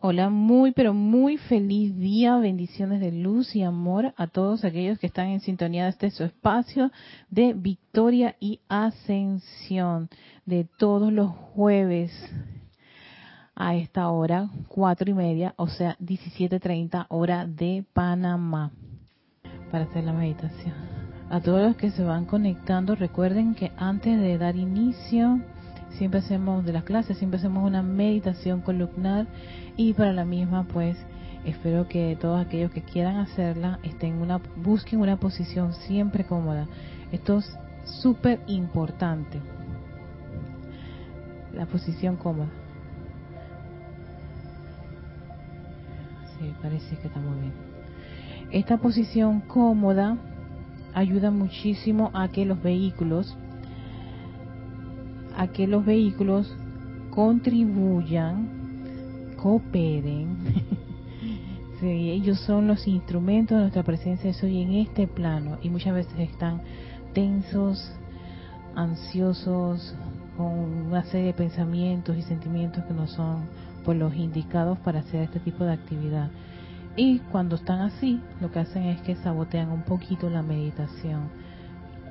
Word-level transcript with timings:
Hola, 0.00 0.28
muy 0.28 0.70
pero 0.70 0.94
muy 0.94 1.38
feliz 1.38 1.98
día, 1.98 2.36
bendiciones 2.36 3.00
de 3.00 3.10
luz 3.10 3.56
y 3.56 3.64
amor 3.64 4.14
a 4.16 4.28
todos 4.28 4.64
aquellos 4.64 4.96
que 5.00 5.08
están 5.08 5.26
en 5.26 5.40
sintonía 5.40 5.82
de 5.82 5.90
este 5.90 6.12
su 6.12 6.22
espacio 6.22 6.92
de 7.30 7.52
victoria 7.52 8.36
y 8.38 8.60
ascensión 8.68 10.08
de 10.46 10.68
todos 10.78 11.12
los 11.12 11.32
jueves 11.32 12.12
a 13.56 13.74
esta 13.74 14.08
hora, 14.10 14.48
cuatro 14.68 15.10
y 15.10 15.14
media, 15.14 15.54
o 15.56 15.66
sea, 15.66 15.96
17.30 15.98 17.06
hora 17.08 17.44
de 17.44 17.84
Panamá, 17.92 18.70
para 19.72 19.86
hacer 19.86 20.04
la 20.04 20.12
meditación. 20.12 20.74
A 21.28 21.40
todos 21.40 21.60
los 21.60 21.76
que 21.76 21.90
se 21.90 22.04
van 22.04 22.24
conectando, 22.24 22.94
recuerden 22.94 23.56
que 23.56 23.72
antes 23.76 24.16
de 24.20 24.38
dar 24.38 24.54
inicio, 24.54 25.40
siempre 25.90 26.20
hacemos 26.20 26.64
de 26.64 26.72
las 26.72 26.84
clases, 26.84 27.18
siempre 27.18 27.38
hacemos 27.38 27.64
una 27.64 27.82
meditación 27.82 28.60
columnar 28.60 29.26
y 29.78 29.94
para 29.94 30.12
la 30.12 30.26
misma 30.26 30.64
pues 30.64 30.98
espero 31.46 31.88
que 31.88 32.18
todos 32.20 32.44
aquellos 32.44 32.70
que 32.72 32.82
quieran 32.82 33.16
hacerla 33.16 33.78
estén 33.82 34.20
una 34.20 34.38
busquen 34.56 35.00
una 35.00 35.16
posición 35.16 35.72
siempre 35.72 36.26
cómoda. 36.26 36.66
Esto 37.12 37.38
es 37.38 37.58
súper 38.02 38.40
importante. 38.48 39.40
La 41.54 41.64
posición 41.64 42.16
cómoda. 42.16 42.50
Sí, 46.38 46.52
parece 46.60 46.96
que 46.98 47.06
está 47.06 47.20
muy 47.20 47.40
bien. 47.40 47.52
Esta 48.50 48.78
posición 48.78 49.40
cómoda 49.40 50.18
ayuda 50.92 51.30
muchísimo 51.30 52.10
a 52.14 52.28
que 52.28 52.44
los 52.44 52.60
vehículos 52.62 53.36
a 55.36 55.46
que 55.46 55.68
los 55.68 55.86
vehículos 55.86 56.52
contribuyan, 57.10 58.57
cooperen. 59.38 60.36
ellos 61.82 62.40
son 62.40 62.66
los 62.66 62.86
instrumentos 62.86 63.56
de 63.56 63.62
nuestra 63.62 63.84
presencia 63.84 64.32
hoy 64.42 64.62
en 64.62 64.74
este 64.74 65.06
plano 65.06 65.58
y 65.62 65.70
muchas 65.70 65.94
veces 65.94 66.18
están 66.18 66.60
tensos, 67.14 67.92
ansiosos, 68.74 69.94
con 70.36 70.86
una 70.86 71.04
serie 71.04 71.28
de 71.28 71.32
pensamientos 71.32 72.16
y 72.16 72.22
sentimientos 72.22 72.84
que 72.84 72.94
no 72.94 73.06
son 73.06 73.46
por 73.84 73.96
los 73.96 74.14
indicados 74.14 74.78
para 74.80 75.00
hacer 75.00 75.22
este 75.22 75.40
tipo 75.40 75.64
de 75.64 75.72
actividad. 75.72 76.30
Y 76.96 77.20
cuando 77.30 77.56
están 77.56 77.80
así, 77.80 78.20
lo 78.40 78.50
que 78.50 78.58
hacen 78.58 78.84
es 78.84 79.00
que 79.02 79.16
sabotean 79.16 79.70
un 79.70 79.82
poquito 79.82 80.28
la 80.28 80.42
meditación 80.42 81.30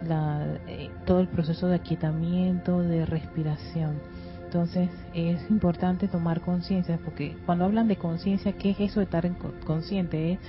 la, 0.06 0.58
eh, 0.68 0.90
todo 1.06 1.20
el 1.20 1.28
proceso 1.28 1.68
de 1.68 1.76
aquietamiento, 1.76 2.82
de 2.82 3.06
respiración. 3.06 4.00
Entonces 4.48 4.90
es 5.14 5.50
importante 5.50 6.08
tomar 6.08 6.40
conciencia, 6.40 6.98
porque 7.04 7.36
cuando 7.46 7.66
hablan 7.66 7.90
de 7.90 7.98
conciencia, 7.98 8.54
¿qué 8.54 8.70
es 8.70 8.80
eso 8.80 9.02
de 9.02 9.04
estar 9.04 9.30
consciente? 9.66 10.32
Es, 10.32 10.40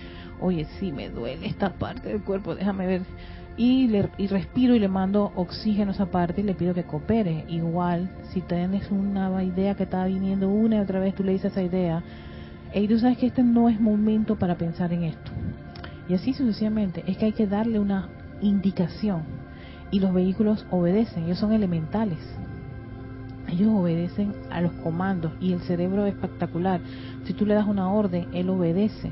oye, 0.40 0.66
sí, 0.78 0.92
me 0.92 1.08
duele 1.10 1.48
esta 1.48 1.70
parte 1.70 2.10
del 2.10 2.22
cuerpo, 2.22 2.54
déjame 2.54 2.86
ver. 2.86 3.02
Y, 3.56 3.88
le, 3.88 4.08
y 4.16 4.28
respiro 4.28 4.76
y 4.76 4.78
le 4.78 4.86
mando 4.86 5.32
oxígeno 5.34 5.90
a 5.90 5.94
esa 5.94 6.06
parte 6.06 6.42
y 6.42 6.44
le 6.44 6.54
pido 6.54 6.74
que 6.74 6.84
coopere. 6.84 7.44
Igual, 7.48 8.08
si 8.32 8.40
tienes 8.40 8.88
una 8.92 9.42
idea 9.42 9.74
que 9.74 9.82
está 9.82 10.06
viniendo 10.06 10.48
una 10.48 10.76
y 10.76 10.78
otra 10.78 11.00
vez, 11.00 11.16
tú 11.16 11.24
le 11.24 11.32
dices 11.32 11.50
esa 11.50 11.62
idea, 11.62 12.00
y 12.72 12.86
tú 12.86 13.00
sabes 13.00 13.18
que 13.18 13.26
este 13.26 13.42
no 13.42 13.68
es 13.68 13.80
momento 13.80 14.36
para 14.36 14.56
pensar 14.56 14.92
en 14.92 15.02
esto. 15.02 15.32
Y 16.08 16.14
así 16.14 16.34
sucesivamente, 16.34 17.02
es 17.08 17.16
que 17.16 17.24
hay 17.24 17.32
que 17.32 17.48
darle 17.48 17.80
una 17.80 18.10
indicación 18.40 19.24
y 19.90 19.98
los 19.98 20.14
vehículos 20.14 20.66
obedecen, 20.70 21.24
ellos 21.24 21.38
son 21.38 21.52
elementales. 21.52 22.18
Ellos 23.48 23.68
obedecen 23.72 24.34
a 24.50 24.60
los 24.60 24.72
comandos 24.72 25.32
y 25.40 25.52
el 25.52 25.60
cerebro 25.60 26.06
es 26.06 26.14
espectacular. 26.14 26.80
Si 27.24 27.32
tú 27.32 27.46
le 27.46 27.54
das 27.54 27.66
una 27.66 27.92
orden, 27.92 28.28
él 28.32 28.50
obedece. 28.50 29.10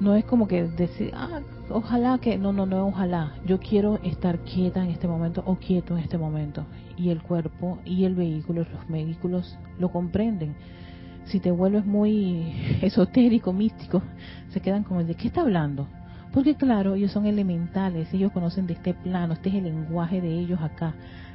No 0.00 0.14
es 0.14 0.24
como 0.24 0.48
que 0.48 0.64
decir, 0.64 1.12
ah, 1.14 1.40
ojalá 1.70 2.18
que, 2.18 2.36
no, 2.38 2.52
no, 2.52 2.66
no, 2.66 2.86
ojalá. 2.86 3.34
Yo 3.46 3.60
quiero 3.60 4.00
estar 4.02 4.38
quieta 4.40 4.82
en 4.82 4.90
este 4.90 5.06
momento 5.06 5.42
o 5.46 5.56
quieto 5.56 5.96
en 5.96 6.02
este 6.02 6.18
momento. 6.18 6.64
Y 6.96 7.10
el 7.10 7.22
cuerpo 7.22 7.78
y 7.84 8.04
el 8.04 8.14
vehículo, 8.14 8.66
los 8.70 8.88
vehículos 8.88 9.56
lo 9.78 9.90
comprenden. 9.90 10.54
Si 11.26 11.40
te 11.40 11.50
vuelves 11.50 11.86
muy 11.86 12.54
esotérico, 12.82 13.52
místico, 13.52 14.02
se 14.48 14.60
quedan 14.60 14.82
como, 14.82 15.04
¿de 15.04 15.14
qué 15.14 15.28
está 15.28 15.42
hablando? 15.42 15.86
Porque 16.32 16.56
claro, 16.56 16.96
ellos 16.96 17.12
son 17.12 17.26
elementales, 17.26 18.12
ellos 18.12 18.32
conocen 18.32 18.66
de 18.66 18.72
este 18.72 18.92
plano, 18.92 19.34
este 19.34 19.50
es 19.50 19.54
el 19.54 19.64
lenguaje 19.64 20.20
de 20.20 20.36
ellos 20.36 20.60
acá. 20.60 20.92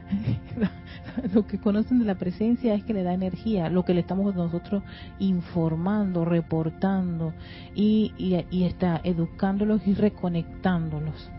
lo 1.33 1.45
que 1.45 1.59
conocen 1.59 1.99
de 1.99 2.05
la 2.05 2.15
presencia 2.15 2.73
es 2.73 2.83
que 2.83 2.93
le 2.93 3.03
da 3.03 3.13
energía, 3.13 3.69
lo 3.69 3.85
que 3.85 3.93
le 3.93 4.01
estamos 4.01 4.35
nosotros 4.35 4.83
informando, 5.19 6.25
reportando 6.25 7.33
y, 7.75 8.13
y, 8.17 8.63
está 8.63 9.01
educándolos 9.03 9.85
y 9.87 9.93
reconectándolos, 9.93 11.29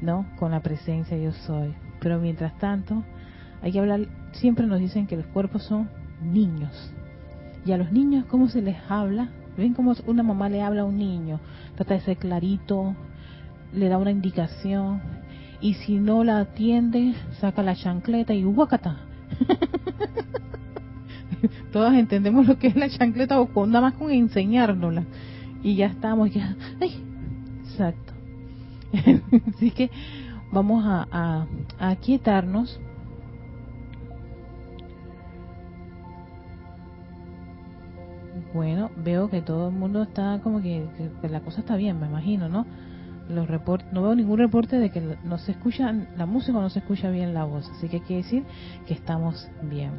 ¿no? 0.00 0.26
Con 0.38 0.52
la 0.52 0.60
presencia 0.60 1.16
yo 1.16 1.32
soy. 1.32 1.74
Pero 2.00 2.18
mientras 2.18 2.56
tanto, 2.58 3.02
hay 3.62 3.72
que 3.72 3.80
hablar, 3.80 4.06
siempre 4.32 4.66
nos 4.66 4.80
dicen 4.80 5.06
que 5.06 5.16
los 5.16 5.26
cuerpos 5.26 5.62
son 5.64 5.88
niños. 6.22 6.92
Y 7.66 7.72
a 7.72 7.78
los 7.78 7.92
niños, 7.92 8.26
¿cómo 8.26 8.48
se 8.48 8.60
les 8.60 8.76
habla? 8.88 9.30
¿Ven 9.56 9.72
cómo 9.72 9.94
una 10.06 10.22
mamá 10.22 10.48
le 10.48 10.62
habla 10.62 10.82
a 10.82 10.84
un 10.84 10.98
niño? 10.98 11.40
Trata 11.76 11.94
de 11.94 12.00
ser 12.00 12.16
clarito, 12.18 12.94
le 13.72 13.88
da 13.88 13.98
una 13.98 14.10
indicación 14.10 15.00
y 15.64 15.72
si 15.72 15.98
no 15.98 16.24
la 16.24 16.40
atiende, 16.40 17.14
saca 17.40 17.62
la 17.62 17.74
chancleta 17.74 18.34
y 18.34 18.44
guacata. 18.44 18.98
Todas 21.72 21.94
entendemos 21.94 22.46
lo 22.46 22.58
que 22.58 22.66
es 22.66 22.76
la 22.76 22.90
chancleta 22.90 23.40
o 23.40 23.46
con, 23.46 23.70
nada 23.70 23.80
más 23.80 23.94
con 23.94 24.10
enseñárnosla. 24.10 25.04
Y 25.62 25.76
ya 25.76 25.86
estamos, 25.86 26.30
ya. 26.34 26.54
¡Ay! 26.82 27.02
Exacto. 27.62 28.12
Así 29.54 29.70
que 29.70 29.90
vamos 30.52 30.84
a, 30.84 31.08
a, 31.10 31.46
a 31.78 31.96
Bueno, 38.52 38.90
veo 39.02 39.30
que 39.30 39.40
todo 39.40 39.70
el 39.70 39.74
mundo 39.74 40.02
está 40.02 40.40
como 40.42 40.60
que, 40.60 40.86
la 41.22 41.40
cosa 41.40 41.60
está 41.60 41.76
bien, 41.76 41.98
me 41.98 42.06
imagino, 42.06 42.50
¿no? 42.50 42.66
Los 43.28 43.48
reportes, 43.48 43.90
no 43.92 44.02
veo 44.02 44.14
ningún 44.14 44.38
reporte 44.38 44.78
de 44.78 44.90
que 44.90 45.00
no 45.24 45.38
se 45.38 45.52
escucha 45.52 45.92
la 46.16 46.26
música 46.26 46.58
o 46.58 46.60
no 46.60 46.68
se 46.68 46.80
escucha 46.80 47.10
bien 47.10 47.32
la 47.32 47.44
voz, 47.44 47.70
así 47.70 47.88
que 47.88 48.00
quiere 48.00 48.22
decir 48.22 48.44
que 48.86 48.92
estamos 48.92 49.48
bien. 49.62 49.92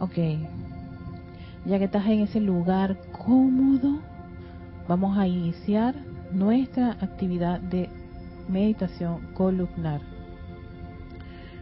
Ok, 0.00 0.14
ya 1.66 1.78
que 1.78 1.84
estás 1.84 2.06
en 2.06 2.20
ese 2.20 2.40
lugar 2.40 2.96
cómodo, 3.12 4.00
vamos 4.88 5.18
a 5.18 5.26
iniciar 5.26 5.94
nuestra 6.32 6.92
actividad 6.92 7.60
de 7.60 7.90
meditación 8.48 9.20
columnar. 9.34 10.00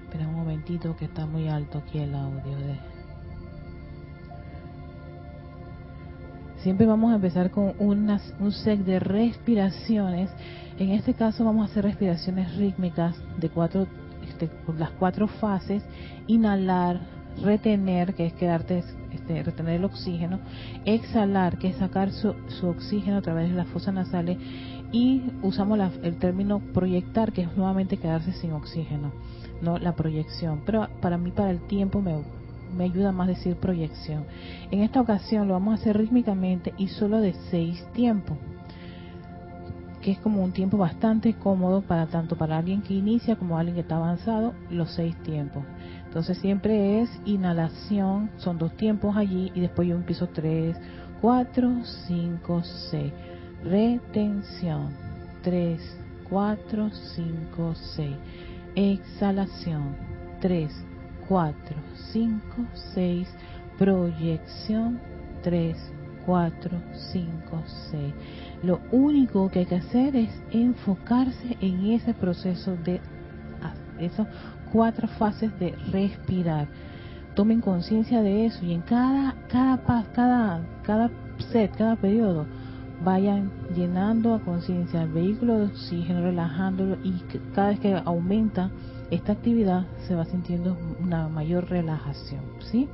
Espera 0.05 0.29
un 0.29 0.37
momentito 0.37 0.95
que 0.97 1.07
está 1.07 1.27
muy 1.27 1.49
alto 1.49 1.79
aquí 1.79 1.99
el 1.99 2.15
audio 2.15 2.57
Siempre 6.65 6.87
vamos 6.87 7.13
a 7.13 7.17
empezar 7.17 7.51
con 7.51 7.75
un 7.79 8.53
set 8.53 8.81
de 8.87 8.99
respiraciones. 8.99 10.31
En 10.79 10.93
este 10.93 11.13
caso 11.13 11.45
vamos 11.45 11.69
a 11.69 11.71
hacer 11.71 11.85
respiraciones 11.85 12.57
rítmicas 12.57 13.15
de 13.37 13.51
cuatro, 13.51 13.87
este, 14.27 14.49
las 14.79 14.89
cuatro 14.93 15.29
fases. 15.29 15.83
Inhalar, 16.27 17.01
retener, 17.43 18.15
que 18.15 18.25
es 18.25 18.33
quedarte, 18.33 18.83
este, 19.13 19.43
retener 19.43 19.75
el 19.75 19.85
oxígeno. 19.85 20.41
Exhalar, 20.87 21.59
que 21.59 21.69
es 21.69 21.77
sacar 21.77 22.11
su, 22.13 22.35
oxígeno 22.67 23.19
a 23.19 23.23
través 23.23 23.51
de 23.51 23.57
las 23.57 23.69
fosas 23.69 23.93
nasales. 23.93 24.39
Y 24.91 25.23
usamos 25.43 25.79
el 26.03 26.17
término 26.17 26.61
proyectar, 26.73 27.33
que 27.33 27.43
es 27.43 27.57
nuevamente 27.59 27.99
quedarse 27.99 28.33
sin 28.33 28.53
oxígeno, 28.53 29.13
no 29.61 29.77
la 29.77 29.95
proyección. 29.95 30.63
Pero 30.65 30.89
para 31.03 31.19
mí, 31.19 31.31
para 31.31 31.51
el 31.51 31.61
tiempo, 31.67 32.01
me 32.01 32.15
me 32.75 32.85
ayuda 32.85 33.13
más 33.13 33.29
decir 33.29 33.57
proyección. 33.57 34.25
En 34.71 34.83
esta 34.83 35.01
ocasión 35.01 35.49
lo 35.49 35.55
vamos 35.55 35.73
a 35.73 35.81
hacer 35.81 35.97
rítmicamente 35.97 36.75
y 36.77 36.89
solo 36.89 37.21
de 37.21 37.35
seis 37.51 37.87
tiempos, 37.93 38.37
que 40.01 40.13
es 40.13 40.19
como 40.19 40.43
un 40.43 40.53
tiempo 40.53 40.77
bastante 40.77 41.35
cómodo 41.35 41.83
para 41.83 42.07
tanto 42.07 42.37
para 42.37 42.59
alguien 42.59 42.83
que 42.83 42.95
inicia 42.95 43.37
como 43.37 43.57
alguien 43.57 43.75
que 43.75 43.81
está 43.81 43.97
avanzado, 43.97 44.53
los 44.71 44.91
seis 44.91 45.17
tiempos. 45.23 45.65
Entonces 46.07 46.39
siempre 46.39 47.01
es 47.01 47.11
inhalación, 47.25 48.31
son 48.37 48.59
dos 48.59 48.77
tiempos 48.77 49.17
allí 49.17 49.51
y 49.55 49.61
después 49.61 49.89
yo 49.89 49.97
empiezo 49.97 50.29
tres, 50.29 50.77
cuatro, 51.21 51.73
cinco, 52.07 52.63
seis. 52.63 53.13
Retención, 53.65 54.91
tres, 55.43 55.81
cuatro, 56.29 56.91
cinco, 57.15 57.75
seis. 57.75 58.17
Exhalación, 58.75 59.97
tres, 60.41 60.71
4, 61.29 61.77
5, 62.13 62.41
6, 62.95 63.29
proyección 63.79 65.01
3, 65.43 65.77
4, 66.27 66.71
5, 67.13 67.63
6. 67.91 68.15
Lo 68.63 68.81
único 68.93 69.51
que 69.51 69.61
hay 69.61 69.67
que 69.67 69.77
hacer 69.77 70.17
es 70.17 70.31
enfocarse 70.51 71.57
en 71.61 71.87
ese 71.87 72.15
proceso 72.15 72.77
de 72.85 73.01
esas 73.99 74.27
cuatro 74.73 75.07
fases 75.07 75.57
de 75.59 75.73
respirar. 75.93 76.67
Tomen 77.35 77.61
conciencia 77.61 78.23
de 78.23 78.47
eso 78.47 78.65
y 78.65 78.73
en 78.73 78.83
cada 78.83 79.35
cada 79.49 79.79
cada 80.13 80.61
cada 80.83 81.11
set, 81.53 81.77
cada 81.77 81.97
periodo, 81.97 82.47
vayan 83.05 83.51
llenando 83.75 84.35
a 84.35 84.41
conciencia 84.41 85.03
el 85.03 85.13
vehículo 85.13 85.59
de 85.59 85.67
oxígeno, 85.67 86.23
relajándolo 86.23 86.97
y 87.03 87.13
cada 87.55 87.69
vez 87.69 87.81
que 87.81 88.01
aumenta 88.05 88.71
esta 89.11 89.33
actividad 89.33 89.87
se 90.07 90.15
va 90.15 90.25
sintiendo 90.25 90.77
una 91.01 91.29
mayor 91.29 91.69
relajación, 91.69 92.43
¿sí? 92.71 92.89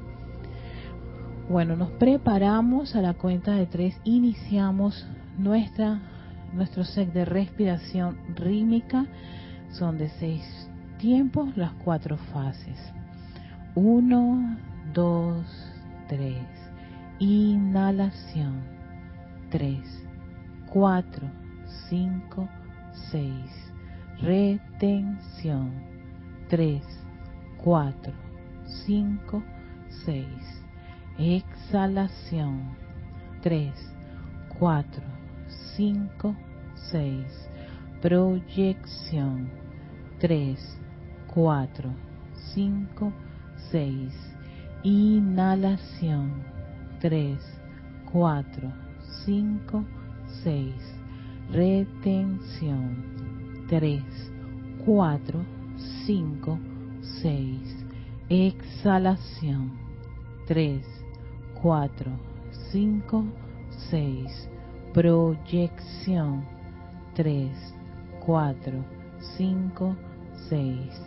Bueno, 1.49 1.77
nos 1.77 1.91
preparamos 1.93 2.95
a 2.95 3.03
la 3.03 3.15
cuenta 3.15 3.55
de 3.55 3.67
tres, 3.67 4.01
iniciamos 4.05 5.07
nuestra 5.39 6.01
nuestro 6.53 6.85
set 6.85 7.13
de 7.13 7.25
respiración 7.25 8.17
rítmica, 8.35 9.07
son 9.73 9.99
de 9.99 10.09
seis 10.09 10.43
tiempos, 10.99 11.57
las 11.57 11.73
cuatro 11.85 12.17
fases. 12.33 12.79
Uno, 13.75 14.57
dos, 14.93 15.45
tres. 16.09 16.47
Inhalación. 17.19 18.63
Tres, 19.51 20.07
cuatro, 20.73 21.29
cinco, 21.89 22.49
seis. 23.11 23.51
Retención. 24.21 25.90
Tres, 26.51 26.83
cuatro, 27.63 28.13
cinco, 28.85 29.41
seis. 30.05 30.65
Exhalación. 31.17 32.75
Tres, 33.41 33.73
cuatro, 34.59 35.05
cinco, 35.77 36.35
seis. 36.75 37.49
Proyección. 38.03 39.49
Tres, 40.19 40.77
cuatro, 41.33 41.95
cinco, 42.53 43.13
seis. 43.71 44.13
Inhalación. 44.83 46.33
Tres, 46.99 47.39
cuatro, 48.11 48.73
cinco, 49.25 49.85
seis. 50.43 50.75
Retención. 51.53 53.05
Tres, 53.69 54.03
cuatro, 54.85 55.45
cinco, 56.07 56.59
seis. 57.23 57.85
Exhalación. 58.29 59.73
Tres, 60.47 60.85
cuatro, 61.61 62.11
cinco, 62.71 63.25
seis. 63.91 64.49
Proyección. 64.93 66.45
Tres, 67.15 67.75
cuatro, 68.25 68.85
cinco, 69.37 69.97
seis. 70.49 71.01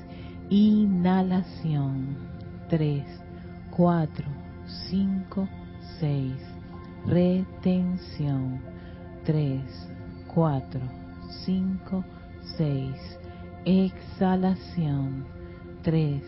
Inhalación. 0.50 2.18
Tres, 2.70 3.06
cuatro, 3.76 4.26
cinco, 4.90 5.48
seis. 6.00 6.36
Retención. 7.06 8.60
Tres, 9.26 9.90
cuatro, 10.34 10.82
cinco, 11.46 12.04
seis. 12.58 12.98
Exhalación. 13.66 15.26
Tres, 15.84 16.22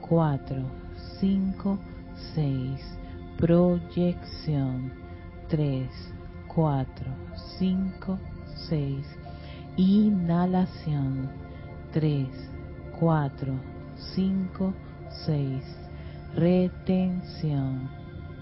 cuatro, 0.00 0.62
cinco, 1.20 1.78
seis. 2.34 2.80
Proyección. 3.36 4.90
Tres, 5.48 5.90
cuatro, 6.48 7.06
cinco, 7.58 8.18
seis. 8.68 9.06
Inhalación. 9.76 11.28
Tres, 11.92 12.28
cuatro, 12.98 13.52
cinco, 14.14 14.72
seis. 15.26 15.62
Retención. 16.34 17.90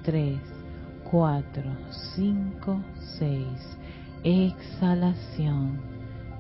Tres, 0.05 0.39
cuatro, 1.11 1.65
cinco, 2.15 2.81
seis. 3.19 3.77
Exhalación. 4.23 5.81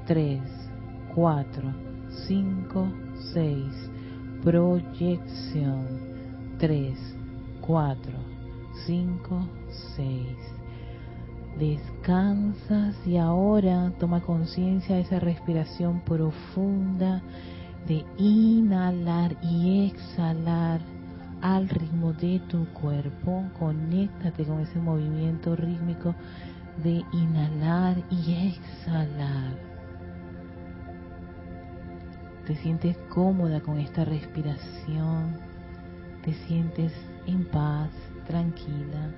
Tres, 0.06 0.42
cuatro, 1.14 1.87
cinco, 2.26 2.88
seis. 3.32 3.72
Proyección. 4.42 5.86
Tres, 6.58 6.98
cuatro, 7.60 8.14
cinco, 8.86 9.46
seis 9.96 10.36
descansas 11.58 12.94
y 13.04 13.16
ahora 13.16 13.92
toma 13.98 14.20
conciencia 14.20 14.96
de 14.96 15.02
esa 15.02 15.18
respiración 15.18 16.00
profunda 16.00 17.22
de 17.86 18.04
inhalar 18.16 19.36
y 19.42 19.88
exhalar 19.88 20.80
al 21.40 21.68
ritmo 21.68 22.12
de 22.12 22.40
tu 22.48 22.66
cuerpo. 22.72 23.44
Conéctate 23.58 24.44
con 24.44 24.60
ese 24.60 24.78
movimiento 24.78 25.56
rítmico 25.56 26.14
de 26.82 27.02
inhalar 27.12 27.96
y 28.10 28.54
exhalar. 28.54 29.67
Te 32.48 32.56
sientes 32.56 32.96
cómoda 33.10 33.60
con 33.60 33.78
esta 33.78 34.04
respiración, 34.04 35.38
te 36.24 36.34
sientes 36.34 36.92
en 37.26 37.44
paz, 37.44 37.90
tranquila 38.26 39.12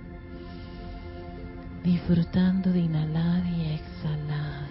disfrutando 1.83 2.73
de 2.73 2.81
inhalar 2.81 3.45
y 3.47 3.75
exhalar. 3.75 4.69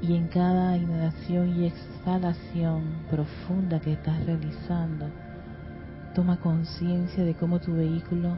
Y 0.00 0.14
en 0.14 0.28
cada 0.28 0.76
inhalación 0.76 1.60
y 1.60 1.66
exhalación 1.66 2.84
profunda 3.10 3.80
que 3.80 3.94
estás 3.94 4.24
realizando, 4.24 5.06
toma 6.14 6.38
conciencia 6.38 7.24
de 7.24 7.34
cómo 7.34 7.58
tu 7.58 7.74
vehículo 7.74 8.36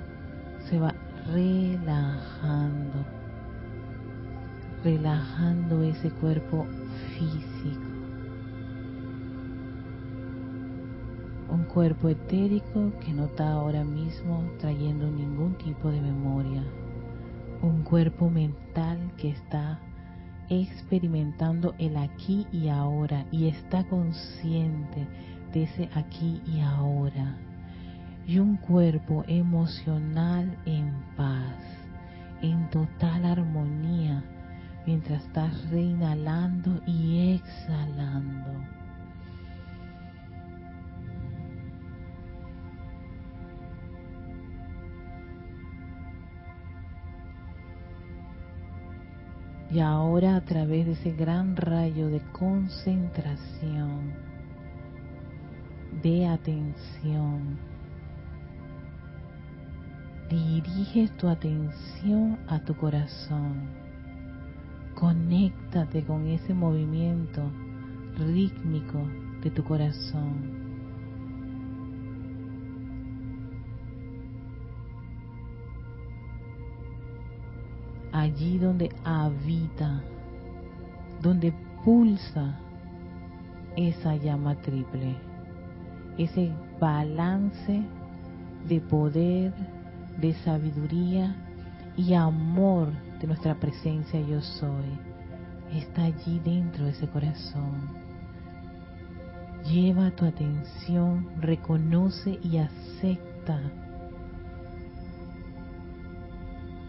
se 0.69 0.79
va 0.79 0.95
relajando, 1.27 3.05
relajando 4.83 5.83
ese 5.83 6.11
cuerpo 6.11 6.67
físico. 7.19 7.81
Un 11.51 11.65
cuerpo 11.65 12.09
etérico 12.09 12.93
que 13.01 13.13
no 13.13 13.27
está 13.27 13.53
ahora 13.53 13.85
mismo 13.85 14.45
trayendo 14.59 15.11
ningún 15.11 15.55
tipo 15.59 15.91
de 15.91 16.01
memoria, 16.01 16.63
un 17.63 17.83
cuerpo 17.83 18.31
mental 18.31 18.99
que 19.17 19.31
está 19.31 19.79
experimentando 20.49 21.75
el 21.79 21.97
aquí 21.97 22.47
y 22.53 22.69
ahora 22.69 23.27
y 23.31 23.47
está 23.47 23.85
consciente 23.85 25.07
de 25.53 25.65
ese 25.65 25.89
aquí 25.95 26.41
y 26.47 26.61
ahora, 26.61 27.37
y 28.27 28.39
un 28.39 28.57
cuerpo 28.57 29.25
emocional 29.27 30.57
en 30.67 30.93
paz, 31.17 31.57
en 32.43 32.69
total 32.71 33.25
armonía, 33.25 34.25
mientras 34.87 35.25
estás 35.25 35.71
reinhalando 35.71 36.81
y 36.87 37.35
exhalando 37.35 38.81
Y 49.73 49.79
ahora 49.79 50.35
a 50.35 50.41
través 50.41 50.85
de 50.85 50.93
ese 50.93 51.13
gran 51.13 51.55
rayo 51.55 52.09
de 52.09 52.21
concentración, 52.33 54.13
de 56.03 56.27
atención, 56.27 57.57
diriges 60.29 61.17
tu 61.19 61.29
atención 61.29 62.37
a 62.49 62.59
tu 62.59 62.75
corazón. 62.75 63.80
Conéctate 65.01 66.05
con 66.05 66.27
ese 66.27 66.55
movimiento 66.55 67.43
rítmico 68.19 68.99
de 69.43 69.51
tu 69.51 69.65
corazón. 69.65 70.61
allí 78.13 78.59
donde 78.59 78.91
habita, 79.05 80.03
donde 81.23 81.53
pulsa 81.85 82.59
esa 83.77 84.17
llama 84.17 84.57
triple, 84.57 85.17
ese 86.19 86.53
balance 86.79 87.83
de 88.69 88.81
poder, 88.81 89.53
de 90.21 90.35
sabiduría 90.35 91.35
y 91.97 92.15
amor 92.15 92.89
de 93.21 93.27
nuestra 93.27 93.55
presencia 93.55 94.21
yo 94.21 94.41
soy, 94.41 94.99
está 95.73 96.05
allí 96.05 96.41
dentro 96.45 96.87
de 96.87 96.93
ese 96.93 97.07
corazón. 97.09 97.89
Lleva 99.65 100.11
tu 100.13 100.25
atención, 100.25 101.29
reconoce 101.39 102.39
y 102.43 102.57
acepta 102.57 103.61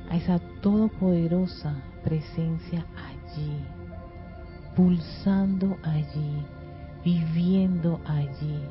a 0.10 0.16
esa 0.16 0.40
todopoderosa 0.62 1.76
presencia 2.04 2.86
allí, 2.96 3.58
pulsando 4.76 5.78
allí, 5.84 6.46
viviendo 7.04 8.00
allí, 8.06 8.64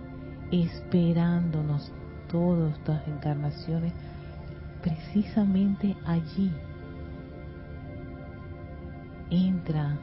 esperándonos 0.51 1.93
todas 2.31 2.73
estas 2.79 3.07
encarnaciones 3.07 3.93
precisamente 4.83 5.95
allí. 6.07 6.51
Entra 9.31 9.97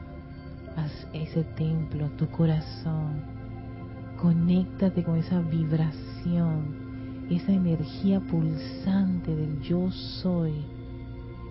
a 0.76 0.86
ese 1.12 1.44
templo, 1.44 2.08
tu 2.16 2.26
corazón, 2.28 3.22
conéctate 4.20 5.04
con 5.04 5.18
esa 5.18 5.40
vibración, 5.40 7.26
esa 7.28 7.52
energía 7.52 8.20
pulsante 8.20 9.36
del 9.36 9.60
yo 9.60 9.90
soy 9.90 10.64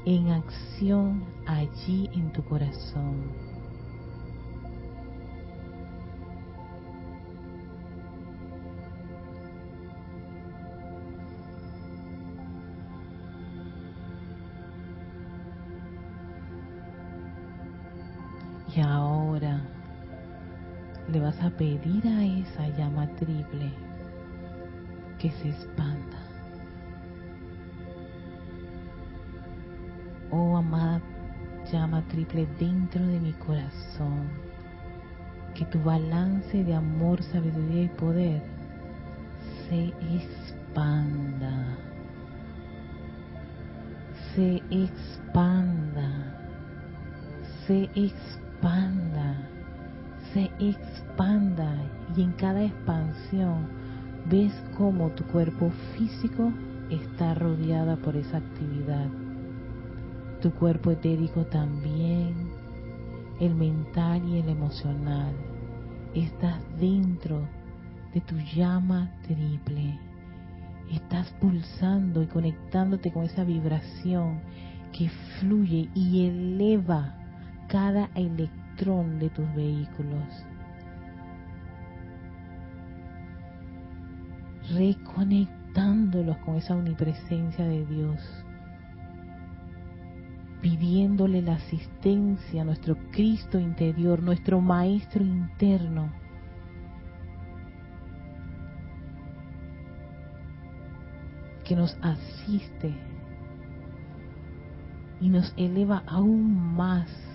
en 0.06 0.30
acción 0.30 1.24
allí 1.46 2.10
en 2.14 2.32
tu 2.32 2.44
corazón. 2.44 3.47
Le 21.12 21.20
vas 21.20 21.40
a 21.42 21.50
pedir 21.50 22.06
a 22.08 22.26
esa 22.26 22.68
llama 22.78 23.08
triple 23.16 23.72
que 25.20 25.32
se 25.32 25.50
expanda. 25.50 26.18
Oh 30.32 30.58
amada 30.58 31.02
llama 31.72 32.02
triple 32.10 32.48
dentro 32.60 33.06
de 33.06 33.20
mi 33.20 33.34
corazón, 33.34 34.28
que 35.56 35.66
tu 35.66 35.82
balance 35.82 36.64
de 36.64 36.74
amor, 36.74 37.22
sabiduría 37.24 37.84
y 37.84 37.90
poder 37.90 38.58
se 39.70 39.86
expanda. 40.16 41.78
Se 44.34 44.62
expanda. 44.70 46.10
Se 47.66 47.90
expanda 47.96 49.27
se 50.38 50.52
expanda 50.60 51.76
y 52.16 52.22
en 52.22 52.32
cada 52.34 52.64
expansión 52.64 53.68
ves 54.30 54.54
cómo 54.78 55.10
tu 55.10 55.24
cuerpo 55.24 55.72
físico 55.96 56.54
está 56.92 57.34
rodeada 57.34 57.96
por 57.96 58.16
esa 58.16 58.38
actividad. 58.38 59.08
Tu 60.40 60.52
cuerpo 60.52 60.92
etérico 60.92 61.44
también, 61.48 62.36
el 63.40 63.56
mental 63.56 64.30
y 64.30 64.38
el 64.38 64.50
emocional. 64.50 65.34
Estás 66.14 66.62
dentro 66.80 67.42
de 68.14 68.22
tu 68.22 68.36
llama 68.38 69.10
triple. 69.24 69.98
Estás 70.92 71.32
pulsando 71.42 72.22
y 72.22 72.28
conectándote 72.28 73.12
con 73.12 73.24
esa 73.24 73.44
vibración 73.44 74.40
que 74.96 75.10
fluye 75.40 75.90
y 75.96 76.28
eleva 76.28 77.16
cada 77.68 78.12
electrón 78.14 78.67
de 78.78 79.30
tus 79.32 79.56
vehículos. 79.56 80.46
Reconectándolos 84.72 86.38
con 86.38 86.58
esa 86.58 86.76
omnipresencia 86.76 87.66
de 87.66 87.86
Dios. 87.88 88.22
Pidiéndole 90.62 91.42
la 91.42 91.56
asistencia 91.56 92.62
a 92.62 92.66
nuestro 92.66 92.98
Cristo 93.12 93.60
interior, 93.60 94.22
nuestro 94.22 94.62
Maestro 94.62 95.24
interno. 95.24 96.12
que 101.64 101.76
nos 101.76 101.98
asiste 102.02 102.96
y 105.20 105.28
nos 105.28 105.54
eleva 105.58 106.02
aún 106.08 106.56
más 106.78 107.27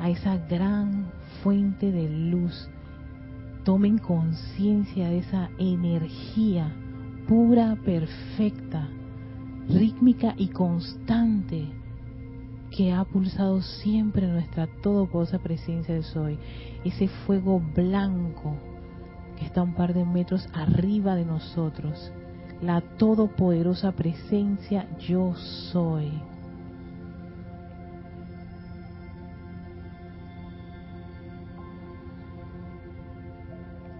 a 0.00 0.08
esa 0.10 0.36
gran 0.36 1.10
fuente 1.42 1.92
de 1.92 2.08
luz. 2.08 2.68
Tomen 3.64 3.98
conciencia 3.98 5.08
de 5.08 5.18
esa 5.18 5.50
energía 5.58 6.74
pura, 7.28 7.76
perfecta, 7.84 8.88
rítmica 9.68 10.34
y 10.36 10.48
constante 10.48 11.68
que 12.70 12.92
ha 12.92 13.04
pulsado 13.04 13.60
siempre 13.62 14.26
nuestra 14.26 14.66
todopoderosa 14.82 15.38
presencia 15.38 15.94
de 15.94 16.02
Soy. 16.02 16.38
Ese 16.84 17.08
fuego 17.08 17.60
blanco 17.60 18.56
que 19.36 19.44
está 19.44 19.62
un 19.62 19.74
par 19.74 19.92
de 19.94 20.04
metros 20.04 20.48
arriba 20.52 21.14
de 21.14 21.24
nosotros. 21.24 22.12
La 22.62 22.80
todopoderosa 22.80 23.92
presencia 23.92 24.86
yo 24.98 25.34
soy. 25.34 26.10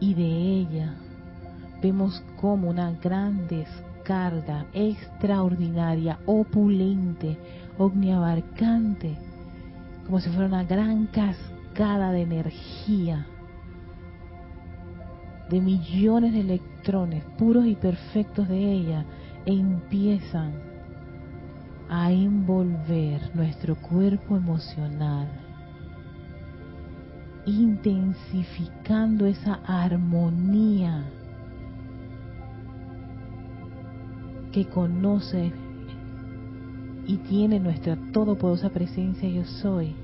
Y 0.00 0.14
de 0.14 0.24
ella 0.24 0.94
vemos 1.82 2.22
como 2.40 2.70
una 2.70 2.92
gran 2.92 3.46
descarga 3.46 4.66
extraordinaria, 4.72 6.18
opulente, 6.26 7.38
omniabarcante, 7.78 9.16
como 10.04 10.20
si 10.20 10.30
fuera 10.30 10.46
una 10.46 10.64
gran 10.64 11.06
cascada 11.06 12.10
de 12.12 12.22
energía, 12.22 13.26
de 15.48 15.60
millones 15.60 16.32
de 16.32 16.40
electrones 16.40 17.24
puros 17.38 17.66
y 17.66 17.74
perfectos 17.74 18.48
de 18.48 18.72
ella, 18.72 19.04
empiezan 19.46 20.52
a 21.88 22.12
envolver 22.12 23.34
nuestro 23.34 23.74
cuerpo 23.76 24.36
emocional 24.36 25.28
intensificando 27.50 29.26
esa 29.26 29.60
armonía 29.66 31.04
que 34.52 34.66
conoce 34.66 35.52
y 37.06 37.16
tiene 37.18 37.60
nuestra 37.60 37.96
todopoderosa 38.12 38.70
presencia 38.70 39.28
yo 39.28 39.44
soy. 39.44 39.94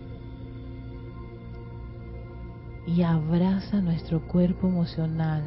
Y 2.87 3.03
abraza 3.03 3.81
nuestro 3.81 4.21
cuerpo 4.27 4.69
emocional 4.69 5.43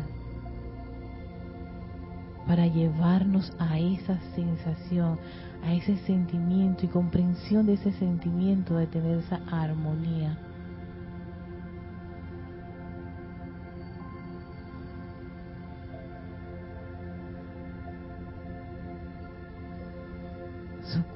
para 2.46 2.68
llevarnos 2.68 3.54
a 3.60 3.80
esa 3.80 4.20
sensación, 4.36 5.18
a 5.64 5.74
ese 5.74 5.98
sentimiento 6.00 6.86
y 6.86 6.90
comprensión 6.90 7.66
de 7.66 7.74
ese 7.74 7.94
sentimiento 7.94 8.76
de 8.76 8.88
tener 8.88 9.20
esa 9.20 9.40
armonía 9.50 10.38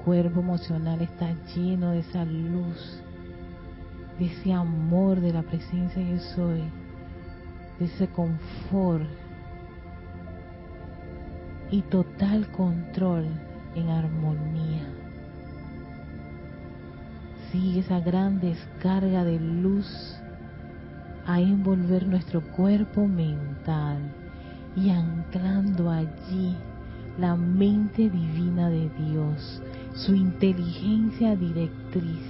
cuerpo 0.04 0.40
emocional 0.40 1.00
está 1.00 1.32
lleno 1.54 1.92
de 1.92 2.00
esa 2.00 2.24
luz, 2.24 3.00
de 4.18 4.26
ese 4.26 4.52
amor 4.52 5.20
de 5.20 5.32
la 5.32 5.42
presencia 5.42 6.02
yo 6.02 6.18
soy, 6.34 6.62
de 7.78 7.86
ese 7.86 8.06
confort 8.08 9.06
y 11.70 11.82
total 11.82 12.50
control 12.52 13.26
en 13.74 13.88
armonía. 13.88 14.86
Sigue 17.50 17.80
esa 17.80 18.00
gran 18.00 18.40
descarga 18.40 19.24
de 19.24 19.38
luz 19.40 20.16
a 21.26 21.40
envolver 21.40 22.06
nuestro 22.06 22.42
cuerpo 22.52 23.06
mental 23.06 23.98
y 24.76 24.90
anclando 24.90 25.90
allí 25.90 26.54
la 27.18 27.36
mente 27.36 28.10
divina 28.10 28.68
de 28.68 28.90
Dios, 28.90 29.62
su 29.94 30.14
inteligencia 30.14 31.36
directriz, 31.36 32.20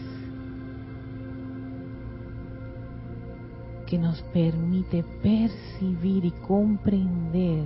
que 3.87 3.99
nos 3.99 4.23
permite 4.35 5.03
percibir 5.23 6.25
y 6.27 6.31
comprender 6.47 7.65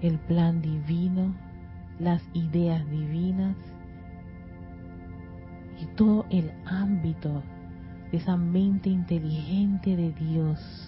el 0.00 0.18
plan 0.20 0.62
divino, 0.62 1.34
las 1.98 2.22
ideas 2.34 2.88
divinas 2.88 3.56
y 5.80 5.86
todo 5.96 6.24
el 6.30 6.52
ámbito 6.66 7.42
de 8.12 8.18
esa 8.18 8.36
mente 8.36 8.90
inteligente 8.90 9.96
de 9.96 10.12
Dios 10.12 10.87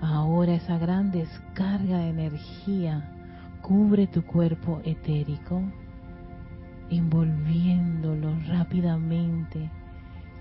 Ahora 0.00 0.54
esa 0.54 0.78
gran 0.78 1.10
descarga 1.10 1.98
de 1.98 2.08
energía 2.08 3.10
cubre 3.60 4.06
tu 4.06 4.22
cuerpo 4.22 4.80
etérico 4.84 5.62
envolviéndolo 6.90 8.34
rápidamente, 8.48 9.70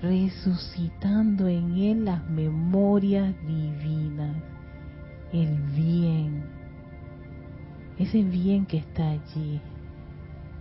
resucitando 0.02 1.48
en 1.48 1.78
él 1.78 2.06
las 2.06 2.28
memorias 2.30 3.36
divinas, 3.46 4.36
el 5.32 5.56
bien, 5.76 6.44
ese 7.98 8.24
bien 8.24 8.66
que 8.66 8.78
está 8.78 9.12
allí. 9.12 9.62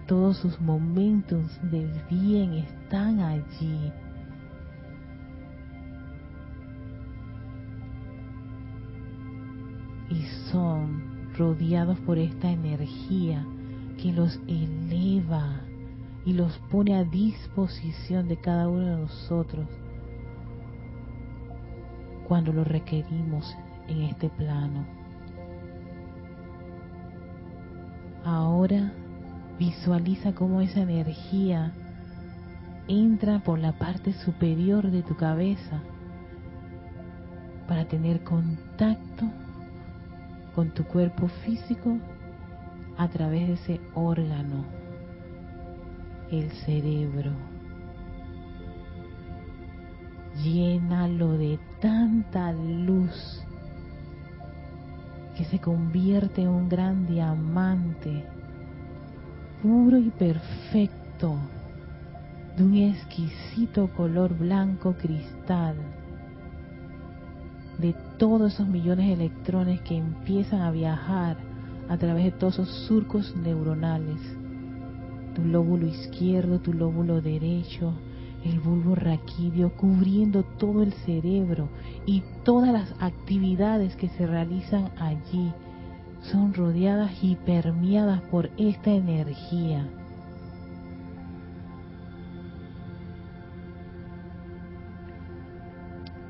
Todos 0.06 0.38
sus 0.38 0.60
momentos 0.60 1.58
del 1.70 1.90
bien 2.10 2.54
están 2.54 3.20
allí. 3.20 3.92
Y 10.10 10.22
son 10.50 11.32
rodeados 11.36 11.98
por 12.00 12.18
esta 12.18 12.50
energía 12.50 13.44
que 14.00 14.12
los 14.12 14.40
eleva 14.46 15.60
y 16.24 16.32
los 16.32 16.58
pone 16.70 16.96
a 16.96 17.04
disposición 17.04 18.28
de 18.28 18.36
cada 18.36 18.68
uno 18.68 18.86
de 18.86 18.96
nosotros 19.02 19.66
cuando 22.26 22.52
lo 22.52 22.64
requerimos 22.64 23.56
en 23.88 24.02
este 24.02 24.28
plano. 24.28 24.84
Ahora 28.24 28.92
visualiza 29.58 30.34
cómo 30.34 30.60
esa 30.60 30.80
energía 30.80 31.72
entra 32.86 33.40
por 33.40 33.58
la 33.58 33.72
parte 33.72 34.12
superior 34.12 34.90
de 34.90 35.02
tu 35.02 35.16
cabeza 35.16 35.80
para 37.66 37.86
tener 37.86 38.22
contacto 38.22 39.24
con 40.58 40.70
tu 40.70 40.82
cuerpo 40.82 41.28
físico 41.28 41.98
a 42.96 43.06
través 43.06 43.46
de 43.46 43.54
ese 43.54 43.80
órgano, 43.94 44.64
el 46.32 46.50
cerebro. 46.50 47.30
Llénalo 50.42 51.38
de 51.38 51.60
tanta 51.80 52.52
luz 52.52 53.40
que 55.36 55.44
se 55.44 55.60
convierte 55.60 56.42
en 56.42 56.48
un 56.48 56.68
gran 56.68 57.06
diamante, 57.06 58.24
puro 59.62 59.96
y 59.96 60.10
perfecto, 60.10 61.36
de 62.56 62.64
un 62.64 62.74
exquisito 62.74 63.86
color 63.92 64.36
blanco 64.36 64.94
cristal, 64.94 65.76
de 67.78 67.94
todos 68.18 68.54
esos 68.54 68.68
millones 68.68 69.06
de 69.06 69.12
electrones 69.14 69.80
que 69.82 69.96
empiezan 69.96 70.62
a 70.62 70.70
viajar 70.70 71.36
a 71.88 71.96
través 71.96 72.24
de 72.24 72.32
todos 72.32 72.54
esos 72.54 72.68
surcos 72.86 73.34
neuronales, 73.36 74.20
tu 75.34 75.44
lóbulo 75.44 75.86
izquierdo, 75.86 76.58
tu 76.58 76.72
lóbulo 76.72 77.20
derecho, 77.20 77.94
el 78.44 78.60
bulbo 78.60 78.94
raquídeo 78.94 79.72
cubriendo 79.76 80.42
todo 80.42 80.82
el 80.82 80.92
cerebro 80.92 81.68
y 82.06 82.22
todas 82.44 82.72
las 82.72 82.94
actividades 83.00 83.96
que 83.96 84.08
se 84.10 84.26
realizan 84.26 84.90
allí 84.98 85.52
son 86.22 86.54
rodeadas 86.54 87.12
y 87.22 87.36
permeadas 87.36 88.20
por 88.22 88.50
esta 88.56 88.90
energía. 88.90 89.88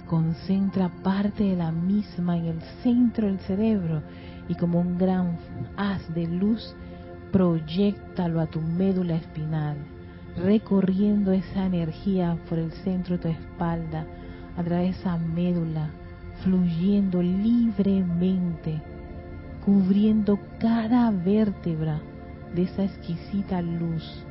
Concentra 0.09 0.89
parte 0.89 1.45
de 1.45 1.57
la 1.57 1.71
misma 1.71 2.37
en 2.37 2.47
el 2.47 2.63
centro 2.83 3.27
del 3.27 3.39
cerebro 3.41 4.03
y 4.49 4.55
como 4.55 4.81
un 4.81 4.99
gran 4.99 5.39
haz 5.77 6.03
de 6.15 6.27
luz, 6.27 6.75
proyectalo 7.31 8.41
a 8.41 8.47
tu 8.47 8.61
médula 8.61 9.17
espinal 9.17 9.77
recorriendo 10.39 11.33
esa 11.33 11.67
energía 11.67 12.37
por 12.49 12.59
el 12.59 12.71
centro 12.85 13.17
de 13.17 13.23
tu 13.23 13.29
espalda, 13.29 14.07
a 14.57 14.63
través 14.63 14.95
de 14.95 15.01
esa 15.01 15.17
médula, 15.17 15.91
fluyendo 16.43 17.23
libremente, 17.23 18.81
cubriendo 19.65 20.39
cada 20.59 21.11
vértebra 21.11 22.01
de 22.55 22.63
esa 22.63 22.85
exquisita 22.85 23.61
luz. 23.63 24.25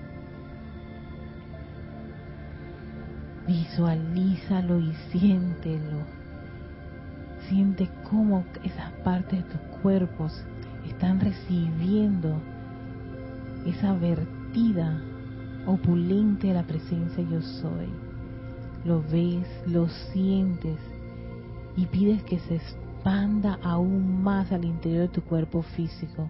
Visualízalo 3.48 4.80
y 4.80 4.94
siéntelo. 5.10 6.02
Siente 7.48 7.90
cómo 8.10 8.44
esas 8.64 8.92
partes 9.04 9.42
de 9.42 9.50
tus 9.50 9.62
cuerpos 9.82 10.44
están 10.86 11.22
recibiendo 11.22 12.42
esa 13.66 13.94
vertida 13.94 15.02
opulente 15.66 16.54
la 16.54 16.64
presencia 16.64 17.24
yo 17.24 17.42
soy. 17.42 17.88
Lo 18.84 19.02
ves, 19.02 19.48
lo 19.66 19.88
sientes 19.88 20.80
y 21.78 21.86
pides 21.86 22.24
que 22.24 22.40
se 22.40 22.56
expanda 22.56 23.60
aún 23.64 24.24
más 24.24 24.52
al 24.52 24.66
interior 24.66 25.04
de 25.04 25.14
tu 25.14 25.22
cuerpo 25.22 25.62
físico. 25.62 26.30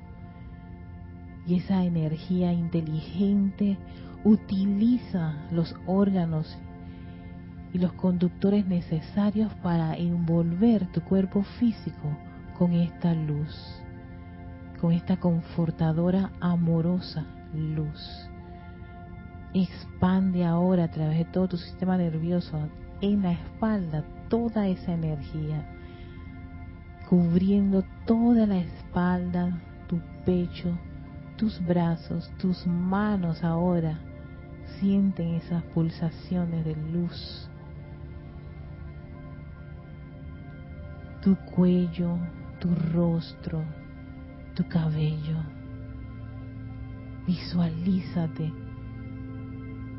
Y 1.48 1.56
esa 1.56 1.84
energía 1.84 2.54
inteligente 2.54 3.78
utiliza 4.24 5.48
los 5.52 5.74
órganos 5.88 6.58
y 7.74 7.80
los 7.80 7.94
conductores 7.94 8.66
necesarios 8.66 9.54
para 9.64 9.96
envolver 9.96 10.88
tu 10.88 11.02
cuerpo 11.02 11.44
físico 11.60 12.18
con 12.58 12.74
esta 12.74 13.14
luz, 13.14 13.82
con 14.80 14.94
esta 14.94 15.18
confortadora, 15.18 16.32
amorosa 16.40 17.26
luz 17.54 18.30
expande 19.54 20.46
ahora 20.46 20.86
a 20.86 20.92
través 20.92 21.18
de 21.20 21.26
todo 21.26 21.48
tu 21.48 21.58
sistema 21.58 21.98
nervioso 21.98 22.70
en 23.02 23.24
la 23.24 23.32
espalda 23.34 24.04
toda 24.30 24.68
esa 24.68 24.94
energía, 24.94 25.66
cubriendo 27.10 27.84
toda 28.06 28.46
la 28.46 28.58
espalda, 28.58 29.58
tu 29.88 30.00
pecho, 30.26 30.78
tus 31.38 31.66
brazos, 31.66 32.30
tus 32.38 32.68
manos 32.68 33.44
ahora 33.44 34.00
sienten 34.80 35.36
esas 35.36 35.64
pulsaciones 35.64 36.66
de 36.66 36.76
luz. 36.76 37.50
Tu 41.22 41.36
cuello, 41.56 42.18
tu 42.60 42.70
rostro, 42.94 43.64
tu 44.56 44.68
cabello. 44.68 45.38
Visualízate 47.26 48.54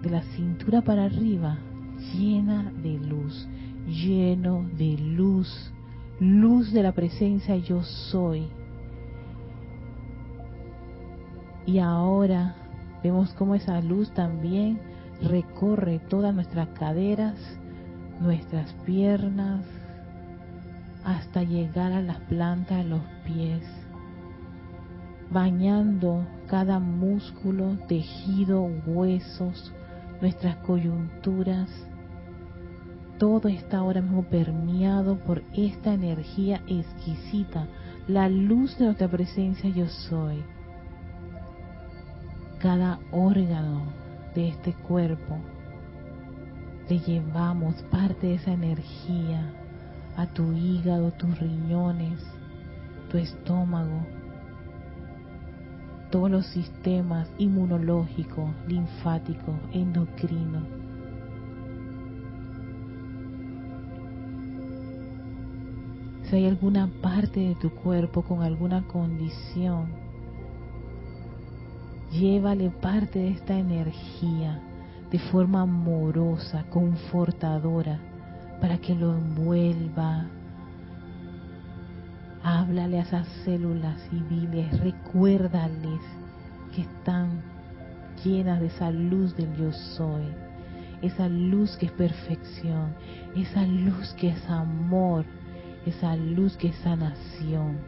de 0.03 0.11
la 0.11 0.23
cintura 0.23 0.81
para 0.81 1.05
arriba, 1.05 1.59
llena 2.15 2.73
de 2.83 2.99
luz, 2.99 3.49
lleno 3.87 4.65
de 4.77 4.97
luz, 4.99 5.73
luz 6.21 6.73
de 6.73 6.83
la 6.83 6.93
presencia 6.93 7.57
yo 7.57 7.83
soy. 7.83 8.49
Y 11.67 11.79
ahora 11.79 12.55
vemos 13.03 13.35
cómo 13.35 13.55
esa 13.55 13.81
luz 13.81 14.11
también 14.15 14.81
recorre 15.21 15.99
todas 16.09 16.35
nuestras 16.35 16.69
caderas, 16.71 17.37
nuestras 18.21 18.73
piernas, 18.87 19.65
hasta 21.09 21.43
llegar 21.43 21.93
a 21.93 22.03
las 22.03 22.19
plantas 22.21 22.85
de 22.85 22.85
los 22.85 23.01
pies, 23.25 23.63
bañando 25.31 26.27
cada 26.47 26.79
músculo, 26.81 27.79
tejido, 27.89 28.69
huesos, 28.87 29.73
nuestras 30.21 30.57
coyunturas, 30.57 31.71
todo 33.19 33.49
está 33.49 33.79
ahora 33.79 34.03
mismo 34.03 34.25
permeado 34.25 35.19
por 35.21 35.43
esta 35.55 35.95
energía 35.95 36.61
exquisita, 36.67 37.67
la 38.07 38.29
luz 38.29 38.77
de 38.77 38.85
nuestra 38.85 39.09
presencia 39.09 39.71
yo 39.71 39.89
soy. 39.89 40.45
Cada 42.59 42.99
órgano 43.13 43.85
de 44.35 44.49
este 44.49 44.75
cuerpo 44.75 45.39
le 46.87 46.99
llevamos 46.99 47.77
parte 47.85 48.27
de 48.27 48.35
esa 48.35 48.53
energía 48.53 49.68
a 50.19 50.27
tu 50.27 50.53
hígado, 50.53 51.13
tus 51.13 51.39
riñones, 51.39 52.19
tu 53.09 53.19
estómago, 53.19 54.05
todos 56.11 56.29
los 56.29 56.47
sistemas 56.47 57.31
inmunológico, 57.39 58.53
linfático, 58.67 59.55
endocrino. 59.73 60.67
Si 66.25 66.35
hay 66.35 66.47
alguna 66.47 66.89
parte 67.01 67.39
de 67.39 67.55
tu 67.55 67.71
cuerpo 67.71 68.23
con 68.23 68.43
alguna 68.43 68.83
condición, 68.89 69.87
llévale 72.11 72.71
parte 72.71 73.21
de 73.21 73.31
esta 73.31 73.57
energía 73.57 74.61
de 75.13 75.19
forma 75.21 75.63
amorosa, 75.63 76.65
confortadora, 76.71 78.01
para 78.61 78.79
que 78.79 78.95
lo 78.95 79.15
envuelva, 79.15 80.27
Háblale 82.43 83.01
a 83.01 83.03
esas 83.03 83.27
células 83.45 84.01
civiles, 84.09 84.81
recuérdales 84.81 86.01
que 86.75 86.83
están 86.83 87.43
llenas 88.25 88.61
de 88.61 88.69
esa 88.69 88.91
luz 88.91 89.37
del 89.37 89.55
yo 89.57 89.73
soy, 89.73 90.25
esa 91.03 91.29
luz 91.29 91.77
que 91.77 91.87
es 91.87 91.93
perfección, 91.93 92.95
esa 93.37 93.67
luz 93.67 94.15
que 94.15 94.29
es 94.29 94.49
amor, 94.49 95.25
esa 95.85 96.17
luz 96.17 96.57
que 96.57 96.69
es 96.69 96.77
sanación. 96.77 97.79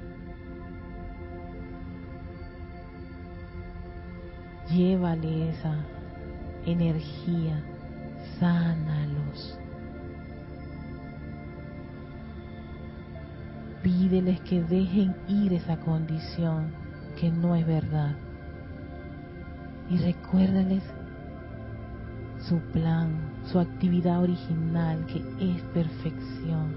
Llévale 4.69 5.51
esa 5.51 5.77
energía, 6.67 7.63
sánalos. 8.39 9.00
Pídeles 13.91 14.41
que 14.43 14.63
dejen 14.63 15.17
ir 15.27 15.53
esa 15.53 15.77
condición 15.81 16.71
que 17.19 17.29
no 17.29 17.57
es 17.57 17.67
verdad. 17.67 18.15
Y 19.91 19.97
recuérdales 19.97 20.85
su 22.39 22.61
plan, 22.73 23.33
su 23.47 23.59
actividad 23.59 24.23
original 24.23 25.05
que 25.07 25.19
es 25.41 25.61
perfección. 25.75 26.77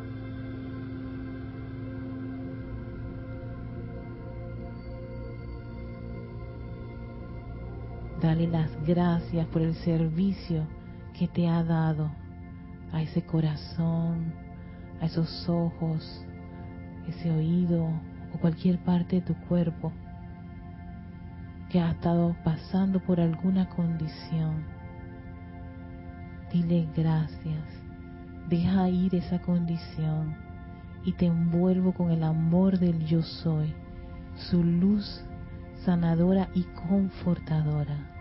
Dale 8.23 8.47
las 8.47 8.71
gracias 8.87 9.45
por 9.49 9.61
el 9.61 9.75
servicio 9.75 10.65
que 11.15 11.27
te 11.27 11.47
ha 11.47 11.63
dado 11.63 12.09
a 12.91 13.03
ese 13.03 13.21
corazón, 13.21 14.33
a 14.99 15.05
esos 15.05 15.47
ojos, 15.47 16.25
ese 17.07 17.31
oído 17.31 17.87
o 18.33 18.37
cualquier 18.39 18.79
parte 18.79 19.17
de 19.17 19.21
tu 19.21 19.35
cuerpo 19.47 19.91
que 21.69 21.79
ha 21.79 21.91
estado 21.91 22.35
pasando 22.43 22.99
por 22.99 23.19
alguna 23.19 23.67
condición. 23.69 24.63
Dile 26.51 26.87
gracias, 26.95 27.63
deja 28.47 28.89
ir 28.89 29.15
esa 29.15 29.39
condición 29.39 30.35
y 31.03 31.13
te 31.13 31.25
envuelvo 31.25 31.93
con 31.93 32.11
el 32.11 32.23
amor 32.23 32.77
del 32.77 33.05
yo 33.05 33.21
soy, 33.21 33.73
su 34.35 34.63
luz 34.63 35.23
sanadora 35.83 36.49
y 36.53 36.63
confortadora. 36.87 38.12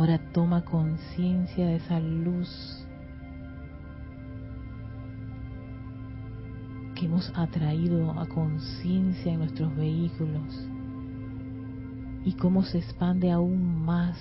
Ahora 0.00 0.18
toma 0.32 0.64
conciencia 0.64 1.66
de 1.66 1.76
esa 1.76 2.00
luz 2.00 2.48
que 6.94 7.04
hemos 7.04 7.30
atraído 7.36 8.10
a 8.18 8.26
conciencia 8.26 9.30
en 9.30 9.40
nuestros 9.40 9.76
vehículos 9.76 10.66
y 12.24 12.32
cómo 12.32 12.62
se 12.62 12.78
expande 12.78 13.30
aún 13.30 13.84
más 13.84 14.16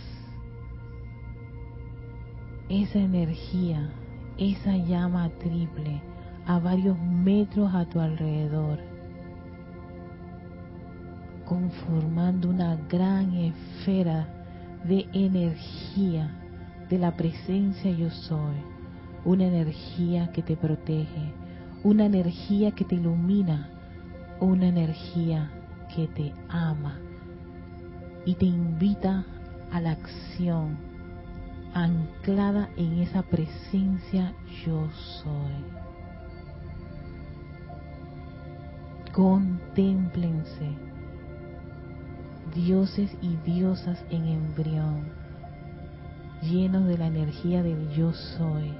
esa 2.67 2.99
energía, 2.99 3.89
esa 4.37 4.75
llama 4.75 5.29
triple 5.39 6.01
a 6.45 6.59
varios 6.59 6.99
metros 6.99 7.73
a 7.73 7.85
tu 7.85 8.01
alrededor, 8.01 8.79
conformando 11.45 12.49
una 12.49 12.75
gran 12.89 13.33
esfera 13.33 14.38
de 14.83 15.07
energía 15.13 16.31
de 16.89 16.97
la 16.97 17.11
presencia 17.15 17.91
yo 17.91 18.09
soy, 18.09 18.55
una 19.25 19.45
energía 19.45 20.31
que 20.31 20.41
te 20.41 20.55
protege, 20.55 21.33
una 21.83 22.05
energía 22.05 22.71
que 22.71 22.85
te 22.85 22.95
ilumina, 22.95 23.69
una 24.39 24.67
energía 24.67 25.51
que 25.93 26.07
te 26.07 26.33
ama 26.49 26.97
y 28.25 28.35
te 28.35 28.45
invita 28.45 29.25
a 29.71 29.81
la 29.81 29.91
acción 29.91 30.77
anclada 31.73 32.69
en 32.77 32.99
esa 32.99 33.21
presencia 33.21 34.33
yo 34.65 34.89
soy. 35.23 35.53
Contémplense 39.13 40.88
dioses 42.53 43.15
y 43.21 43.35
diosas 43.37 44.03
en 44.09 44.25
embrión, 44.25 45.03
llenos 46.41 46.87
de 46.87 46.97
la 46.97 47.07
energía 47.07 47.63
del 47.63 47.89
yo 47.91 48.13
soy, 48.13 48.73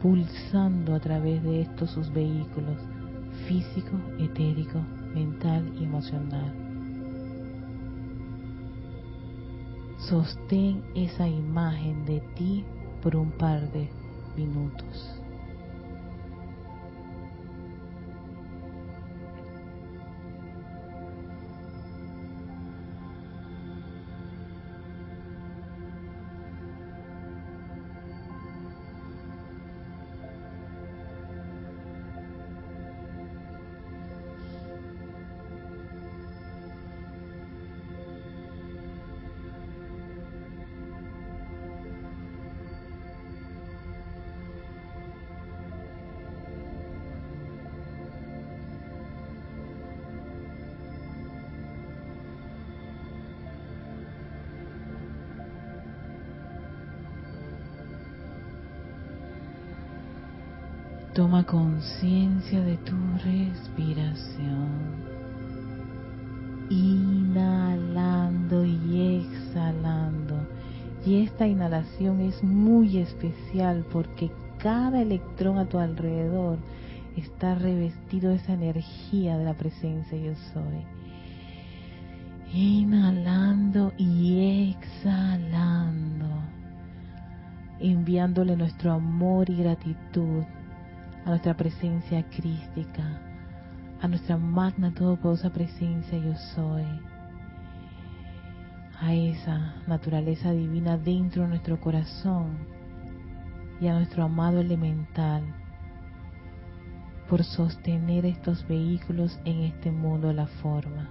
pulsando 0.00 0.94
a 0.94 1.00
través 1.00 1.42
de 1.42 1.62
estos 1.62 1.90
sus 1.90 2.12
vehículos 2.12 2.76
físico, 3.46 3.96
etérico, 4.18 4.80
mental 5.14 5.72
y 5.78 5.84
emocional. 5.84 6.52
Sostén 9.98 10.82
esa 10.94 11.28
imagen 11.28 12.04
de 12.04 12.20
ti 12.34 12.64
por 13.02 13.14
un 13.16 13.30
par 13.32 13.70
de 13.72 13.88
minutos. 14.36 15.21
Toma 61.14 61.44
conciencia 61.44 62.62
de 62.62 62.78
tu 62.78 62.96
respiración. 63.22 64.70
Inhalando 66.70 68.64
y 68.64 69.20
exhalando. 69.20 70.48
Y 71.04 71.24
esta 71.24 71.46
inhalación 71.46 72.22
es 72.22 72.42
muy 72.42 72.96
especial 72.96 73.84
porque 73.92 74.30
cada 74.56 75.02
electrón 75.02 75.58
a 75.58 75.66
tu 75.66 75.78
alrededor 75.78 76.56
está 77.14 77.56
revestido 77.56 78.30
de 78.30 78.36
esa 78.36 78.54
energía 78.54 79.36
de 79.36 79.44
la 79.44 79.52
presencia 79.52 80.16
yo 80.16 80.32
soy. 80.54 80.86
Inhalando 82.54 83.92
y 83.98 84.70
exhalando, 84.70 86.26
enviándole 87.80 88.56
nuestro 88.56 88.92
amor 88.92 89.50
y 89.50 89.56
gratitud 89.56 90.44
a 91.24 91.28
nuestra 91.28 91.54
presencia 91.56 92.24
crística, 92.30 93.20
a 94.00 94.08
nuestra 94.08 94.36
magna 94.36 94.92
todopoderosa 94.92 95.50
presencia 95.50 96.18
yo 96.18 96.34
soy, 96.54 96.84
a 99.00 99.14
esa 99.14 99.74
naturaleza 99.86 100.52
divina 100.52 100.96
dentro 100.96 101.42
de 101.42 101.48
nuestro 101.48 101.80
corazón 101.80 102.56
y 103.80 103.88
a 103.88 103.94
nuestro 103.94 104.24
amado 104.24 104.60
elemental 104.60 105.42
por 107.28 107.44
sostener 107.44 108.26
estos 108.26 108.66
vehículos 108.68 109.40
en 109.44 109.62
este 109.62 109.90
mundo 109.90 110.28
de 110.28 110.34
la 110.34 110.46
forma. 110.46 111.08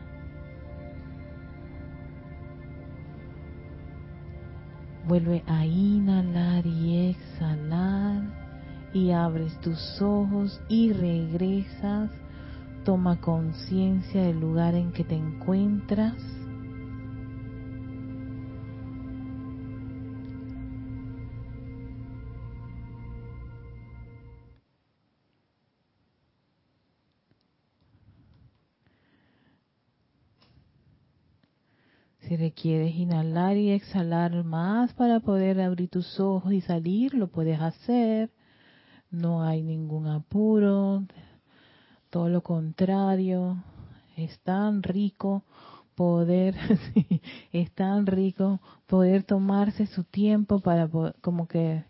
Vuelve 5.08 5.44
a 5.48 5.66
inhalar 5.66 6.66
y 6.66 7.10
exhalar 7.10 8.41
y 8.94 9.12
abres 9.12 9.60
tus 9.62 10.02
ojos 10.02 10.62
y 10.70 10.92
regresas. 10.94 12.12
Toma 12.84 13.22
conciencia 13.22 14.24
del 14.24 14.40
lugar 14.40 14.76
en 14.76 14.92
que 14.92 15.04
te 15.04 15.16
encuentras. 15.16 16.16
Si 32.32 32.38
requieres 32.38 32.96
inhalar 32.96 33.58
y 33.58 33.72
exhalar 33.72 34.46
más 34.46 34.94
para 34.94 35.20
poder 35.20 35.60
abrir 35.60 35.90
tus 35.90 36.18
ojos 36.18 36.54
y 36.54 36.62
salir, 36.62 37.14
lo 37.14 37.28
puedes 37.28 37.60
hacer. 37.60 38.32
No 39.12 39.44
hay 39.44 39.62
ningún 39.62 40.08
apuro. 40.08 41.04
Todo 42.10 42.30
lo 42.30 42.42
contrario. 42.42 43.64
Es 44.16 44.40
tan 44.40 44.84
rico 44.84 45.44
poder, 45.96 46.56
es 47.52 47.72
tan 47.74 48.06
rico 48.06 48.60
poder 48.88 49.24
tomarse 49.24 49.86
su 49.88 50.04
tiempo 50.04 50.60
para 50.60 50.90
como 51.22 51.48
que, 51.48 51.84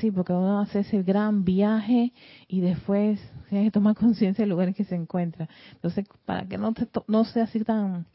sí, 0.00 0.10
porque 0.10 0.32
uno 0.32 0.60
hace 0.60 0.80
ese 0.80 1.02
gran 1.02 1.44
viaje 1.44 2.12
y 2.48 2.60
después 2.60 3.20
tiene 3.48 3.66
que 3.66 3.70
tomar 3.70 3.94
conciencia 3.96 4.42
del 4.42 4.50
lugar 4.50 4.68
en 4.68 4.74
que 4.74 4.84
se 4.84 4.94
encuentra. 4.94 5.48
Entonces, 5.72 6.06
para 6.24 6.46
que 6.46 6.58
no, 6.58 6.72
te 6.72 6.88
no 7.08 7.24
sea 7.24 7.44
así 7.44 7.62
tan, 7.64 8.06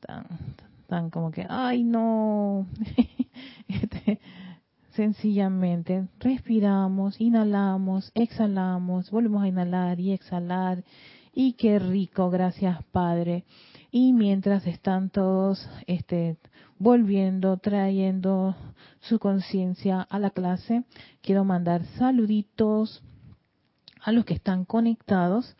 tan, 0.00 0.26
tan 0.86 1.10
como 1.10 1.30
que, 1.30 1.46
ay 1.48 1.84
no, 1.84 2.66
este, 3.68 4.20
sencillamente 4.98 6.08
respiramos, 6.18 7.20
inhalamos, 7.20 8.10
exhalamos, 8.16 9.12
volvemos 9.12 9.44
a 9.44 9.46
inhalar 9.46 10.00
y 10.00 10.10
exhalar. 10.10 10.82
Y 11.32 11.52
qué 11.52 11.78
rico, 11.78 12.30
gracias 12.30 12.82
Padre. 12.90 13.44
Y 13.92 14.12
mientras 14.12 14.66
están 14.66 15.08
todos 15.10 15.70
este, 15.86 16.36
volviendo, 16.80 17.58
trayendo 17.58 18.56
su 18.98 19.20
conciencia 19.20 20.00
a 20.00 20.18
la 20.18 20.30
clase, 20.30 20.82
quiero 21.20 21.44
mandar 21.44 21.84
saluditos 21.96 23.04
a 24.02 24.10
los 24.10 24.24
que 24.24 24.34
están 24.34 24.64
conectados 24.64 25.56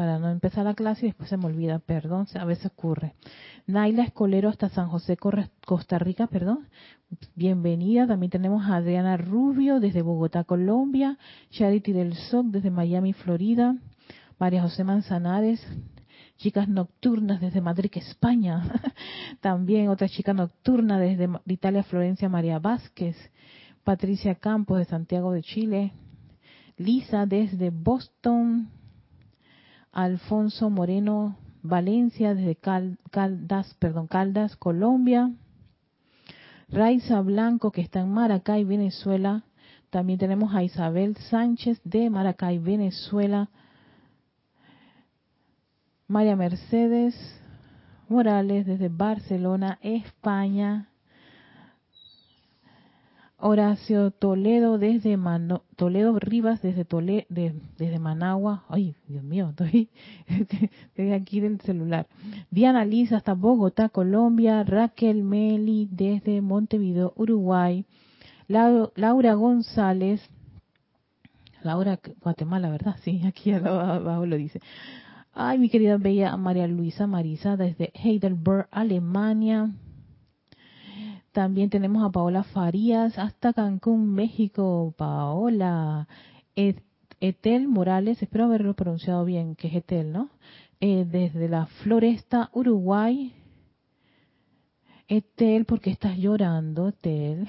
para 0.00 0.18
no 0.18 0.30
empezar 0.30 0.64
la 0.64 0.72
clase 0.72 1.04
y 1.04 1.08
después 1.10 1.28
se 1.28 1.36
me 1.36 1.44
olvida, 1.44 1.78
perdón, 1.78 2.26
a 2.32 2.46
veces 2.46 2.64
ocurre. 2.64 3.12
Naila 3.66 4.04
Escolero 4.04 4.48
hasta 4.48 4.70
San 4.70 4.88
José, 4.88 5.18
Costa 5.18 5.98
Rica, 5.98 6.26
perdón. 6.26 6.68
Bienvenida. 7.34 8.06
También 8.06 8.30
tenemos 8.30 8.64
a 8.64 8.76
Adriana 8.76 9.18
Rubio 9.18 9.78
desde 9.78 10.00
Bogotá, 10.00 10.44
Colombia. 10.44 11.18
Charity 11.50 11.92
del 11.92 12.14
SOC 12.14 12.46
desde 12.46 12.70
Miami, 12.70 13.12
Florida. 13.12 13.76
María 14.38 14.62
José 14.62 14.84
Manzanares, 14.84 15.62
chicas 16.38 16.66
nocturnas 16.66 17.38
desde 17.42 17.60
Madrid, 17.60 17.90
España. 17.92 18.62
También 19.42 19.90
otra 19.90 20.08
chica 20.08 20.32
nocturna 20.32 20.98
desde 20.98 21.28
Italia, 21.44 21.82
Florencia, 21.82 22.30
María 22.30 22.58
Vázquez. 22.58 23.18
Patricia 23.84 24.34
Campos 24.36 24.78
de 24.78 24.86
Santiago 24.86 25.32
de 25.32 25.42
Chile. 25.42 25.92
Lisa 26.78 27.26
desde 27.26 27.68
Boston, 27.68 28.70
Alfonso 29.92 30.70
Moreno 30.70 31.36
Valencia 31.62 32.34
desde 32.34 32.56
Caldas, 32.56 33.74
perdón, 33.78 34.06
Caldas, 34.06 34.56
Colombia. 34.56 35.30
Raiza 36.68 37.20
Blanco 37.20 37.72
que 37.72 37.80
está 37.80 38.00
en 38.00 38.12
Maracay, 38.12 38.64
Venezuela. 38.64 39.44
También 39.90 40.18
tenemos 40.18 40.54
a 40.54 40.62
Isabel 40.62 41.16
Sánchez 41.16 41.80
de 41.84 42.10
Maracay, 42.10 42.58
Venezuela. 42.58 43.50
María 46.06 46.36
Mercedes 46.36 47.14
Morales 48.08 48.66
desde 48.66 48.88
Barcelona, 48.88 49.78
España. 49.82 50.89
Horacio 53.42 54.10
Toledo 54.10 54.78
desde 54.78 55.18
Toledo 55.76 56.18
Rivas 56.18 56.60
desde 56.62 56.84
Toledo, 56.84 57.26
desde 57.28 57.98
Managua. 57.98 58.64
Ay, 58.68 58.94
Dios 59.08 59.24
mío, 59.24 59.50
estoy, 59.50 59.88
estoy 60.28 61.12
aquí 61.12 61.40
del 61.40 61.60
celular. 61.60 62.06
Diana 62.50 62.84
Lisa 62.84 63.16
hasta 63.16 63.34
Bogotá, 63.34 63.88
Colombia. 63.88 64.62
Raquel 64.64 65.22
Meli 65.22 65.88
desde 65.90 66.40
Montevideo, 66.40 67.12
Uruguay. 67.16 67.84
Laura, 68.48 69.34
González. 69.34 70.20
Laura, 71.62 71.98
Guatemala, 72.20 72.70
¿verdad? 72.70 72.96
Sí, 73.02 73.22
aquí 73.26 73.52
abajo 73.52 74.26
lo 74.26 74.36
dice. 74.36 74.60
Ay, 75.32 75.58
mi 75.58 75.70
querida 75.70 75.96
bella 75.96 76.36
María 76.36 76.66
Luisa 76.66 77.06
Marisa 77.06 77.56
desde 77.56 77.92
Heidelberg, 77.94 78.66
Alemania. 78.70 79.70
También 81.40 81.70
tenemos 81.70 82.04
a 82.04 82.10
Paola 82.10 82.42
Farías 82.42 83.18
hasta 83.18 83.54
Cancún, 83.54 84.12
México. 84.12 84.92
Paola. 84.98 86.06
Etel 86.54 87.66
Morales, 87.66 88.20
espero 88.20 88.44
haberlo 88.44 88.74
pronunciado 88.74 89.24
bien, 89.24 89.56
que 89.56 89.68
es 89.68 89.76
Etel, 89.76 90.12
¿no? 90.12 90.28
Eh, 90.80 91.06
desde 91.10 91.48
la 91.48 91.64
Floresta, 91.64 92.50
Uruguay. 92.52 93.32
Etel, 95.08 95.64
¿por 95.64 95.80
qué 95.80 95.88
estás 95.88 96.18
llorando, 96.18 96.88
Etel? 96.90 97.46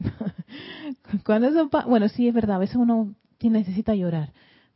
Cuando 1.24 1.46
eso 1.46 1.70
bueno, 1.86 2.08
sí 2.08 2.26
es 2.26 2.34
verdad, 2.34 2.56
a 2.56 2.58
veces 2.58 2.74
uno 2.74 3.14
necesita 3.40 3.94
llorar. 3.94 4.32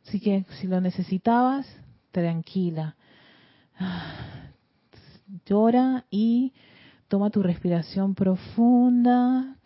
Así 0.06 0.20
que 0.20 0.44
si 0.60 0.68
lo 0.68 0.80
necesitabas, 0.80 1.66
tranquila. 2.12 2.94
Llora 5.46 6.04
y 6.12 6.52
Toma 7.08 7.30
tu 7.30 7.42
respiración 7.42 8.14
profunda 8.14 9.56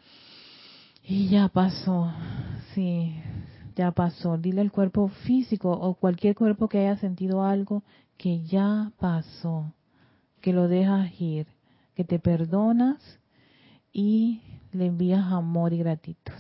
y 1.03 1.29
ya 1.29 1.49
pasó. 1.49 2.13
Sí, 2.75 3.15
ya 3.77 3.93
pasó. 3.93 4.37
Dile 4.37 4.61
al 4.61 4.73
cuerpo 4.73 5.09
físico 5.09 5.71
o 5.71 5.95
cualquier 5.95 6.35
cuerpo 6.35 6.69
que 6.69 6.79
haya 6.79 6.97
sentido 6.97 7.45
algo 7.45 7.83
que 8.17 8.43
ya 8.43 8.93
pasó, 8.99 9.73
que 10.41 10.53
lo 10.53 10.69
dejas 10.69 11.09
ir, 11.21 11.47
que 11.95 12.05
te 12.05 12.19
perdonas 12.19 12.99
y 13.93 14.43
le 14.73 14.87
envías 14.87 15.33
amor 15.33 15.73
y 15.73 15.79
gratitud. 15.79 16.35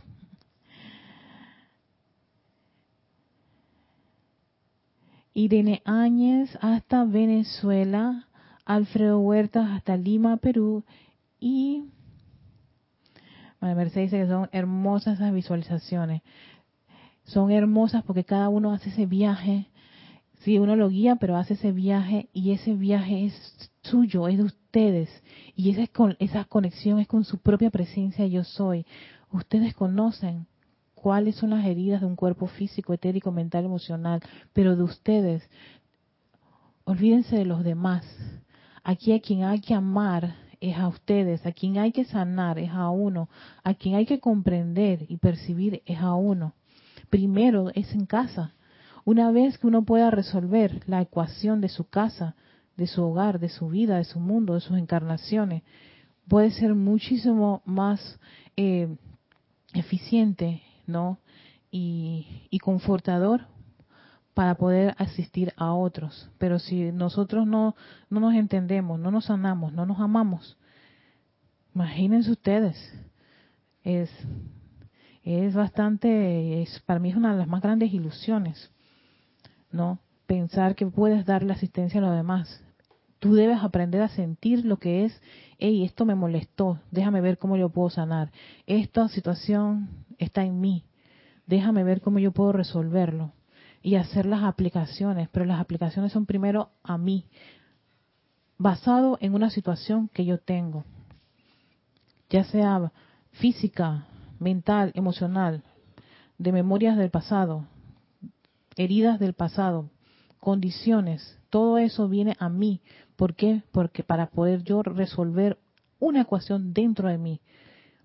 Irene 5.34 5.82
Áñez 5.84 6.58
hasta 6.60 7.04
Venezuela, 7.04 8.27
Alfredo 8.68 9.18
Huertas 9.18 9.70
hasta 9.70 9.96
Lima, 9.96 10.36
Perú. 10.36 10.84
Y 11.40 11.86
María 13.60 13.74
Mercedes 13.74 14.10
dice 14.10 14.22
que 14.22 14.28
son 14.28 14.50
hermosas 14.52 15.14
esas 15.14 15.32
visualizaciones. 15.32 16.20
Son 17.24 17.50
hermosas 17.50 18.04
porque 18.04 18.24
cada 18.24 18.50
uno 18.50 18.72
hace 18.72 18.90
ese 18.90 19.06
viaje. 19.06 19.68
Sí, 20.40 20.58
uno 20.58 20.76
lo 20.76 20.90
guía, 20.90 21.16
pero 21.16 21.36
hace 21.36 21.54
ese 21.54 21.72
viaje 21.72 22.28
y 22.34 22.52
ese 22.52 22.74
viaje 22.74 23.24
es 23.24 23.70
suyo, 23.82 24.28
es 24.28 24.36
de 24.36 24.44
ustedes. 24.44 25.08
Y 25.56 25.70
esa, 25.70 25.90
esa 26.18 26.44
conexión 26.44 26.98
es 26.98 27.08
con 27.08 27.24
su 27.24 27.38
propia 27.38 27.70
presencia 27.70 28.26
yo 28.26 28.44
soy. 28.44 28.84
Ustedes 29.32 29.74
conocen 29.74 30.46
cuáles 30.94 31.36
son 31.36 31.50
las 31.50 31.64
heridas 31.64 32.02
de 32.02 32.06
un 32.06 32.16
cuerpo 32.16 32.48
físico, 32.48 32.92
etérico, 32.92 33.32
mental, 33.32 33.64
emocional, 33.64 34.20
pero 34.52 34.76
de 34.76 34.82
ustedes. 34.82 35.48
Olvídense 36.84 37.34
de 37.34 37.46
los 37.46 37.64
demás. 37.64 38.04
Aquí 38.88 39.12
a 39.12 39.20
quien 39.20 39.44
hay 39.44 39.60
que 39.60 39.74
amar 39.74 40.34
es 40.62 40.74
a 40.74 40.88
ustedes, 40.88 41.44
a 41.44 41.52
quien 41.52 41.76
hay 41.76 41.92
que 41.92 42.06
sanar 42.06 42.58
es 42.58 42.70
a 42.70 42.88
uno, 42.88 43.28
a 43.62 43.74
quien 43.74 43.96
hay 43.96 44.06
que 44.06 44.18
comprender 44.18 45.04
y 45.10 45.18
percibir 45.18 45.82
es 45.84 45.98
a 45.98 46.14
uno. 46.14 46.54
Primero 47.10 47.68
es 47.74 47.92
en 47.92 48.06
casa. 48.06 48.54
Una 49.04 49.30
vez 49.30 49.58
que 49.58 49.66
uno 49.66 49.82
pueda 49.84 50.10
resolver 50.10 50.80
la 50.86 51.02
ecuación 51.02 51.60
de 51.60 51.68
su 51.68 51.90
casa, 51.90 52.34
de 52.78 52.86
su 52.86 53.02
hogar, 53.02 53.40
de 53.40 53.50
su 53.50 53.68
vida, 53.68 53.98
de 53.98 54.04
su 54.04 54.20
mundo, 54.20 54.54
de 54.54 54.62
sus 54.62 54.78
encarnaciones, 54.78 55.64
puede 56.26 56.50
ser 56.50 56.74
muchísimo 56.74 57.60
más 57.66 58.18
eh, 58.56 58.96
eficiente, 59.74 60.62
¿no? 60.86 61.18
Y, 61.70 62.48
y 62.48 62.58
confortador 62.58 63.48
para 64.38 64.54
poder 64.54 64.94
asistir 64.98 65.52
a 65.56 65.72
otros. 65.72 66.30
Pero 66.38 66.60
si 66.60 66.92
nosotros 66.92 67.44
no, 67.44 67.74
no 68.08 68.20
nos 68.20 68.34
entendemos, 68.34 69.00
no 69.00 69.10
nos 69.10 69.24
sanamos, 69.24 69.72
no 69.72 69.84
nos 69.84 69.98
amamos, 69.98 70.56
imagínense 71.74 72.30
ustedes, 72.30 72.76
es, 73.82 74.08
es 75.24 75.54
bastante, 75.54 76.62
es, 76.62 76.78
para 76.86 77.00
mí 77.00 77.10
es 77.10 77.16
una 77.16 77.32
de 77.32 77.38
las 77.38 77.48
más 77.48 77.62
grandes 77.62 77.92
ilusiones, 77.92 78.70
¿no? 79.72 79.98
Pensar 80.28 80.76
que 80.76 80.86
puedes 80.86 81.26
darle 81.26 81.52
asistencia 81.52 81.98
a 81.98 82.04
los 82.04 82.14
demás. 82.14 82.62
Tú 83.18 83.34
debes 83.34 83.58
aprender 83.60 84.02
a 84.02 84.08
sentir 84.08 84.64
lo 84.64 84.76
que 84.76 85.04
es, 85.04 85.20
hey, 85.58 85.82
esto 85.82 86.04
me 86.04 86.14
molestó, 86.14 86.78
déjame 86.92 87.20
ver 87.20 87.38
cómo 87.38 87.56
yo 87.56 87.70
puedo 87.70 87.90
sanar. 87.90 88.30
Esta 88.68 89.08
situación 89.08 89.88
está 90.16 90.44
en 90.44 90.60
mí, 90.60 90.84
déjame 91.48 91.82
ver 91.82 92.00
cómo 92.00 92.20
yo 92.20 92.30
puedo 92.30 92.52
resolverlo 92.52 93.32
y 93.82 93.96
hacer 93.96 94.26
las 94.26 94.42
aplicaciones, 94.42 95.28
pero 95.30 95.44
las 95.44 95.60
aplicaciones 95.60 96.12
son 96.12 96.26
primero 96.26 96.70
a 96.82 96.98
mí, 96.98 97.26
basado 98.58 99.18
en 99.20 99.34
una 99.34 99.50
situación 99.50 100.08
que 100.12 100.24
yo 100.24 100.38
tengo, 100.38 100.84
ya 102.28 102.44
sea 102.44 102.92
física, 103.32 104.06
mental, 104.38 104.92
emocional, 104.94 105.62
de 106.38 106.52
memorias 106.52 106.96
del 106.96 107.10
pasado, 107.10 107.66
heridas 108.76 109.18
del 109.18 109.34
pasado, 109.34 109.90
condiciones, 110.40 111.38
todo 111.50 111.78
eso 111.78 112.08
viene 112.08 112.36
a 112.38 112.48
mí 112.48 112.80
¿Por 113.18 113.34
qué? 113.34 113.64
Porque 113.72 114.04
para 114.04 114.28
poder 114.28 114.62
yo 114.62 114.80
resolver 114.84 115.58
una 115.98 116.20
ecuación 116.20 116.72
dentro 116.72 117.08
de 117.08 117.18
mí, 117.18 117.40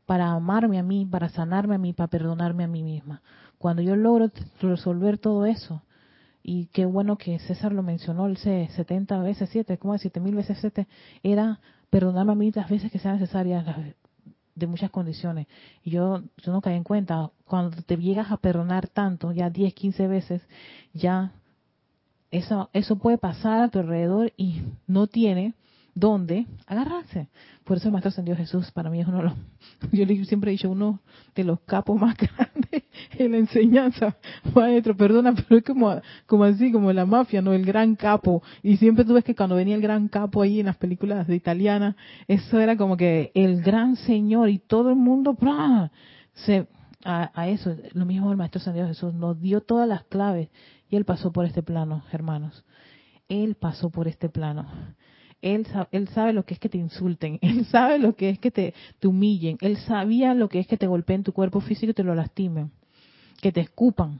para 0.07 0.31
amarme 0.31 0.79
a 0.79 0.83
mí, 0.83 1.05
para 1.05 1.29
sanarme 1.29 1.75
a 1.75 1.77
mí, 1.77 1.93
para 1.93 2.07
perdonarme 2.07 2.63
a 2.63 2.67
mí 2.67 2.81
misma. 2.81 3.21
Cuando 3.63 3.81
yo 3.81 3.95
logro 3.95 4.29
resolver 4.59 5.17
todo 5.17 5.45
eso, 5.45 5.83
y 6.43 6.65
qué 6.73 6.83
bueno 6.83 7.17
que 7.17 7.39
César 7.39 7.71
lo 7.71 7.81
mencionó, 7.81 8.25
el 8.25 8.35
70 8.35 9.19
veces 9.19 9.49
7, 9.53 9.77
como 9.77 9.93
de 9.93 9.99
7 9.99 10.19
mil 10.19 10.35
veces 10.35 10.57
7, 10.59 10.85
era 11.23 11.61
perdonarme 11.89 12.33
a 12.33 12.35
mí 12.35 12.51
las 12.53 12.69
veces 12.69 12.91
que 12.91 12.99
sean 12.99 13.21
necesarias, 13.21 13.65
de 14.53 14.67
muchas 14.67 14.91
condiciones. 14.91 15.47
Y 15.81 15.91
yo, 15.91 16.23
yo 16.43 16.51
no 16.51 16.59
caí 16.59 16.75
en 16.75 16.83
cuenta, 16.83 17.31
cuando 17.45 17.81
te 17.83 17.95
llegas 17.95 18.33
a 18.33 18.35
perdonar 18.35 18.89
tanto, 18.89 19.31
ya 19.31 19.49
10, 19.49 19.73
15 19.73 20.07
veces, 20.09 20.41
ya 20.91 21.31
eso, 22.31 22.69
eso 22.73 22.97
puede 22.97 23.17
pasar 23.17 23.61
a 23.61 23.69
tu 23.69 23.79
alrededor 23.79 24.33
y 24.35 24.61
no 24.87 25.07
tiene 25.07 25.53
dónde 25.95 26.47
agarrarse. 26.67 27.29
Por 27.63 27.77
eso 27.77 27.87
el 27.87 27.93
Maestro 27.93 28.09
Ascendido 28.09 28.37
Jesús 28.37 28.71
para 28.71 28.89
mí 28.89 28.99
es 28.99 29.07
uno 29.07 29.17
de 29.17 29.23
los, 29.23 29.33
yo 29.91 30.25
siempre 30.25 30.51
he 30.51 30.53
dicho, 30.53 30.69
uno 30.69 31.01
de 31.35 31.43
los 31.43 31.61
capos 31.61 31.99
más 31.99 32.15
grandes 32.17 32.83
en 33.17 33.31
la 33.31 33.37
enseñanza. 33.37 34.17
Maestro, 34.53 34.95
perdona, 34.95 35.33
pero 35.33 35.57
es 35.57 35.63
como, 35.63 36.01
como 36.25 36.43
así, 36.43 36.71
como 36.71 36.91
la 36.91 37.05
mafia, 37.05 37.41
¿no? 37.41 37.53
El 37.53 37.65
gran 37.65 37.95
capo. 37.95 38.43
Y 38.61 38.77
siempre 38.77 39.05
tú 39.05 39.13
ves 39.13 39.23
que 39.23 39.35
cuando 39.35 39.55
venía 39.55 39.75
el 39.75 39.81
gran 39.81 40.07
capo 40.07 40.41
ahí 40.41 40.59
en 40.59 40.65
las 40.65 40.77
películas 40.77 41.27
de 41.27 41.35
italiana, 41.35 41.95
eso 42.27 42.59
era 42.59 42.75
como 42.75 42.97
que 42.97 43.31
el 43.35 43.61
gran 43.61 43.95
señor 43.95 44.49
y 44.49 44.59
todo 44.59 44.89
el 44.89 44.95
mundo, 44.95 45.37
se 46.33 46.67
a, 47.05 47.31
a, 47.33 47.49
eso, 47.49 47.75
lo 47.93 48.05
mismo 48.05 48.31
el 48.31 48.37
Maestro 48.37 48.61
Ascendido 48.61 48.87
Jesús 48.87 49.13
nos 49.13 49.39
dio 49.41 49.61
todas 49.61 49.87
las 49.87 50.03
claves 50.05 50.49
y 50.89 50.95
él 50.95 51.05
pasó 51.05 51.31
por 51.31 51.45
este 51.45 51.61
plano, 51.61 52.03
hermanos. 52.11 52.63
Él 53.27 53.55
pasó 53.55 53.89
por 53.89 54.07
este 54.07 54.29
plano. 54.29 54.67
Él, 55.43 55.67
él 55.91 56.07
sabe 56.07 56.33
lo 56.33 56.45
que 56.45 56.55
es 56.55 56.59
que 56.59 56.69
te 56.69 56.77
insulten, 56.77 57.37
Él 57.41 57.65
sabe 57.65 57.99
lo 57.99 58.15
que 58.15 58.29
es 58.29 58.39
que 58.39 58.49
te, 58.49 58.73
te 58.99 59.07
humillen, 59.07 59.57
Él 59.61 59.77
sabía 59.77 60.33
lo 60.33 60.49
que 60.49 60.59
es 60.59 60.67
que 60.67 60.77
te 60.77 60.87
golpeen 60.87 61.23
tu 61.23 61.33
cuerpo 61.33 61.59
físico 61.59 61.91
y 61.91 61.93
te 61.93 62.03
lo 62.03 62.15
lastimen, 62.15 62.71
que 63.41 63.51
te 63.51 63.61
escupan, 63.61 64.19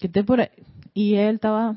que 0.00 0.08
te 0.08 0.24
por 0.24 0.50
Y 0.94 1.14
Él 1.14 1.36
estaba 1.36 1.76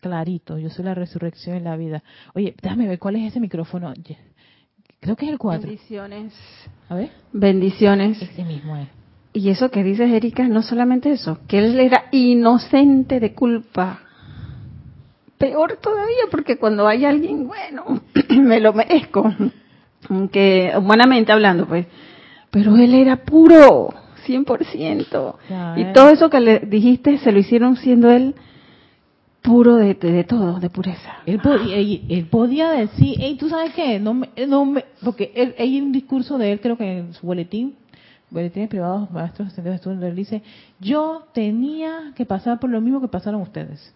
clarito, 0.00 0.58
yo 0.58 0.70
soy 0.70 0.84
la 0.84 0.94
resurrección 0.94 1.56
y 1.56 1.60
la 1.60 1.76
vida. 1.76 2.02
Oye, 2.34 2.54
déjame 2.62 2.88
ver 2.88 2.98
cuál 2.98 3.16
es 3.16 3.32
ese 3.32 3.40
micrófono. 3.40 3.92
Creo 5.00 5.16
que 5.16 5.26
es 5.26 5.32
el 5.32 5.38
4. 5.38 5.66
Bendiciones. 5.66 6.34
A 6.88 6.94
ver. 6.94 7.10
Bendiciones. 7.32 8.22
Ese 8.22 8.44
mismo 8.44 8.76
es. 8.76 8.88
Y 9.32 9.50
eso 9.50 9.70
que 9.70 9.84
dices, 9.84 10.10
Erika, 10.10 10.48
no 10.48 10.62
solamente 10.62 11.12
eso, 11.12 11.38
que 11.46 11.58
él 11.58 11.78
era 11.78 12.06
inocente 12.10 13.20
de 13.20 13.34
culpa 13.34 14.00
peor 15.40 15.78
todavía, 15.80 16.24
porque 16.30 16.58
cuando 16.58 16.86
hay 16.86 17.06
alguien 17.06 17.48
bueno, 17.48 18.02
me 18.28 18.60
lo 18.60 18.74
merezco, 18.74 19.34
aunque 20.10 20.70
humanamente 20.76 21.32
hablando, 21.32 21.66
pues, 21.66 21.86
pero 22.50 22.76
él 22.76 22.92
era 22.92 23.24
puro, 23.24 23.88
100%. 24.26 25.34
y 25.76 25.80
eh. 25.80 25.92
todo 25.94 26.10
eso 26.10 26.28
que 26.28 26.40
le 26.40 26.58
dijiste 26.60 27.16
se 27.18 27.32
lo 27.32 27.38
hicieron 27.38 27.76
siendo 27.76 28.10
él 28.10 28.34
puro 29.40 29.76
de, 29.76 29.94
de, 29.94 30.24
todo, 30.24 30.60
de 30.60 30.68
pureza. 30.68 31.16
Él 31.24 31.40
podía, 31.40 31.78
él, 31.78 32.28
podía 32.30 32.72
decir, 32.72 33.16
hey, 33.18 33.38
¿tú 33.40 33.48
sabes 33.48 33.72
qué? 33.72 33.98
No 33.98 34.12
me, 34.12 34.28
no 34.46 34.66
me, 34.66 34.84
porque 35.02 35.32
él, 35.34 35.54
hay 35.58 35.80
un 35.80 35.90
discurso 35.90 36.36
de 36.36 36.52
él, 36.52 36.60
creo 36.60 36.76
que 36.76 36.98
en 36.98 37.14
su 37.14 37.26
boletín, 37.26 37.76
boletines 38.28 38.68
privados, 38.68 39.10
maestros 39.10 39.56
de 39.56 39.74
estudio, 39.74 40.06
él 40.06 40.14
dice, 40.14 40.42
yo 40.80 41.24
tenía 41.32 42.12
que 42.14 42.26
pasar 42.26 42.60
por 42.60 42.68
lo 42.68 42.82
mismo 42.82 43.00
que 43.00 43.08
pasaron 43.08 43.40
ustedes 43.40 43.94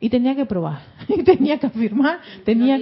y 0.00 0.08
tenía 0.08 0.34
que 0.34 0.46
probar, 0.46 0.80
y 1.08 1.22
tenía 1.22 1.58
que 1.58 1.66
afirmar, 1.66 2.20
tenía, 2.44 2.80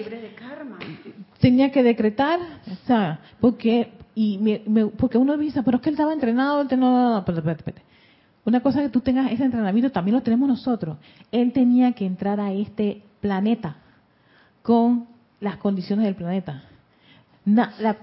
tenía 1.40 1.70
que 1.70 1.82
decretar, 1.82 2.38
o 2.70 2.86
sea, 2.86 3.20
porque 3.40 3.92
y 4.14 4.38
porque 4.96 5.18
uno 5.18 5.36
dice, 5.36 5.62
pero 5.62 5.76
es 5.76 5.82
que 5.82 5.90
él 5.90 5.94
estaba 5.94 6.12
entrenado, 6.12 6.60
él 6.60 6.68
no, 6.72 7.20
no, 7.20 7.20
no, 7.20 7.24
Una 8.44 8.60
cosa 8.60 8.82
que 8.82 8.88
tú 8.88 9.00
tengas 9.00 9.30
ese 9.30 9.44
entrenamiento 9.44 9.92
también 9.92 10.16
lo 10.16 10.22
tenemos 10.22 10.48
nosotros. 10.48 10.96
Él 11.30 11.52
tenía 11.52 11.92
que 11.92 12.04
entrar 12.04 12.40
a 12.40 12.52
este 12.52 13.02
planeta 13.20 13.76
con 14.62 15.06
las 15.38 15.58
condiciones 15.58 16.04
del 16.04 16.16
planeta. 16.16 16.64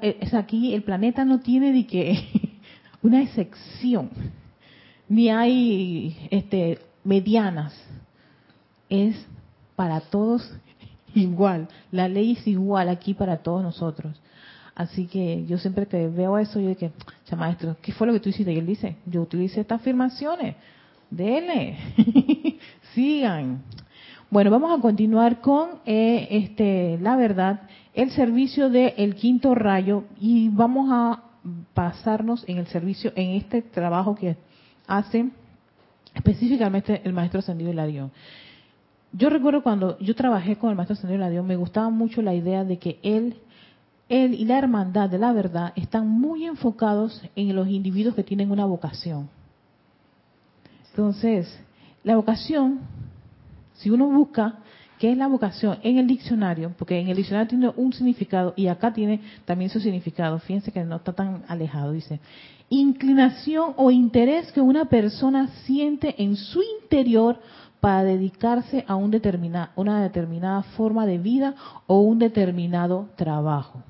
Eh, 0.02 0.18
es 0.22 0.34
aquí 0.34 0.74
el 0.74 0.84
planeta 0.84 1.26
no 1.26 1.42
tiene 1.42 1.74
de 1.74 1.86
que 1.86 2.18
una 3.02 3.22
excepción, 3.22 4.10
ni 5.10 5.30
hay 5.30 6.16
este 6.32 6.80
medianas 7.04 7.74
es 8.90 9.16
para 9.76 10.02
todos 10.02 10.54
igual. 11.16 11.68
La 11.92 12.08
ley 12.08 12.34
es 12.34 12.48
igual 12.48 12.90
aquí 12.90 13.14
para 13.14 13.38
todos 13.38 13.64
nosotros. 13.64 14.20
Así 14.76 15.08
que 15.08 15.46
yo 15.46 15.58
siempre 15.58 15.88
que 15.88 16.08
veo 16.10 16.38
eso, 16.38 16.60
yo 16.60 16.68
digo, 16.68 16.92
ya 17.26 17.38
maestro, 17.38 17.78
¿qué 17.82 17.94
fue 17.94 18.08
lo 18.08 18.14
que 18.14 18.20
tú 18.20 18.30
hiciste? 18.30 18.52
Y 18.52 18.58
él 18.58 18.66
dice, 18.66 18.98
yo 19.06 19.22
utilicé 19.22 19.62
estas 19.62 19.80
afirmaciones. 19.80 20.56
Dele, 21.10 21.78
sigan. 22.94 23.64
Bueno, 24.30 24.52
vamos 24.52 24.78
a 24.78 24.82
continuar 24.82 25.40
con 25.40 25.80
eh, 25.86 26.28
este, 26.30 26.98
la 27.02 27.16
verdad, 27.16 27.62
el 27.94 28.12
servicio 28.12 28.70
del 28.70 29.16
quinto 29.16 29.56
rayo 29.56 30.04
y 30.20 30.50
vamos 30.50 30.90
a 30.92 31.24
pasarnos 31.74 32.44
en 32.48 32.58
el 32.58 32.68
servicio, 32.68 33.14
en 33.16 33.32
este 33.32 33.62
trabajo 33.62 34.16
que 34.16 34.36
hace 34.88 35.30
específicamente 36.14 37.02
el 37.06 37.14
maestro 37.14 37.40
ascendido 37.40 37.72
Hilarión 37.72 38.12
yo 39.18 39.30
recuerdo 39.30 39.64
cuando 39.64 39.98
yo 40.00 40.14
trabajé 40.14 40.58
con 40.58 40.70
el 40.70 40.76
maestro 40.76 40.96
Señor 40.96 41.20
Ladión, 41.20 41.48
me 41.48 41.56
gustaba 41.56 41.90
mucho 41.90 42.22
la 42.22 42.34
idea 42.34 42.66
de 42.66 42.78
que 42.78 43.00
él, 43.02 43.36
él 44.10 44.34
y 44.34 44.46
la 44.46 44.58
hermandad 44.58 45.10
de 45.10 45.18
la 45.18 45.32
verdad 45.32 45.72
están 45.76 46.08
muy 46.08 46.46
enfocados 46.46 47.22
en 47.36 47.56
los 47.56 47.68
individuos 47.70 48.16
que 48.16 48.24
tienen 48.24 48.52
una 48.52 48.66
vocación. 48.66 49.30
Entonces, 50.90 51.58
la 52.04 52.18
vocación, 52.18 52.80
si 53.76 53.90
uno 53.90 54.08
busca 54.08 54.56
qué 55.00 55.12
es 55.12 55.18
la 55.18 55.28
vocación 55.28 55.78
en 55.84 55.98
el 55.98 56.08
diccionario, 56.08 56.74
porque 56.78 57.00
en 57.00 57.08
el 57.08 57.16
diccionario 57.16 57.48
tiene 57.50 57.72
un 57.76 57.94
significado 57.94 58.54
y 58.58 58.68
acá 58.68 58.94
tiene 58.94 59.22
también 59.46 59.70
su 59.70 59.80
significado, 59.80 60.40
fíjense 60.40 60.72
que 60.74 60.84
no 60.84 60.98
está 60.98 61.14
tan 61.14 61.44
alejado, 61.48 61.94
dice, 61.94 62.20
inclinación 62.70 63.74
o 63.78 63.92
interés 63.92 64.52
que 64.52 64.62
una 64.62 64.86
persona 64.86 65.48
siente 65.66 66.22
en 66.22 66.36
su 66.36 66.62
interior 66.82 67.40
para 67.86 68.04
dedicarse 68.04 68.84
a 68.88 68.96
un 68.96 69.12
una 69.76 70.02
determinada 70.02 70.64
forma 70.76 71.06
de 71.06 71.20
vida 71.20 71.54
o 71.86 72.00
un 72.00 72.18
determinado 72.18 73.10
trabajo. 73.16 73.84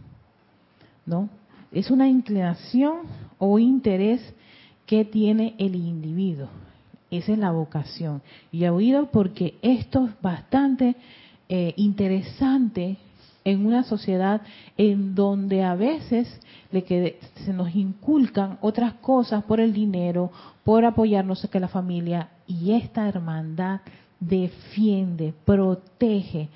¿No? 1.06 1.30
Es 1.72 1.90
una 1.90 2.10
inclinación 2.10 3.04
o 3.38 3.58
interés 3.58 4.20
que 4.86 5.06
tiene 5.06 5.56
el 5.60 5.76
individuo. 5.76 6.50
Esa 7.10 7.32
es 7.32 7.38
la 7.38 7.52
vocación. 7.52 8.22
Y 8.52 8.66
he 8.66 8.70
oído 8.70 9.12
porque 9.12 9.58
esto 9.62 10.08
es 10.08 10.22
bastante 10.22 10.98
eh, 11.48 11.74
interesante 11.78 12.98
en 13.46 13.66
una 13.66 13.84
sociedad 13.84 14.42
en 14.76 15.16
donde 15.16 15.64
a 15.64 15.74
veces 15.76 16.28
le 16.70 16.84
se 17.46 17.54
nos 17.54 17.74
inculcan 17.74 18.58
otras 18.60 18.96
cosas 18.96 19.46
por 19.46 19.62
el 19.62 19.72
dinero, 19.72 20.34
por 20.66 20.84
apoyarnos 20.84 21.48
que 21.50 21.62
la 21.62 21.70
familia 21.70 22.28
y 22.48 22.74
esta 22.74 23.08
hermandad 23.08 23.82
defiende, 24.20 25.34
protege, 25.46 26.50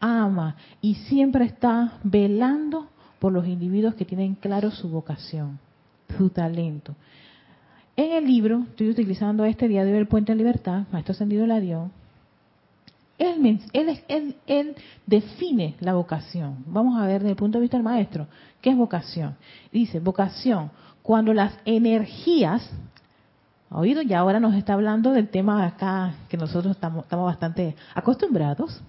ama 0.00 0.56
y 0.80 0.94
siempre 0.94 1.44
está 1.44 1.98
velando 2.02 2.88
por 3.18 3.32
los 3.32 3.46
individuos 3.46 3.94
que 3.94 4.04
tienen 4.04 4.34
claro 4.34 4.70
su 4.70 4.88
vocación, 4.88 5.58
su 6.16 6.30
talento. 6.30 6.94
En 7.96 8.12
el 8.12 8.26
libro, 8.26 8.64
estoy 8.68 8.90
utilizando 8.90 9.44
este 9.44 9.68
día 9.68 9.84
de 9.84 9.96
el 9.96 10.06
Puente 10.06 10.32
de 10.32 10.36
Libertad, 10.36 10.84
Maestro 10.92 11.12
Ascendido 11.12 11.46
Ladión, 11.46 11.90
él, 13.18 13.60
él, 13.72 14.36
él, 14.46 14.76
define 15.06 15.74
la 15.80 15.94
vocación. 15.94 16.64
Vamos 16.66 17.00
a 17.00 17.06
ver 17.06 17.20
desde 17.20 17.30
el 17.30 17.36
punto 17.36 17.56
de 17.56 17.62
vista 17.62 17.78
del 17.78 17.84
maestro, 17.84 18.26
¿qué 18.60 18.70
es 18.70 18.76
vocación? 18.76 19.36
Dice, 19.72 20.00
vocación, 20.00 20.70
cuando 21.02 21.32
las 21.32 21.58
energías 21.64 22.70
oído? 23.70 24.02
Y 24.02 24.12
ahora 24.12 24.40
nos 24.40 24.54
está 24.54 24.74
hablando 24.74 25.12
del 25.12 25.28
tema 25.28 25.64
acá 25.64 26.14
que 26.28 26.36
nosotros 26.36 26.74
estamos, 26.74 27.06
bastante 27.08 27.74
acostumbrados. 27.94 28.80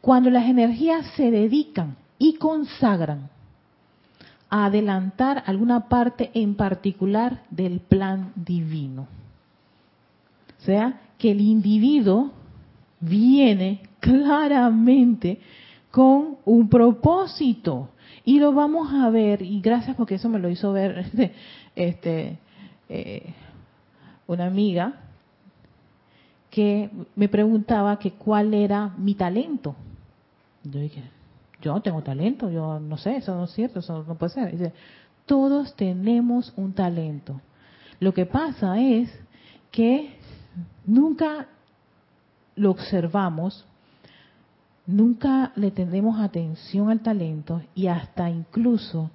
Cuando 0.00 0.30
las 0.30 0.44
energías 0.44 1.06
se 1.16 1.30
dedican 1.30 1.96
y 2.18 2.34
consagran 2.34 3.28
a 4.48 4.66
adelantar 4.66 5.42
alguna 5.46 5.88
parte 5.88 6.30
en 6.34 6.54
particular 6.54 7.42
del 7.50 7.80
plan 7.80 8.32
divino. 8.34 9.06
O 10.60 10.64
sea, 10.64 11.00
que 11.18 11.30
el 11.30 11.40
individuo 11.40 12.32
viene 13.00 13.82
claramente 14.00 15.40
con 15.90 16.36
un 16.44 16.68
propósito. 16.68 17.90
Y 18.24 18.38
lo 18.38 18.52
vamos 18.52 18.92
a 18.92 19.08
ver, 19.10 19.42
y 19.42 19.60
gracias 19.60 19.96
porque 19.96 20.16
eso 20.16 20.28
me 20.28 20.38
lo 20.38 20.50
hizo 20.50 20.72
ver 20.72 20.98
este, 20.98 21.32
este 21.76 22.38
eh, 22.88 23.34
una 24.32 24.46
amiga 24.46 24.94
que 26.50 26.88
me 27.16 27.28
preguntaba 27.28 27.98
que 27.98 28.12
cuál 28.12 28.54
era 28.54 28.94
mi 28.96 29.14
talento. 29.14 29.74
Yo 30.62 30.78
dije, 30.78 31.02
yo 31.60 31.72
no 31.72 31.82
tengo 31.82 32.02
talento, 32.02 32.48
yo 32.48 32.78
no 32.78 32.96
sé, 32.96 33.16
eso 33.16 33.34
no 33.34 33.44
es 33.44 33.50
cierto, 33.52 33.80
eso 33.80 34.04
no 34.06 34.14
puede 34.14 34.32
ser. 34.32 34.52
Dice, 34.52 34.72
todos 35.26 35.74
tenemos 35.74 36.52
un 36.56 36.72
talento. 36.72 37.40
Lo 37.98 38.14
que 38.14 38.24
pasa 38.24 38.80
es 38.80 39.10
que 39.72 40.14
nunca 40.86 41.48
lo 42.54 42.70
observamos, 42.70 43.66
nunca 44.86 45.52
le 45.56 45.72
tenemos 45.72 46.20
atención 46.20 46.88
al 46.88 47.00
talento 47.00 47.62
y 47.74 47.88
hasta 47.88 48.30
incluso 48.30 49.10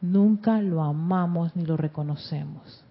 nunca 0.00 0.60
lo 0.60 0.82
amamos 0.82 1.56
ni 1.56 1.64
lo 1.64 1.76
reconocemos. 1.76 2.84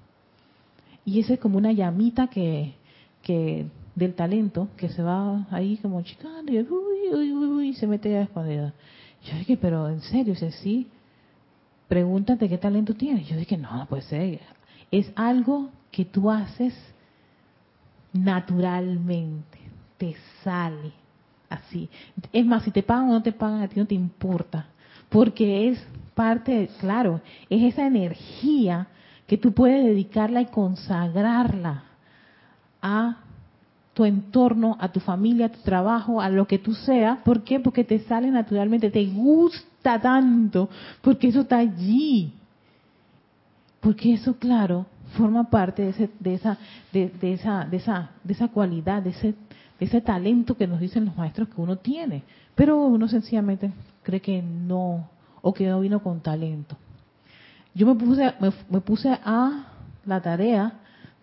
Y 1.09 1.21
esa 1.21 1.33
es 1.33 1.39
como 1.39 1.57
una 1.57 1.71
llamita 1.71 2.27
que, 2.27 2.75
que 3.23 3.65
del 3.95 4.13
talento 4.13 4.67
que 4.77 4.89
se 4.89 5.01
va 5.01 5.47
ahí 5.49 5.77
como 5.77 6.03
chicando 6.03 6.51
y, 6.53 7.73
se 7.73 7.87
mete 7.87 8.15
a 8.15 8.21
escondida. 8.21 8.75
Yo 9.23 9.35
dije, 9.39 9.57
pero 9.57 9.89
en 9.89 10.01
serio, 10.01 10.35
dice, 10.35 10.51
sí, 10.51 10.87
pregúntate 11.87 12.47
qué 12.47 12.59
talento 12.59 12.93
tienes. 12.93 13.27
Yo 13.27 13.37
dije, 13.37 13.57
no, 13.57 13.87
puede 13.89 14.03
ser. 14.03 14.41
Es 14.91 15.11
algo 15.15 15.69
que 15.89 16.05
tú 16.05 16.29
haces 16.29 16.75
naturalmente, 18.13 19.57
te 19.97 20.15
sale 20.43 20.91
así. 21.49 21.89
Es 22.31 22.45
más, 22.45 22.61
si 22.61 22.69
te 22.69 22.83
pagan 22.83 23.09
o 23.09 23.13
no 23.13 23.23
te 23.23 23.31
pagan, 23.31 23.63
a 23.63 23.67
ti 23.67 23.79
no 23.79 23.87
te 23.87 23.95
importa, 23.95 24.67
porque 25.09 25.69
es 25.69 25.83
parte, 26.13 26.69
claro, 26.79 27.19
es 27.49 27.73
esa 27.73 27.87
energía 27.87 28.89
que 29.29 29.37
tú 29.37 29.53
puedes 29.53 29.85
dedicarla 29.85 30.41
y 30.41 30.47
consagrarla 30.47 31.83
a 32.81 33.17
tu 33.93 34.03
entorno, 34.03 34.75
a 34.79 34.91
tu 34.91 34.99
familia, 34.99 35.45
a 35.45 35.51
tu 35.51 35.59
trabajo, 35.59 36.19
a 36.19 36.29
lo 36.29 36.47
que 36.47 36.57
tú 36.57 36.73
seas. 36.73 37.19
¿Por 37.19 37.43
qué? 37.43 37.59
Porque 37.59 37.83
te 37.83 37.99
sale 37.99 38.31
naturalmente, 38.31 38.89
te 38.89 39.05
gusta 39.05 40.01
tanto, 40.01 40.67
porque 41.01 41.27
eso 41.27 41.41
está 41.41 41.59
allí. 41.59 42.33
Porque 43.81 44.13
eso, 44.13 44.33
claro, 44.39 44.87
forma 45.15 45.47
parte 45.47 45.83
de, 45.83 45.89
ese, 45.89 46.09
de, 46.19 46.33
esa, 46.33 46.57
de, 46.91 47.33
esa, 47.33 47.65
de, 47.65 47.77
esa, 47.77 48.09
de 48.23 48.33
esa 48.33 48.47
cualidad, 48.47 49.03
de 49.03 49.11
ese, 49.11 49.35
de 49.79 49.85
ese 49.85 50.01
talento 50.01 50.57
que 50.57 50.65
nos 50.65 50.79
dicen 50.79 51.05
los 51.05 51.15
maestros 51.15 51.49
que 51.49 51.61
uno 51.61 51.75
tiene. 51.75 52.23
Pero 52.55 52.83
uno 52.83 53.07
sencillamente 53.07 53.71
cree 54.01 54.21
que 54.21 54.41
no, 54.41 55.07
o 55.43 55.53
que 55.53 55.67
no 55.67 55.81
vino 55.81 56.01
con 56.01 56.19
talento. 56.19 56.75
Yo 57.79 57.87
me 57.87 57.95
puse, 57.95 58.33
me, 58.69 58.81
puse 58.81 59.09
a 59.09 59.67
la 60.05 60.21
tarea 60.21 60.73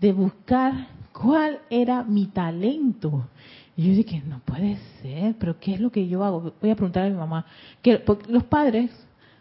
de 0.01 0.11
buscar 0.11 0.87
cuál 1.13 1.59
era 1.69 2.03
mi 2.03 2.29
talento. 2.29 3.29
Y 3.77 3.89
yo 3.89 3.93
dije, 3.93 4.23
no 4.27 4.39
puede 4.39 4.79
ser, 5.03 5.35
pero 5.39 5.61
¿qué 5.61 5.75
es 5.75 5.81
lo 5.81 5.93
que 5.93 6.09
yo 6.09 6.25
hago? 6.25 6.55
Voy 6.63 6.71
a 6.71 6.75
preguntar 6.75 7.05
a 7.05 7.11
mi 7.11 7.15
mamá. 7.15 7.45
Que, 7.83 8.03
los 8.29 8.45
padres 8.45 8.91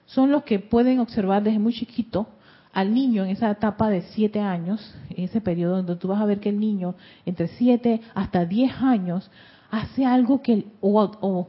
son 0.06 0.30
los 0.30 0.44
que 0.44 0.60
pueden 0.60 1.00
observar 1.00 1.42
desde 1.42 1.58
muy 1.58 1.72
chiquito 1.72 2.28
al 2.74 2.94
niño 2.94 3.24
en 3.24 3.30
esa 3.30 3.50
etapa 3.50 3.90
de 3.90 4.02
siete 4.02 4.42
años, 4.42 4.94
en 5.10 5.24
ese 5.24 5.40
periodo 5.40 5.78
donde 5.78 5.96
tú 5.96 6.10
vas 6.10 6.22
a 6.22 6.26
ver 6.26 6.42
que 6.42 6.50
el 6.50 6.60
niño 6.60 6.96
entre 7.26 7.48
siete 7.48 8.02
hasta 8.14 8.44
diez 8.44 8.74
años 8.82 9.32
hace 9.72 10.06
algo 10.06 10.42
que 10.42 10.66
o, 10.82 11.48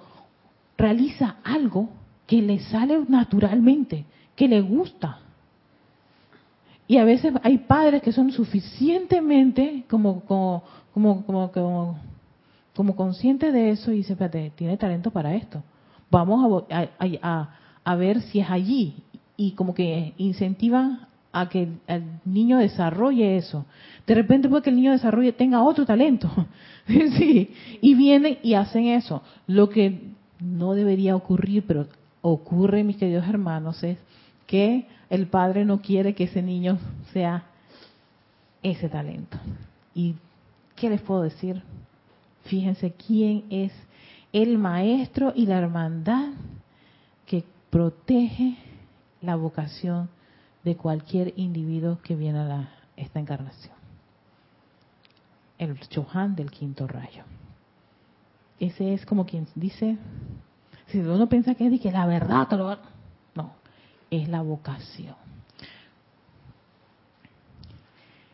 realiza 0.79 1.39
algo 1.43 1.89
que 2.29 2.41
le 2.41 2.61
sale 2.61 3.01
naturalmente, 3.09 4.05
que 4.37 4.47
le 4.47 4.61
gusta. 4.61 5.26
Y 6.89 6.99
a 6.99 7.05
veces 7.05 7.33
hay 7.43 7.59
padres 7.59 8.03
que 8.03 8.13
son 8.13 8.31
suficientemente 8.33 9.85
como 9.89 10.21
como 10.21 10.63
como 10.95 11.25
como, 11.25 11.99
como, 12.75 12.97
conscientes 12.97 13.53
de 13.53 13.71
eso 13.71 13.93
y 13.93 13.99
dicen, 13.99 14.15
espérate, 14.15 14.53
tiene 14.55 14.77
talento 14.77 15.11
para 15.11 15.35
esto. 15.35 15.63
Vamos 16.11 16.65
a, 16.71 16.89
a, 17.23 17.49
a, 17.85 17.97
ver 17.97 18.21
si 18.23 18.41
es 18.41 18.49
allí. 18.49 18.97
Y 19.37 19.53
como 19.53 19.75
que 19.75 20.15
incentivan 20.17 21.07
a 21.33 21.49
que 21.49 21.69
el 21.87 22.05
niño 22.25 22.59
desarrolle 22.59 23.37
eso. 23.37 23.67
De 24.07 24.15
repente 24.15 24.49
puede 24.49 24.63
que 24.63 24.71
el 24.71 24.77
niño 24.77 24.93
desarrolle, 24.93 25.33
tenga 25.33 25.63
otro 25.63 25.85
talento. 25.85 26.31
sí, 26.87 27.51
y 27.83 27.95
vienen 27.95 28.39
y 28.43 28.55
hacen 28.55 28.87
eso. 28.87 29.23
Lo 29.47 29.69
que 29.69 30.01
no 30.41 30.73
debería 30.75 31.17
ocurrir, 31.17 31.65
pero 31.67 31.89
ocurre, 32.23 32.85
mis 32.85 32.97
queridos 32.97 33.29
hermanos, 33.29 33.83
es 33.83 33.99
que 34.47 34.87
el 35.11 35.27
padre 35.27 35.65
no 35.65 35.81
quiere 35.81 36.15
que 36.15 36.25
ese 36.25 36.43
niño 36.43 36.79
sea 37.13 37.45
ese 38.63 38.89
talento. 38.89 39.39
¿Y 39.95 40.17
qué 40.75 40.91
les 40.91 41.01
puedo 41.01 41.23
decir? 41.23 41.63
Fíjense 42.45 42.93
quién 42.93 43.45
es 43.51 43.73
el 44.33 44.59
maestro 44.59 45.33
y 45.35 45.47
la 45.47 45.59
hermandad 45.59 46.31
que 47.27 47.45
protege 47.71 48.57
la 49.23 49.37
vocación 49.37 50.09
de 50.65 50.77
cualquier 50.77 51.33
individuo 51.37 51.99
que 52.03 52.17
viene 52.17 52.39
a 52.41 52.69
esta 52.97 53.21
encarnación. 53.21 53.75
El 55.59 55.79
Chohan 55.89 56.35
del 56.35 56.51
quinto 56.51 56.87
rayo. 56.87 57.25
Ese 58.59 58.95
es 58.95 59.07
como 59.07 59.27
quien 59.27 59.47
dice, 59.55 59.97
si 60.89 60.99
uno 60.99 61.29
piensa 61.29 61.55
que 61.55 61.67
es 61.67 61.81
que 61.81 61.93
la 61.93 62.07
verdad, 62.07 62.49
no, 62.51 62.77
es 64.11 64.29
la 64.29 64.43
vocación. 64.43 65.15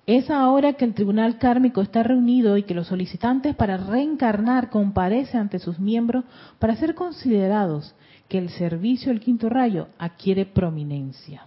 Es 0.05 0.31
ahora 0.31 0.73
que 0.73 0.85
el 0.85 0.95
tribunal 0.95 1.39
kármico 1.39 1.81
está 1.81 2.03
reunido 2.03 2.57
y 2.57 2.65
que 2.65 2.75
los 2.75 2.89
solicitantes 2.89 3.55
para 3.55 3.77
reencarnar 3.77 4.69
comparecen 4.69 5.43
ante 5.43 5.61
sus 5.61 5.79
miembros 5.79 6.25
para 6.59 6.75
ser 6.75 6.95
considerados 6.95 7.95
que 8.29 8.39
el 8.39 8.49
servicio 8.51 9.13
del 9.13 9.21
quinto 9.21 9.49
rayo 9.49 9.89
adquiere 9.99 10.45
prominencia. 10.45 11.45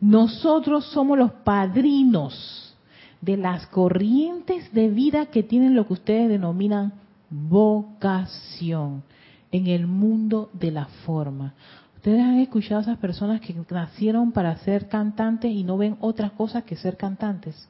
Nosotros 0.00 0.86
somos 0.86 1.18
los 1.18 1.32
padrinos 1.32 2.76
de 3.20 3.36
las 3.36 3.66
corrientes 3.66 4.72
de 4.72 4.88
vida 4.88 5.26
que 5.26 5.42
tienen 5.42 5.74
lo 5.74 5.86
que 5.86 5.94
ustedes 5.94 6.28
denominan 6.28 6.92
vocación 7.30 9.02
en 9.50 9.66
el 9.66 9.86
mundo 9.86 10.50
de 10.52 10.70
la 10.70 10.86
forma. 11.06 11.54
Ustedes 12.02 12.20
han 12.20 12.40
escuchado 12.40 12.80
a 12.80 12.82
esas 12.82 12.98
personas 12.98 13.40
que 13.40 13.54
nacieron 13.70 14.32
para 14.32 14.56
ser 14.56 14.88
cantantes 14.88 15.52
y 15.52 15.62
no 15.62 15.78
ven 15.78 15.96
otras 16.00 16.32
cosas 16.32 16.64
que 16.64 16.74
ser 16.74 16.96
cantantes. 16.96 17.68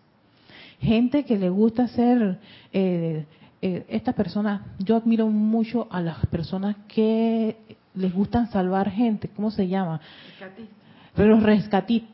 Gente 0.80 1.26
que 1.26 1.36
le 1.36 1.50
gusta 1.50 1.86
ser, 1.88 2.38
eh, 2.72 3.26
eh, 3.60 3.84
estas 3.90 4.14
personas, 4.14 4.62
yo 4.78 4.96
admiro 4.96 5.26
mucho 5.26 5.86
a 5.90 6.00
las 6.00 6.24
personas 6.28 6.76
que 6.88 7.58
les 7.94 8.10
gustan 8.10 8.50
salvar 8.50 8.90
gente, 8.90 9.28
¿cómo 9.28 9.50
se 9.50 9.68
llama? 9.68 10.00
Rescatistas. 10.40 10.78
Pero 11.14 11.28
los 11.28 11.42
rescatistas 11.42 12.10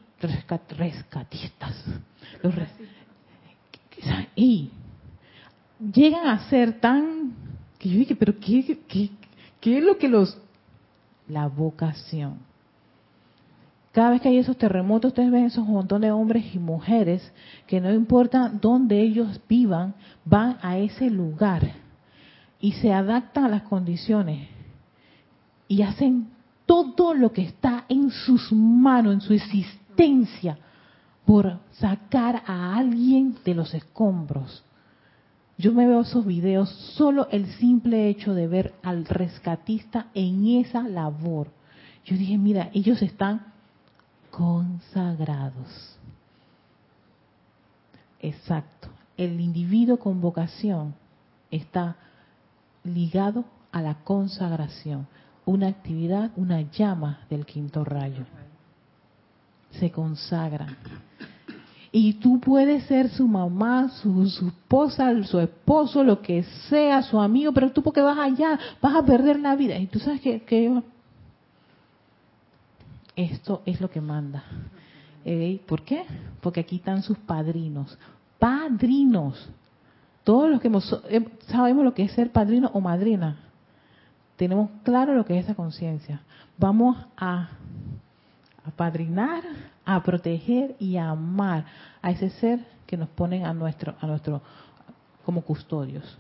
rescatistas. 0.77 1.85
y 4.35 4.73
llegan 5.95 6.27
a 6.27 6.49
ser 6.49 6.81
tan... 6.81 7.33
Que 7.79 7.91
yo 7.91 7.99
dije, 8.01 8.17
pero 8.17 8.41
¿qué, 8.41 8.81
qué, 8.89 9.11
qué 9.61 9.79
es 9.79 9.85
lo 9.85 9.99
que 9.99 10.09
los... 10.09 10.37
La 11.29 11.47
vocación. 11.47 12.39
Cada 13.93 14.11
vez 14.11 14.21
que 14.21 14.29
hay 14.29 14.39
esos 14.39 14.57
terremotos, 14.57 15.11
ustedes 15.11 15.31
ven 15.31 15.47
esos 15.47 15.67
montón 15.67 16.03
de 16.03 16.11
hombres 16.11 16.55
y 16.55 16.59
mujeres 16.59 17.33
que 17.67 17.81
no 17.81 17.93
importa 17.93 18.49
dónde 18.49 19.01
ellos 19.01 19.41
vivan, 19.49 19.95
van 20.25 20.59
a 20.63 20.79
ese 20.79 21.11
lugar 21.11 21.73
y 22.61 22.73
se 22.73 22.93
adaptan 22.93 23.45
a 23.45 23.49
las 23.49 23.63
condiciones 23.63 24.49
y 25.69 25.83
hacen 25.83 26.29
todo 26.67 27.15
lo 27.15 27.33
que 27.33 27.43
está 27.43 27.85
en 27.89 28.11
sus 28.11 28.53
manos, 28.53 29.15
en 29.15 29.21
su 29.21 29.33
existencia 29.33 30.59
por 31.25 31.59
sacar 31.73 32.43
a 32.47 32.77
alguien 32.77 33.37
de 33.45 33.55
los 33.55 33.75
escombros. 33.75 34.63
Yo 35.59 35.73
me 35.73 35.87
veo 35.87 36.01
esos 36.01 36.25
videos, 36.25 36.71
solo 36.97 37.29
el 37.31 37.47
simple 37.57 38.09
hecho 38.09 38.33
de 38.33 38.47
ver 38.47 38.75
al 38.83 39.05
rescatista 39.05 40.07
en 40.15 40.47
esa 40.47 40.83
labor. 40.83 41.49
Yo 42.05 42.17
dije, 42.17 42.39
mira, 42.39 42.71
ellos 42.73 43.03
están 43.03 43.53
consagrados. 44.31 45.99
Exacto. 48.21 48.89
El 49.17 49.41
individuo 49.41 49.99
con 49.99 50.21
vocación 50.21 50.95
está 51.51 51.97
ligado 52.85 53.45
a 53.73 53.83
la 53.83 53.97
consagración, 54.05 55.09
una 55.45 55.67
actividad, 55.67 56.31
una 56.37 56.63
llama 56.63 57.27
del 57.29 57.45
quinto 57.45 57.85
rayo 57.85 58.25
se 59.71 59.91
consagran. 59.91 60.77
Y 61.91 62.15
tú 62.15 62.39
puedes 62.41 62.85
ser 62.85 63.09
su 63.09 63.27
mamá, 63.27 63.89
su, 63.89 64.23
esposa, 64.23 65.23
su 65.25 65.41
esposo, 65.41 66.05
lo 66.05 66.21
que 66.21 66.43
sea, 66.69 67.03
su 67.03 67.19
amigo, 67.19 67.53
pero 67.53 67.73
tú 67.73 67.83
porque 67.83 68.03
vas 68.03 68.19
allá, 68.19 68.59
vas 68.83 68.95
a 68.95 69.05
perder 69.05 69.41
la 69.41 69.57
vida. 69.57 69.79
Y 69.79 69.87
tú 69.87 69.99
sabes 69.99 70.21
que, 70.21 70.43
que 70.43 70.83
esto 73.17 73.63
es 73.65 73.81
lo 73.81 73.91
que 73.91 74.01
manda. 74.01 74.45
¿Eh? 75.25 75.61
¿Por 75.67 75.83
qué? 75.83 76.05
Porque 76.41 76.61
aquí 76.61 76.77
están 76.77 77.03
sus 77.03 77.19
padrinos. 77.19 77.99
Padrinos. 78.39 79.51
Todos 80.25 80.51
los 80.51 80.61
que 80.61 80.71
eh, 81.09 81.29
sabemos 81.47 81.85
lo 81.85 81.95
que 81.95 82.05
es 82.05 82.13
ser 82.13 82.31
padrino 82.31 82.71
o 82.75 82.81
madrina. 82.81 83.37
tenemos 84.37 84.71
claro 84.85 85.15
lo 85.15 85.25
que 85.25 85.39
es 85.39 85.45
esa 85.45 85.55
conciencia. 85.55 86.21
Vamos 86.59 86.97
a 87.17 87.49
apadrinar, 88.65 89.43
a 89.91 90.03
proteger 90.03 90.77
y 90.79 90.99
amar 90.99 91.65
a 92.03 92.11
ese 92.11 92.29
ser 92.29 92.61
que 92.87 92.99
nos 92.99 93.09
ponen 93.09 93.47
a 93.47 93.55
nuestro, 93.55 93.95
a 93.99 94.07
nuestro, 94.07 94.43
como 95.25 95.41
custodios. 95.41 96.19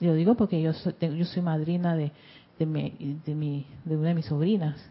Y 0.00 0.04
lo 0.04 0.12
digo 0.12 0.34
porque 0.34 0.60
yo 0.60 0.74
soy, 0.74 0.94
yo 1.00 1.24
soy 1.24 1.40
madrina 1.40 1.96
de, 1.96 2.12
de, 2.58 2.66
mi, 2.66 2.90
de, 3.24 3.34
mi, 3.34 3.66
de 3.86 3.96
una 3.96 4.08
de 4.08 4.14
mis 4.14 4.26
sobrinas. 4.26 4.86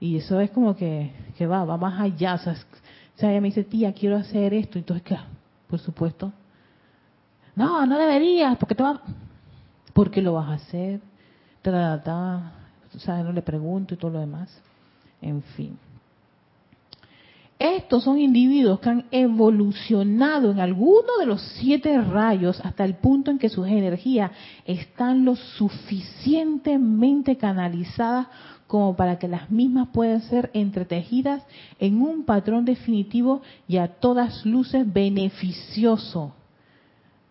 Y 0.00 0.16
eso 0.16 0.40
es 0.40 0.50
como 0.50 0.74
que, 0.74 1.12
que 1.36 1.46
va, 1.46 1.62
va 1.66 1.76
más 1.76 2.00
allá. 2.00 2.36
O 2.36 3.18
sea, 3.18 3.30
ella 3.30 3.40
me 3.42 3.48
dice, 3.48 3.64
tía, 3.64 3.92
quiero 3.92 4.16
hacer 4.16 4.54
esto. 4.54 4.78
Entonces, 4.78 5.04
¿qué? 5.04 5.18
Por 5.68 5.78
supuesto. 5.78 6.32
No, 7.54 7.84
no 7.84 7.98
deberías, 7.98 8.56
porque 8.56 8.74
te 8.74 8.82
va... 8.82 9.02
¿Por 9.92 10.10
qué 10.10 10.22
lo 10.22 10.32
vas 10.32 10.48
a 10.48 10.54
hacer? 10.54 11.02
O 11.66 12.98
sea, 12.98 13.22
no 13.22 13.32
le 13.32 13.42
pregunto 13.42 13.92
y 13.92 13.98
todo 13.98 14.12
lo 14.12 14.20
demás. 14.20 14.62
En 15.20 15.42
fin. 15.42 15.78
Estos 17.58 18.04
son 18.04 18.18
individuos 18.18 18.80
que 18.80 18.90
han 18.90 19.06
evolucionado 19.10 20.50
en 20.50 20.60
alguno 20.60 21.16
de 21.18 21.24
los 21.24 21.40
siete 21.40 21.98
rayos 22.02 22.60
hasta 22.62 22.84
el 22.84 22.96
punto 22.96 23.30
en 23.30 23.38
que 23.38 23.48
sus 23.48 23.66
energías 23.66 24.30
están 24.66 25.24
lo 25.24 25.36
suficientemente 25.36 27.38
canalizadas 27.38 28.26
como 28.66 28.94
para 28.94 29.18
que 29.18 29.28
las 29.28 29.50
mismas 29.50 29.88
puedan 29.88 30.20
ser 30.22 30.50
entretejidas 30.52 31.46
en 31.78 32.02
un 32.02 32.24
patrón 32.24 32.66
definitivo 32.66 33.40
y 33.66 33.78
a 33.78 33.88
todas 33.88 34.44
luces 34.44 34.92
beneficioso. 34.92 36.34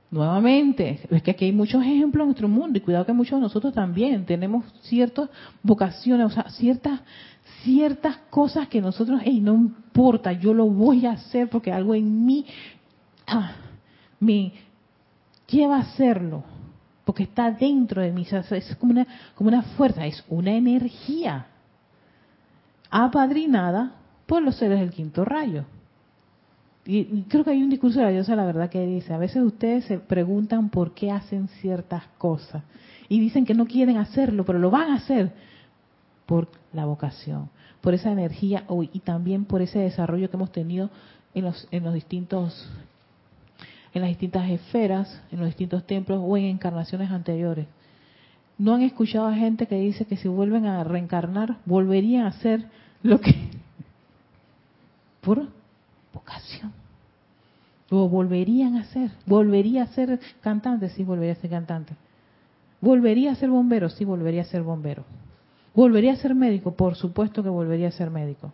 Nuevamente, 0.09 1.01
es 1.09 1.23
que 1.23 1.31
aquí 1.31 1.45
hay 1.45 1.51
muchos 1.51 1.83
ejemplos 1.83 2.23
en 2.23 2.27
nuestro 2.27 2.47
mundo 2.47 2.77
y 2.77 2.81
cuidado 2.81 3.05
que 3.05 3.13
muchos 3.13 3.37
de 3.37 3.41
nosotros 3.41 3.73
también 3.73 4.25
tenemos 4.25 4.65
ciertas 4.81 5.29
vocaciones, 5.61 6.27
o 6.27 6.29
sea, 6.29 6.49
ciertas 6.49 7.01
ciertas 7.65 8.17
cosas 8.29 8.69
que 8.69 8.79
nosotros, 8.79 9.21
hey, 9.25 9.41
no 9.41 9.55
importa, 9.55 10.31
yo 10.31 10.53
lo 10.53 10.67
voy 10.67 11.05
a 11.05 11.13
hacer 11.13 11.49
porque 11.49 11.73
algo 11.73 11.95
en 11.95 12.25
mí 12.25 12.45
ah, 13.27 13.53
me 14.19 14.53
lleva 15.47 15.77
a 15.77 15.81
hacerlo, 15.81 16.43
porque 17.03 17.23
está 17.23 17.51
dentro 17.51 18.01
de 18.01 18.11
mí, 18.11 18.25
es 18.31 18.75
como 18.75 18.93
una, 18.93 19.07
como 19.33 19.49
una 19.49 19.63
fuerza, 19.63 20.05
es 20.05 20.23
una 20.29 20.53
energía 20.53 21.47
apadrinada 22.89 23.95
por 24.25 24.41
los 24.41 24.55
seres 24.55 24.79
del 24.79 24.91
quinto 24.91 25.25
rayo. 25.25 25.65
Y, 26.85 27.23
creo 27.23 27.43
que 27.43 27.49
hay 27.49 27.63
un 27.63 27.69
discurso 27.71 27.99
de 27.99 28.05
la 28.05 28.11
diosa, 28.11 28.35
la 28.35 28.45
verdad, 28.45 28.69
que 28.69 28.85
dice, 28.85 29.11
a 29.11 29.17
veces 29.17 29.41
ustedes 29.41 29.85
se 29.85 29.97
preguntan 29.97 30.69
por 30.69 30.93
qué 30.93 31.09
hacen 31.11 31.47
ciertas 31.59 32.03
cosas 32.19 32.63
y 33.09 33.19
dicen 33.19 33.43
que 33.43 33.55
no 33.55 33.65
quieren 33.65 33.97
hacerlo, 33.97 34.45
pero 34.45 34.59
lo 34.59 34.69
van 34.69 34.91
a 34.91 34.95
hacer 34.95 35.31
por 36.25 36.47
la 36.73 36.85
vocación, 36.85 37.49
por 37.81 37.93
esa 37.93 38.11
energía 38.11 38.65
y 38.93 38.99
también 38.99 39.45
por 39.45 39.61
ese 39.61 39.79
desarrollo 39.79 40.29
que 40.29 40.37
hemos 40.37 40.51
tenido 40.51 40.89
en 41.33 41.45
los, 41.45 41.67
en 41.71 41.83
los 41.83 41.93
distintos 41.93 42.69
en 43.95 44.01
las 44.01 44.09
distintas 44.09 44.49
esferas, 44.49 45.21
en 45.31 45.39
los 45.39 45.47
distintos 45.47 45.87
templos 45.87 46.19
o 46.21 46.35
en 46.35 46.45
encarnaciones 46.45 47.09
anteriores. 47.11 47.65
¿No 48.57 48.73
han 48.73 48.81
escuchado 48.81 49.25
a 49.25 49.33
gente 49.33 49.67
que 49.67 49.79
dice 49.79 50.05
que 50.05 50.17
si 50.17 50.27
vuelven 50.27 50.65
a 50.65 50.83
reencarnar, 50.83 51.57
volverían 51.65 52.25
a 52.25 52.29
hacer 52.29 52.65
lo 53.03 53.21
que... 53.21 53.33
por 55.21 55.47
vocación? 56.13 56.73
¿O 57.89 58.09
volverían 58.09 58.75
a 58.75 58.81
hacer? 58.81 59.11
¿Volvería 59.25 59.83
a 59.83 59.87
ser 59.87 60.19
cantante? 60.41 60.89
Sí, 60.89 61.03
volvería 61.03 61.33
a 61.33 61.37
ser 61.37 61.49
cantante. 61.49 61.93
¿Volvería 62.81 63.31
a 63.31 63.35
ser 63.35 63.49
bombero? 63.49 63.87
Sí, 63.89 64.03
volvería 64.03 64.41
a 64.41 64.45
ser 64.45 64.61
bombero. 64.61 65.05
¿Volvería 65.75 66.13
a 66.13 66.15
ser 66.15 66.33
médico? 66.35 66.75
Por 66.75 66.95
supuesto 66.95 67.43
que 67.43 67.49
volvería 67.49 67.89
a 67.89 67.91
ser 67.91 68.09
médico. 68.09 68.51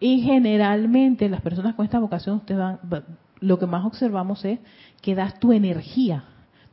Y 0.00 0.22
generalmente 0.22 1.28
las 1.28 1.40
personas 1.40 1.74
con 1.74 1.84
esta 1.84 1.98
vocación, 1.98 2.36
ustedes 2.36 2.58
van, 2.58 2.80
lo 3.40 3.58
que 3.58 3.66
más 3.66 3.84
observamos 3.84 4.44
es 4.44 4.58
que 5.02 5.14
das 5.14 5.38
tu 5.38 5.52
energía, 5.52 6.24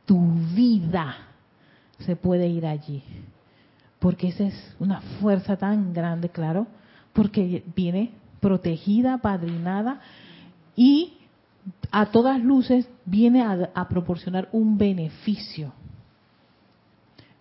tu 0.06 0.18
vida 0.54 1.16
se 1.98 2.16
puede 2.16 2.48
ir 2.48 2.66
allí. 2.66 3.02
Porque 3.98 4.28
esa 4.28 4.44
es 4.44 4.76
una 4.80 5.00
fuerza 5.20 5.56
tan 5.56 5.92
grande, 5.92 6.30
claro, 6.30 6.66
porque 7.12 7.62
viene 7.76 8.12
protegida, 8.40 9.18
padrinada 9.18 10.00
y 10.74 11.14
a 11.90 12.06
todas 12.06 12.42
luces 12.42 12.88
viene 13.04 13.42
a, 13.42 13.70
a 13.74 13.88
proporcionar 13.88 14.48
un 14.52 14.78
beneficio 14.78 15.72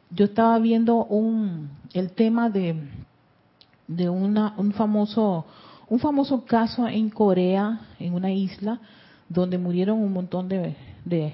yo 0.09 0.25
estaba 0.25 0.57
viendo 0.59 1.05
un 1.05 1.69
el 1.93 2.11
tema 2.11 2.49
de 2.49 2.75
una, 4.09 4.53
un 4.57 4.73
famoso 4.73 5.45
un 5.89 5.99
famoso 5.99 6.43
caso 6.45 6.87
en 6.87 7.09
Corea 7.09 7.81
en 7.99 8.13
una 8.13 8.31
isla 8.31 8.79
donde 9.29 9.57
murieron 9.57 9.99
un 9.99 10.13
montón 10.13 10.47
de, 10.47 10.75
de 11.05 11.33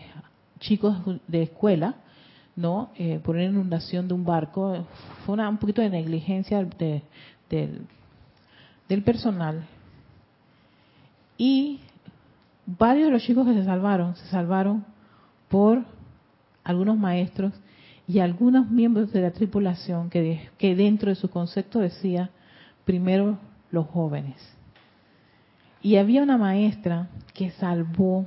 chicos 0.59 0.97
de 1.28 1.43
escuela 1.43 1.95
no 2.55 2.91
eh, 2.95 3.19
por 3.24 3.36
una 3.36 3.45
inundación 3.45 4.07
de 4.07 4.13
un 4.13 4.26
barco. 4.26 4.86
Fue 5.26 5.34
una, 5.34 5.49
un 5.49 5.57
poquito 5.57 5.82
de 5.82 5.89
negligencia 5.89 6.63
de, 6.63 7.01
del 7.49 9.03
personal. 9.03 9.65
Y 11.38 11.80
varios 12.65 13.07
de 13.07 13.11
los 13.11 13.24
chicos 13.24 13.45
que 13.45 13.53
se 13.53 13.65
salvaron 13.65 14.15
se 14.15 14.28
salvaron 14.28 14.86
por 15.49 15.84
algunos 16.63 16.97
maestros 16.97 17.53
y 18.08 18.20
algunos 18.20 18.70
miembros 18.70 19.12
de 19.12 19.22
la 19.22 19.32
tripulación 19.32 20.10
que, 20.10 20.76
dentro 20.76 21.10
de 21.10 21.16
su 21.16 21.30
concepto 21.30 21.80
decía, 21.80 22.30
primero 22.86 23.38
los 23.72 23.88
jóvenes. 23.88 24.36
Y 25.82 25.97
había 25.97 26.24
una 26.24 26.38
maestra 26.38 27.10
que 27.34 27.51
salvó, 27.51 28.26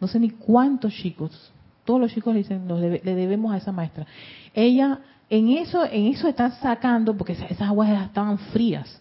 no 0.00 0.06
sé 0.06 0.18
ni 0.18 0.30
cuántos 0.30 0.94
chicos, 0.94 1.52
todos 1.84 2.00
los 2.00 2.12
chicos 2.12 2.34
le 2.34 2.40
dicen, 2.40 2.68
le 2.68 3.14
debemos 3.14 3.52
a 3.52 3.56
esa 3.56 3.72
maestra. 3.72 4.06
Ella 4.54 5.00
en 5.30 5.48
eso, 5.50 5.84
en 5.84 6.06
eso 6.06 6.26
está 6.26 6.50
sacando, 6.50 7.16
porque 7.16 7.32
esas 7.32 7.60
aguas 7.62 7.88
estaban 8.02 8.36
frías, 8.38 9.00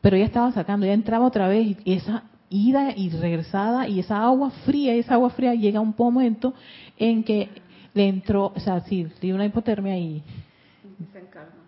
pero 0.00 0.14
ella 0.16 0.26
estaba 0.26 0.52
sacando, 0.52 0.86
ella 0.86 0.94
entraba 0.94 1.26
otra 1.26 1.48
vez 1.48 1.76
y 1.84 1.92
esa 1.92 2.22
ida 2.48 2.96
y 2.96 3.10
regresada 3.10 3.88
y 3.88 3.98
esa 3.98 4.22
agua 4.22 4.50
fría, 4.64 4.94
esa 4.94 5.14
agua 5.14 5.30
fría 5.30 5.54
llega 5.54 5.80
a 5.80 5.82
un 5.82 5.92
momento 5.98 6.54
en 6.96 7.24
que 7.24 7.48
le 7.94 8.08
entró, 8.08 8.52
o 8.54 8.60
sea, 8.60 8.80
sí, 8.80 9.06
dio 9.20 9.34
una 9.34 9.46
hipotermia 9.46 9.96
y... 9.96 10.22
Desencarnó. 10.98 11.62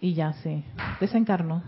Y 0.00 0.14
ya 0.14 0.32
sé, 0.34 0.62
desencarnó. 1.00 1.62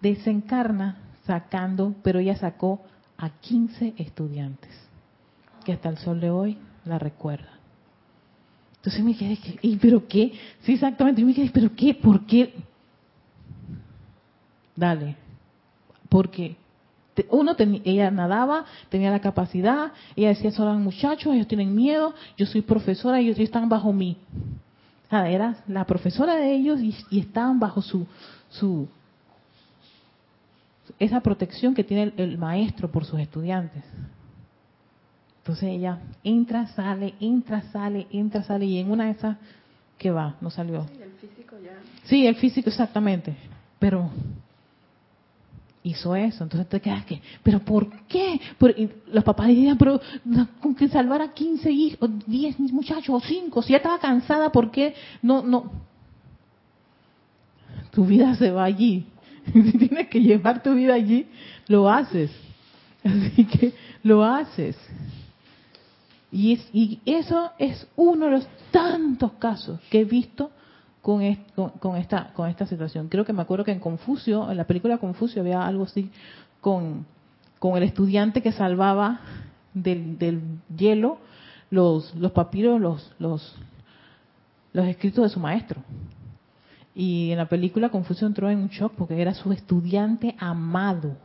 Desencarna 0.00 0.98
sacando, 1.24 1.94
pero 2.02 2.18
ella 2.18 2.36
sacó 2.36 2.82
a 3.16 3.30
15 3.30 3.94
estudiantes, 3.96 4.70
que 5.64 5.72
hasta 5.72 5.88
el 5.88 5.98
sol 5.98 6.20
de 6.20 6.30
hoy 6.30 6.58
la 6.84 6.98
recuerdan. 6.98 7.54
Entonces 8.76 9.02
me 9.02 9.16
quedé, 9.16 9.38
¿y 9.62 9.76
pero 9.76 10.06
qué? 10.06 10.32
Sí, 10.62 10.74
exactamente, 10.74 11.20
yo 11.20 11.26
me 11.26 11.34
quedé, 11.34 11.50
¿pero 11.50 11.74
qué? 11.74 11.94
¿Por 11.94 12.26
qué? 12.26 12.54
Dale, 14.76 15.16
porque 16.08 16.56
uno 17.30 17.54
ella 17.58 18.10
nadaba, 18.10 18.64
tenía 18.88 19.10
la 19.10 19.20
capacidad, 19.20 19.92
ella 20.16 20.28
decía, 20.28 20.50
son 20.50 20.82
muchachos, 20.82 21.34
ellos 21.34 21.46
tienen 21.46 21.74
miedo, 21.74 22.14
yo 22.36 22.46
soy 22.46 22.62
profesora, 22.62 23.20
ellos 23.20 23.38
están 23.38 23.68
bajo 23.68 23.92
mí. 23.92 24.16
O 25.06 25.10
sea, 25.10 25.28
era 25.28 25.56
la 25.68 25.84
profesora 25.84 26.36
de 26.36 26.54
ellos 26.54 26.80
y, 26.80 27.18
estaban 27.18 27.60
bajo 27.60 27.82
su, 27.82 28.06
su, 28.48 28.88
esa 30.98 31.20
protección 31.20 31.74
que 31.74 31.84
tiene 31.84 32.12
el, 32.16 32.38
maestro 32.38 32.90
por 32.90 33.04
sus 33.04 33.20
estudiantes. 33.20 33.84
Entonces 35.38 35.64
ella 35.64 35.98
entra, 36.24 36.66
sale, 36.68 37.14
entra, 37.20 37.62
sale, 37.70 38.06
entra, 38.10 38.42
sale 38.42 38.64
y 38.64 38.78
en 38.78 38.90
una 38.90 39.04
de 39.04 39.10
esas, 39.10 39.36
¿qué 39.98 40.10
va? 40.10 40.36
No 40.40 40.50
salió. 40.50 40.86
Sí, 40.88 41.02
el 41.02 41.12
físico 41.12 41.56
ya. 41.62 41.78
Sí, 42.04 42.26
el 42.26 42.36
físico 42.36 42.70
exactamente. 42.70 43.36
Pero 43.78 44.10
hizo 45.84 46.16
eso. 46.16 46.42
Entonces 46.42 46.68
te 46.68 46.80
quedas 46.80 47.04
que, 47.04 47.22
¿pero 47.44 47.60
por 47.60 47.88
qué? 48.06 48.40
los 49.12 49.22
papás 49.22 49.46
decían, 49.46 49.78
pero 49.78 50.00
con 50.60 50.74
que 50.74 50.88
salvar 50.88 51.22
a 51.22 51.32
15 51.32 51.70
hijos, 51.70 52.10
10 52.26 52.58
muchachos 52.58 53.10
o 53.10 53.20
5, 53.20 53.62
si 53.62 53.70
ya 53.70 53.76
estaba 53.76 54.00
cansada, 54.00 54.50
¿por 54.50 54.72
qué 54.72 54.94
no, 55.22 55.42
no? 55.42 55.70
Tu 57.92 58.04
vida 58.04 58.34
se 58.34 58.50
va 58.50 58.64
allí. 58.64 59.06
Si 59.52 59.60
tienes 59.76 60.08
que 60.08 60.22
llevar 60.22 60.62
tu 60.62 60.74
vida 60.74 60.94
allí, 60.94 61.26
lo 61.68 61.88
haces. 61.88 62.30
Así 63.04 63.44
que 63.44 63.74
lo 64.02 64.24
haces. 64.24 64.74
Y, 66.32 66.58
y 66.72 67.00
eso 67.04 67.50
es 67.58 67.86
uno 67.94 68.24
de 68.24 68.32
los 68.32 68.48
tantos 68.70 69.32
casos 69.32 69.80
que 69.90 70.00
he 70.00 70.04
visto 70.04 70.50
con, 71.04 71.20
esta, 71.20 72.32
con 72.32 72.48
esta 72.48 72.64
situación. 72.64 73.08
Creo 73.08 73.26
que 73.26 73.34
me 73.34 73.42
acuerdo 73.42 73.62
que 73.62 73.72
en 73.72 73.78
Confucio, 73.78 74.50
en 74.50 74.56
la 74.56 74.64
película 74.64 74.96
Confucio, 74.96 75.42
había 75.42 75.66
algo 75.66 75.84
así 75.84 76.10
con, 76.62 77.04
el 77.62 77.82
estudiante 77.82 78.40
que 78.40 78.52
salvaba 78.52 79.20
del, 79.74 80.18
del 80.18 80.40
hielo 80.74 81.18
los, 81.68 82.14
los 82.14 82.32
papiros, 82.32 82.80
los, 82.80 83.12
los, 83.18 83.54
los 84.72 84.86
escritos 84.86 85.24
de 85.24 85.28
su 85.28 85.40
maestro. 85.40 85.82
Y 86.94 87.32
en 87.32 87.36
la 87.36 87.50
película 87.50 87.90
Confucio 87.90 88.26
entró 88.26 88.48
en 88.48 88.60
un 88.60 88.68
shock 88.68 88.94
porque 88.96 89.20
era 89.20 89.34
su 89.34 89.52
estudiante 89.52 90.34
amado. 90.38 91.18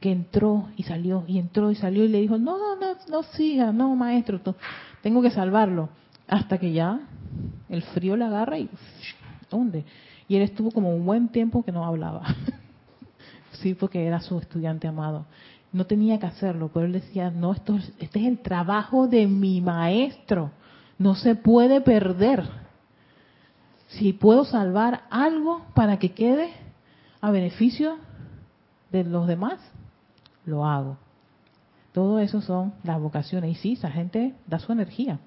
Que 0.00 0.10
entró 0.10 0.70
y 0.76 0.82
salió, 0.82 1.22
y 1.28 1.38
entró 1.38 1.70
y 1.70 1.76
salió 1.76 2.04
y 2.04 2.08
le 2.08 2.20
dijo, 2.20 2.36
no, 2.36 2.58
no, 2.58 2.74
no, 2.74 2.96
no 3.08 3.22
siga, 3.22 3.70
no, 3.70 3.94
maestro, 3.94 4.40
tengo 5.02 5.22
que 5.22 5.30
salvarlo. 5.30 5.90
Hasta 6.30 6.58
que 6.58 6.72
ya 6.72 7.00
el 7.68 7.82
frío 7.82 8.16
le 8.16 8.24
agarra 8.24 8.56
y 8.56 8.70
¿dónde? 9.50 9.84
Y 10.28 10.36
él 10.36 10.42
estuvo 10.42 10.70
como 10.70 10.94
un 10.94 11.04
buen 11.04 11.28
tiempo 11.28 11.64
que 11.64 11.72
no 11.72 11.84
hablaba. 11.84 12.22
sí, 13.60 13.74
porque 13.74 14.06
era 14.06 14.20
su 14.20 14.38
estudiante 14.38 14.86
amado. 14.86 15.26
No 15.72 15.86
tenía 15.86 16.20
que 16.20 16.26
hacerlo, 16.26 16.70
pero 16.72 16.86
él 16.86 16.92
decía, 16.92 17.30
no, 17.32 17.52
esto, 17.52 17.76
este 17.98 18.20
es 18.20 18.26
el 18.26 18.38
trabajo 18.38 19.08
de 19.08 19.26
mi 19.26 19.60
maestro. 19.60 20.52
No 20.98 21.16
se 21.16 21.34
puede 21.34 21.80
perder. 21.80 22.48
Si 23.88 24.12
puedo 24.12 24.44
salvar 24.44 25.02
algo 25.10 25.62
para 25.74 25.98
que 25.98 26.12
quede 26.12 26.50
a 27.20 27.32
beneficio 27.32 27.96
de 28.92 29.02
los 29.02 29.26
demás, 29.26 29.58
lo 30.46 30.64
hago. 30.64 30.96
Todo 31.92 32.20
eso 32.20 32.40
son 32.40 32.72
las 32.84 33.00
vocaciones. 33.00 33.50
Y 33.50 33.54
sí, 33.56 33.72
esa 33.72 33.90
gente 33.90 34.34
da 34.46 34.60
su 34.60 34.70
energía. 34.70 35.18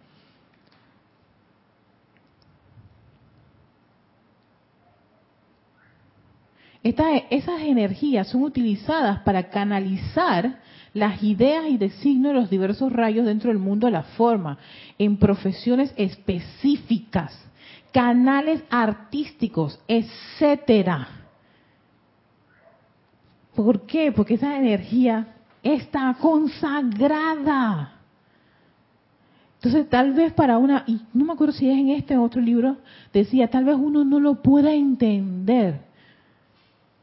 Esas 6.83 7.61
energías 7.61 8.27
son 8.27 8.43
utilizadas 8.43 9.19
para 9.19 9.49
canalizar 9.49 10.59
las 10.93 11.23
ideas 11.23 11.65
y 11.69 11.77
designios 11.77 12.33
de 12.33 12.39
los 12.41 12.49
diversos 12.49 12.91
rayos 12.91 13.25
dentro 13.25 13.49
del 13.49 13.57
mundo 13.57 13.87
de 13.87 13.93
la 13.93 14.03
forma, 14.03 14.57
en 14.99 15.17
profesiones 15.17 15.93
específicas, 15.95 17.33
canales 17.91 18.61
artísticos, 18.69 19.79
etcétera. 19.87 21.07
¿Por 23.55 23.85
qué? 23.85 24.11
Porque 24.11 24.33
esa 24.33 24.57
energía 24.57 25.35
está 25.63 26.15
consagrada. 26.19 27.93
Entonces, 29.55 29.89
tal 29.89 30.13
vez 30.13 30.33
para 30.33 30.57
una, 30.57 30.83
y 30.85 30.99
no 31.13 31.23
me 31.23 31.33
acuerdo 31.33 31.53
si 31.53 31.69
es 31.69 31.77
en 31.77 31.89
este 31.89 32.17
otro 32.17 32.41
libro, 32.41 32.77
decía, 33.13 33.49
tal 33.49 33.63
vez 33.63 33.77
uno 33.77 34.03
no 34.03 34.19
lo 34.19 34.41
pueda 34.41 34.73
entender 34.73 35.92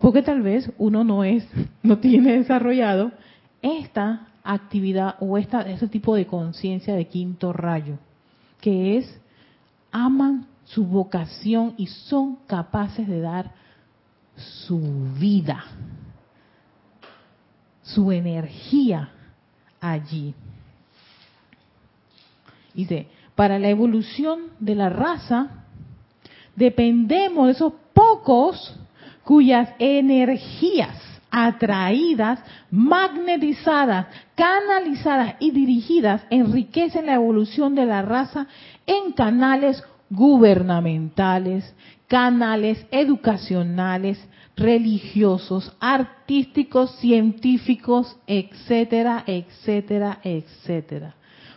porque 0.01 0.23
tal 0.23 0.41
vez 0.41 0.73
uno 0.79 1.05
no 1.05 1.23
es, 1.25 1.47
no 1.83 1.99
tiene 1.99 2.33
desarrollado 2.39 3.13
esta 3.61 4.29
actividad 4.43 5.17
o 5.21 5.37
esta, 5.37 5.61
ese 5.63 5.89
tipo 5.89 6.17
de 6.17 6.27
conciencia 6.27 6.95
de 6.95 7.07
quinto 7.07 7.53
rayo, 7.53 7.99
que 8.61 8.97
es 8.97 9.21
aman 9.93 10.47
su 10.65 10.87
vocación 10.87 11.75
y 11.77 11.87
son 11.87 12.37
capaces 12.47 13.07
de 13.07 13.21
dar 13.21 13.53
su 14.37 14.81
vida, 15.19 15.65
su 17.83 18.11
energía 18.11 19.11
allí. 19.81 20.35
Dice, 22.73 23.09
para 23.35 23.59
la 23.59 23.69
evolución 23.69 24.45
de 24.61 24.77
la 24.77 24.89
raza, 24.89 25.67
dependemos 26.57 27.47
de 27.47 27.53
esos 27.53 27.73
pocos 27.93 28.80
cuyas 29.31 29.69
energías 29.79 30.99
atraídas, 31.31 32.41
magnetizadas, 32.69 34.09
canalizadas 34.35 35.37
y 35.39 35.53
dirigidas 35.53 36.27
enriquecen 36.31 37.07
la 37.07 37.15
evolución 37.15 37.77
de 37.77 37.87
la 37.87 38.03
raza 38.03 38.49
en 38.89 39.13
canales 39.13 39.85
gubernamentales, 40.11 41.77
canales 42.09 42.85
educacionales, 42.91 44.19
religiosos, 44.57 45.77
artísticos, 45.79 46.97
científicos, 46.97 48.17
etcétera, 48.27 49.23
etcétera, 49.29 50.19
etcétera. 50.25 51.15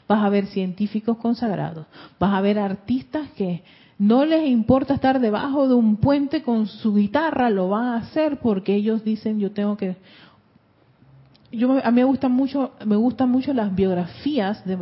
Vas 0.07 0.23
a 0.23 0.29
ver 0.29 0.45
científicos 0.45 1.17
consagrados, 1.17 1.87
vas 2.19 2.35
a 2.35 2.41
ver 2.41 2.59
artistas 2.59 3.29
que 3.35 3.63
no 4.03 4.25
les 4.25 4.49
importa 4.49 4.95
estar 4.95 5.21
debajo 5.21 5.69
de 5.69 5.75
un 5.75 5.95
puente 5.95 6.43
con 6.43 6.67
su 6.67 6.93
guitarra, 6.93 7.49
lo 7.49 7.69
van 7.69 7.85
a 7.85 7.95
hacer 7.97 8.39
porque 8.41 8.75
ellos 8.75 9.05
dicen 9.05 9.39
yo 9.39 9.51
tengo 9.51 9.77
que 9.77 9.95
yo 11.53 11.71
a 11.81 11.89
mí 11.89 11.95
me 11.95 12.03
gustan 12.03 12.33
mucho 12.33 12.73
me 12.85 12.97
gustan 12.97 13.29
mucho 13.29 13.53
las 13.53 13.73
biografías 13.73 14.65
de, 14.65 14.75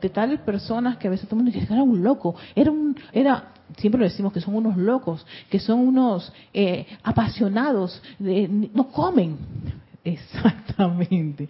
de, 0.00 0.08
tales 0.08 0.40
personas 0.40 0.96
que 0.96 1.06
a 1.06 1.10
veces 1.12 1.28
todo 1.28 1.38
el 1.38 1.44
mundo 1.44 1.60
dice 1.60 1.72
era 1.72 1.84
un 1.84 2.02
loco 2.02 2.34
era 2.56 2.72
un 2.72 2.96
era 3.12 3.52
siempre 3.76 4.00
lo 4.00 4.04
decimos 4.06 4.32
que 4.32 4.40
son 4.40 4.56
unos 4.56 4.76
locos 4.76 5.24
que 5.48 5.60
son 5.60 5.78
unos 5.78 6.32
eh, 6.52 6.86
apasionados 7.04 8.02
no 8.18 8.88
comen. 8.88 9.38
Exactamente. 10.04 11.48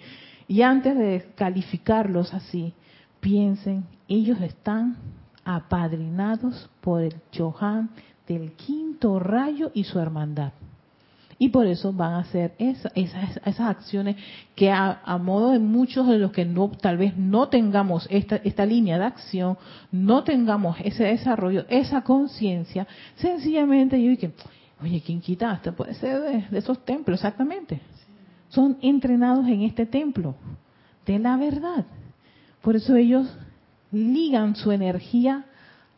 Y 0.49 0.61
antes 0.61 0.99
de 0.99 1.31
calificarlos 1.35 2.35
así 2.35 2.75
piensen 3.21 3.85
ellos 4.07 4.39
están 4.43 4.99
apadrinados 5.45 6.71
por 6.81 7.03
el 7.03 7.15
Chohan 7.33 7.91
del 8.27 8.53
quinto 8.53 9.19
rayo 9.19 9.71
y 9.75 9.85
su 9.85 9.99
hermandad. 9.99 10.53
Y 11.43 11.49
por 11.49 11.67
eso 11.67 11.91
van 11.93 12.13
a 12.13 12.19
hacer 12.19 12.55
esas, 12.59 13.61
acciones 13.61 14.17
que 14.55 14.71
a, 14.71 15.19
modo 15.23 15.53
de 15.53 15.59
muchos 15.59 16.07
de 16.07 16.19
los 16.19 16.33
que 16.33 16.45
no, 16.45 16.71
tal 16.71 16.99
vez 16.99 17.17
no 17.17 17.49
tengamos 17.49 18.07
esta, 18.11 18.37
esta 18.37 18.67
línea 18.67 18.99
de 18.99 19.07
acción, 19.07 19.57
no 19.91 20.23
tengamos 20.23 20.77
ese 20.85 21.05
desarrollo, 21.05 21.65
esa 21.71 22.03
conciencia, 22.03 22.87
sencillamente 23.17 24.03
yo 24.03 24.11
dije, 24.11 24.35
oye, 24.83 25.01
¿quién 25.01 25.23
quita? 25.23 25.51
Hasta 25.51 25.73
puede 25.73 25.95
ser 25.95 26.51
de 26.51 26.59
esos 26.59 26.85
templos, 26.85 27.19
exactamente. 27.19 27.81
Son 28.51 28.77
entrenados 28.83 29.47
en 29.47 29.63
este 29.63 29.87
templo 29.87 30.35
de 31.07 31.19
la 31.19 31.39
verdad. 31.39 31.87
Por 32.61 32.77
eso 32.77 32.95
ellos 32.97 33.27
ligan 33.93 34.57
su 34.57 34.73
energía 34.73 35.45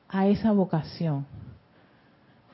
a 0.08 0.26
esa 0.26 0.52
vocación 0.52 1.26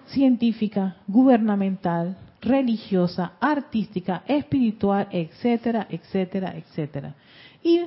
científica, 0.09 0.97
gubernamental, 1.07 2.17
religiosa, 2.41 3.33
artística, 3.41 4.23
espiritual, 4.27 5.09
etcétera, 5.11 5.87
etcétera, 5.91 6.57
etcétera. 6.57 7.15
Y 7.63 7.83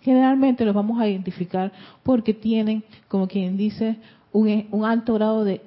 generalmente 0.00 0.64
los 0.64 0.74
vamos 0.74 1.00
a 1.00 1.08
identificar 1.08 1.72
porque 2.02 2.32
tienen, 2.32 2.84
como 3.08 3.26
quien 3.28 3.56
dice, 3.56 3.96
un, 4.32 4.84
alto 4.84 5.14
grado 5.14 5.44
de, 5.44 5.60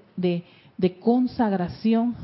consagración 1.00 2.16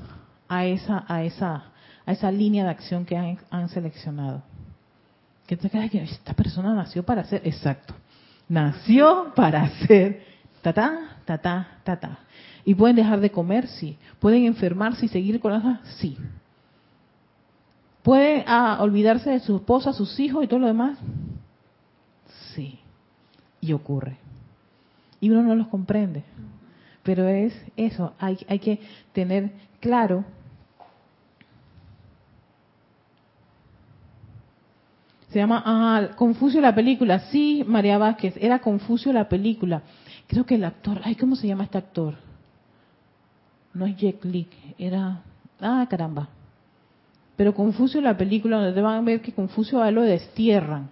a 0.47 0.65
esa, 0.65 1.05
a 1.07 1.23
esa, 1.23 1.65
a 2.05 2.11
esa 2.11 2.31
línea 2.31 2.63
de 2.63 2.71
acción 2.71 3.05
que 3.05 3.17
han, 3.17 3.37
han 3.49 3.69
seleccionado. 3.69 4.41
Que 5.45 5.57
que 5.57 6.03
esta 6.03 6.33
persona 6.33 6.73
nació 6.73 7.03
para 7.03 7.23
ser 7.23 7.41
exacto 7.43 7.95
nació 8.49 9.31
para 9.35 9.69
ser 9.85 10.23
ta 10.61 10.73
ta 10.73 11.15
ta 11.23 11.37
ta 11.37 11.99
ta 11.99 12.19
Y 12.65 12.75
pueden 12.75 12.97
dejar 12.97 13.21
de 13.21 13.31
comer, 13.31 13.67
sí. 13.67 13.97
Pueden 14.19 14.45
enfermarse 14.45 15.05
y 15.05 15.09
seguir 15.09 15.39
con 15.39 15.53
las 15.53 15.87
sí. 15.97 16.17
Pueden 18.03 18.43
ah, 18.47 18.79
olvidarse 18.81 19.29
de 19.29 19.39
su 19.39 19.57
esposa, 19.57 19.93
sus 19.93 20.19
hijos 20.19 20.43
y 20.43 20.47
todo 20.47 20.59
lo 20.59 20.67
demás, 20.67 20.97
sí. 22.55 22.79
Y 23.61 23.73
ocurre. 23.73 24.17
Y 25.21 25.29
uno 25.29 25.43
no 25.43 25.55
los 25.55 25.67
comprende. 25.67 26.23
Pero 27.03 27.27
es 27.27 27.53
eso, 27.77 28.13
hay, 28.19 28.37
hay 28.47 28.59
que 28.59 28.79
tener 29.13 29.51
claro 29.79 30.25
Se 35.29 35.39
llama 35.39 35.61
ah, 35.65 36.09
Confucio 36.15 36.59
la 36.59 36.73
película. 36.73 37.19
Sí, 37.31 37.63
María 37.65 37.97
Vázquez, 37.97 38.35
era 38.39 38.59
Confucio 38.59 39.13
la 39.13 39.29
película. 39.29 39.83
Creo 40.27 40.45
que 40.45 40.55
el 40.55 40.63
actor, 40.63 40.99
ay, 41.03 41.15
¿cómo 41.15 41.35
se 41.35 41.47
llama 41.47 41.63
este 41.63 41.77
actor? 41.77 42.15
No 43.73 43.85
es 43.85 43.95
Jack 43.97 44.25
Leak, 44.25 44.49
era, 44.77 45.21
ah, 45.61 45.85
caramba. 45.89 46.29
Pero 47.35 47.53
Confucio 47.53 48.01
la 48.01 48.17
película, 48.17 48.57
donde 48.57 48.73
te 48.73 48.81
van 48.81 48.97
a 48.97 49.01
ver 49.01 49.21
que 49.21 49.31
Confucio 49.31 49.81
a 49.81 49.89
él 49.89 49.95
lo 49.95 50.01
destierran. 50.01 50.89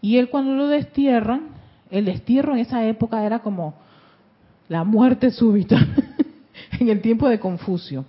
Y 0.00 0.16
él 0.16 0.30
cuando 0.30 0.54
lo 0.54 0.68
destierran, 0.68 1.48
el 1.90 2.06
destierro 2.06 2.54
en 2.54 2.60
esa 2.60 2.86
época 2.86 3.24
era 3.24 3.40
como 3.40 3.74
la 4.68 4.84
muerte 4.84 5.30
súbita, 5.30 5.76
en 6.80 6.88
el 6.88 7.00
tiempo 7.00 7.28
de 7.28 7.38
Confucio. 7.38 8.04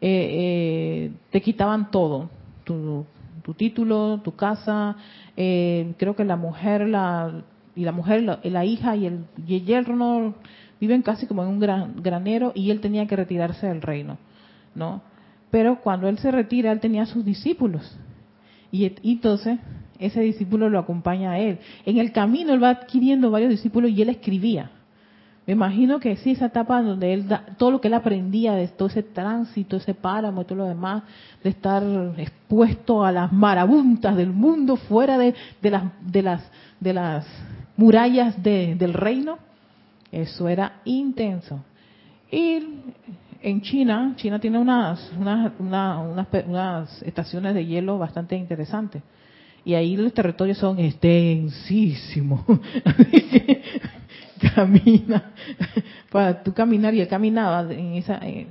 Eh, 0.00 1.10
eh, 1.10 1.12
te 1.30 1.40
quitaban 1.40 1.90
todo, 1.90 2.28
tu, 2.64 3.06
tu 3.44 3.52
título, 3.52 4.20
tu 4.24 4.34
casa, 4.34 4.96
eh, 5.36 5.92
creo 5.98 6.16
que 6.16 6.24
la 6.24 6.36
mujer, 6.36 6.88
la, 6.88 7.44
y 7.76 7.84
la 7.84 7.92
mujer, 7.92 8.22
la, 8.22 8.64
hija 8.64 8.96
y 8.96 9.06
el, 9.06 9.26
yerno 9.46 10.34
viven 10.80 11.02
casi 11.02 11.26
como 11.26 11.42
en 11.42 11.50
un 11.50 11.60
gran, 11.60 12.02
granero 12.02 12.52
y 12.54 12.70
él 12.70 12.80
tenía 12.80 13.06
que 13.06 13.16
retirarse 13.16 13.66
del 13.66 13.82
reino, 13.82 14.16
¿no? 14.74 15.02
Pero 15.50 15.80
cuando 15.80 16.08
él 16.08 16.18
se 16.18 16.30
retira, 16.30 16.72
él 16.72 16.80
tenía 16.80 17.04
sus 17.04 17.24
discípulos. 17.24 17.96
Y, 18.72 18.90
entonces 19.04 19.58
ese 19.98 20.22
discípulo 20.22 20.70
lo 20.70 20.78
acompaña 20.78 21.32
a 21.32 21.38
él. 21.38 21.58
En 21.84 21.98
el 21.98 22.12
camino 22.12 22.54
él 22.54 22.62
va 22.62 22.70
adquiriendo 22.70 23.30
varios 23.30 23.50
discípulos 23.50 23.90
y 23.90 24.00
él 24.00 24.08
escribía. 24.08 24.70
Me 25.46 25.52
imagino 25.52 26.00
que 26.00 26.16
sí, 26.16 26.30
esa 26.30 26.46
etapa 26.46 26.80
donde 26.80 27.12
él 27.12 27.28
da, 27.28 27.44
todo 27.58 27.72
lo 27.72 27.80
que 27.80 27.88
él 27.88 27.94
aprendía 27.94 28.54
de 28.54 28.66
todo 28.68 28.88
ese 28.88 29.02
tránsito, 29.02 29.76
ese 29.76 29.92
páramo 29.92 30.42
y 30.42 30.44
todo 30.46 30.58
lo 30.58 30.66
demás, 30.66 31.02
de 31.42 31.50
estar 31.50 31.82
expuesto 32.16 33.04
a 33.04 33.12
las 33.12 33.30
marabuntas 33.30 34.16
del 34.16 34.30
mundo 34.30 34.76
fuera 34.76 35.18
de, 35.18 35.34
las, 35.62 35.84
de, 36.00 36.22
las, 36.22 36.50
de 36.80 36.92
las 36.94 37.26
murallas 37.76 38.42
del 38.42 38.94
reino, 38.94 39.38
eso 40.10 40.48
era 40.48 40.80
intenso. 40.86 41.62
Y 42.30 42.60
en 43.42 43.60
China, 43.60 44.14
China 44.16 44.38
tiene 44.38 44.58
unas, 44.58 45.12
unas, 45.18 45.52
unas 46.46 47.02
estaciones 47.02 47.54
de 47.54 47.66
hielo 47.66 47.98
bastante 47.98 48.34
interesantes. 48.34 49.02
Y 49.66 49.74
ahí 49.74 49.96
los 49.96 50.12
territorios 50.14 50.56
son 50.58 50.78
extensísimos. 50.78 52.40
camina, 54.54 55.32
para 56.10 56.42
tú 56.42 56.52
caminar 56.52 56.94
y 56.94 57.00
él 57.00 57.08
caminaba 57.08 57.62
en 57.72 57.94
esa, 57.94 58.16
eh, 58.26 58.46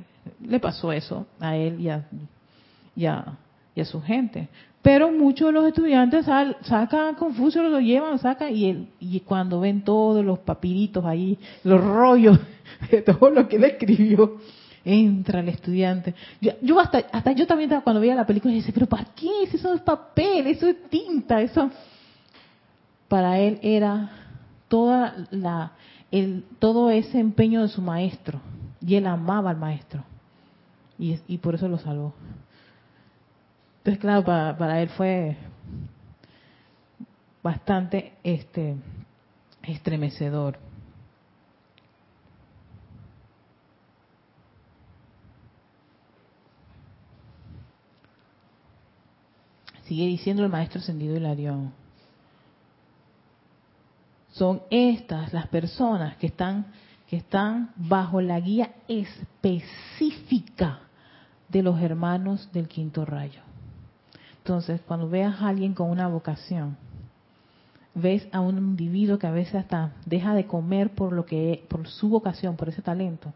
le 0.45 0.59
pasó 0.59 0.91
eso 0.91 1.25
a 1.39 1.55
él 1.55 1.79
y 1.79 3.05
a, 3.05 3.37
y 3.75 3.83
su 3.85 4.01
gente. 4.01 4.49
Pero 4.81 5.11
muchos 5.11 5.47
de 5.47 5.53
los 5.53 5.65
estudiantes 5.65 6.25
sacan 6.25 7.15
Confucio, 7.15 7.63
lo 7.63 7.79
llevan, 7.79 8.19
sacan 8.19 8.53
y, 8.53 8.69
él, 8.69 8.87
y 8.99 9.21
cuando 9.21 9.61
ven 9.61 9.81
todos 9.83 10.25
los 10.25 10.39
papiritos 10.39 11.05
ahí, 11.05 11.37
los 11.63 11.81
rollos 11.81 12.37
de 12.91 13.01
todo 13.01 13.29
lo 13.29 13.47
que 13.47 13.55
él 13.55 13.63
escribió, 13.63 14.37
entra 14.83 15.39
el 15.39 15.49
estudiante. 15.49 16.13
Yo, 16.61 16.79
hasta, 16.79 16.97
hasta 17.11 17.31
yo 17.31 17.47
también 17.47 17.69
cuando 17.81 18.01
veía 18.01 18.15
la 18.15 18.25
película 18.25 18.53
dice, 18.53 18.73
pero 18.73 18.85
¿para 18.87 19.05
qué? 19.15 19.29
Eso 19.43 19.73
es 19.73 19.81
papel, 19.81 20.47
eso 20.47 20.67
es 20.67 20.89
tinta, 20.89 21.41
eso. 21.41 21.71
Para 23.07 23.39
él 23.39 23.59
era 23.61 24.22
toda 24.73 25.27
la, 25.29 25.73
el, 26.09 26.45
todo 26.57 26.89
ese 26.89 27.19
empeño 27.19 27.61
de 27.61 27.67
su 27.67 27.79
maestro 27.79 28.41
y 28.81 28.95
él 28.95 29.05
amaba 29.05 29.51
al 29.51 29.57
maestro 29.57 30.03
y, 30.97 31.19
y 31.27 31.37
por 31.37 31.53
eso 31.53 31.67
lo 31.67 31.77
salvó. 31.77 32.15
Entonces, 33.77 34.01
claro, 34.01 34.25
para, 34.25 34.57
para 34.57 34.81
él 34.81 34.89
fue 34.89 35.37
bastante 37.43 38.13
este 38.23 38.75
estremecedor. 39.61 40.57
Sigue 49.83 50.07
diciendo 50.07 50.43
el 50.43 50.49
maestro 50.49 50.79
ascendido 50.79 51.15
Hilarión. 51.15 51.82
Son 54.33 54.61
estas 54.69 55.31
las 55.31 55.47
personas 55.47 56.17
que 56.17 56.27
están, 56.27 56.65
que 57.07 57.17
están 57.17 57.71
bajo 57.75 58.19
la 58.19 58.39
guía 58.39 58.71
específica 58.87 60.79
de 61.49 61.61
los 61.61 61.79
hermanos 61.79 62.49
del 62.51 62.67
quinto 62.67 63.05
rayo. 63.05 63.41
Entonces, 64.39 64.81
cuando 64.87 65.07
veas 65.07 65.39
a 65.39 65.49
alguien 65.49 65.73
con 65.73 65.89
una 65.89 66.07
vocación, 66.07 66.75
ves 67.93 68.27
a 68.31 68.41
un 68.41 68.57
individuo 68.57 69.19
que 69.19 69.27
a 69.27 69.31
veces 69.31 69.55
hasta 69.55 69.93
deja 70.05 70.33
de 70.33 70.47
comer 70.47 70.95
por 70.95 71.13
lo 71.13 71.25
que 71.25 71.63
por 71.69 71.87
su 71.87 72.09
vocación, 72.09 72.55
por 72.55 72.69
ese 72.69 72.81
talento. 72.81 73.31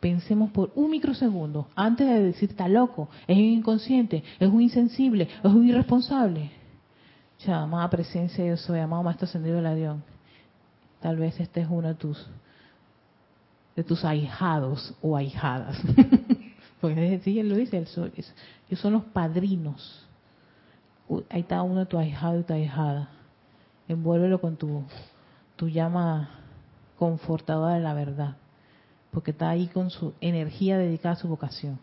Pensemos 0.00 0.50
por 0.50 0.72
un 0.74 0.90
microsegundo 0.90 1.68
antes 1.76 2.06
de 2.06 2.22
decir 2.22 2.50
está 2.50 2.68
loco, 2.68 3.08
es 3.26 3.36
un 3.36 3.44
inconsciente, 3.44 4.24
es 4.38 4.48
un 4.48 4.62
insensible, 4.62 5.28
es 5.42 5.50
un 5.52 5.68
irresponsable. 5.68 6.63
Amada 7.48 7.90
presencia 7.90 8.44
yo 8.44 8.56
soy, 8.56 8.80
amado 8.80 9.02
maestro 9.02 9.26
ascendido 9.26 9.56
de 9.56 9.62
la 9.62 9.74
Dios. 9.74 9.96
Tal 11.00 11.16
vez 11.16 11.38
este 11.38 11.60
es 11.60 11.68
uno 11.68 11.88
de 11.88 11.94
tus 11.94 12.26
de 13.76 13.82
tus 13.82 14.04
ahijados 14.04 14.94
o 15.02 15.16
ahijadas. 15.16 15.76
Porque 16.80 17.20
sí, 17.24 17.38
él 17.38 17.48
lo 17.48 17.56
dice, 17.56 17.78
ellos 17.78 18.80
son 18.80 18.92
los 18.92 19.04
padrinos. 19.04 20.06
Ahí 21.28 21.40
está 21.40 21.62
uno 21.62 21.80
de 21.80 21.86
tus 21.86 21.98
ahijados 21.98 22.40
y 22.40 22.44
tu 22.44 22.52
ahijada. 22.52 23.08
Envuélvelo 23.88 24.40
con 24.40 24.56
tu, 24.56 24.84
tu 25.56 25.68
llama 25.68 26.30
confortadora 26.98 27.74
de 27.74 27.80
la 27.80 27.94
verdad. 27.94 28.36
Porque 29.10 29.32
está 29.32 29.50
ahí 29.50 29.66
con 29.68 29.90
su 29.90 30.14
energía 30.20 30.78
dedicada 30.78 31.14
a 31.14 31.18
su 31.18 31.28
vocación. 31.28 31.78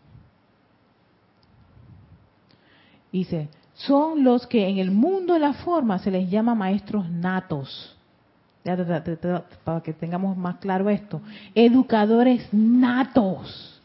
Dice, 3.12 3.48
son 3.74 4.22
los 4.22 4.46
que 4.46 4.68
en 4.68 4.78
el 4.78 4.90
mundo 4.90 5.34
de 5.34 5.40
la 5.40 5.54
forma 5.54 5.98
se 5.98 6.10
les 6.10 6.30
llama 6.30 6.54
maestros 6.54 7.08
natos. 7.08 7.96
Para 9.64 9.80
que 9.82 9.92
tengamos 9.92 10.36
más 10.36 10.56
claro 10.56 10.88
esto. 10.88 11.20
Educadores 11.54 12.46
natos. 12.52 13.80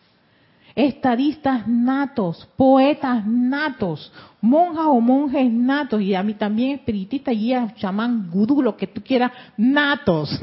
Estadistas 0.76 1.68
natos, 1.68 2.48
poetas 2.56 3.26
natos, 3.26 4.14
monjas 4.40 4.86
o 4.86 5.02
monjes 5.02 5.52
natos, 5.52 6.00
y 6.02 6.14
a 6.14 6.22
mí 6.22 6.36
también 6.36 6.76
espiritista, 6.76 7.32
guía, 7.32 7.74
chamán, 7.78 8.30
gudú, 8.30 8.62
lo 8.62 8.78
que 8.78 8.86
tú 8.86 9.02
quieras, 9.02 9.32
natos. 9.58 10.40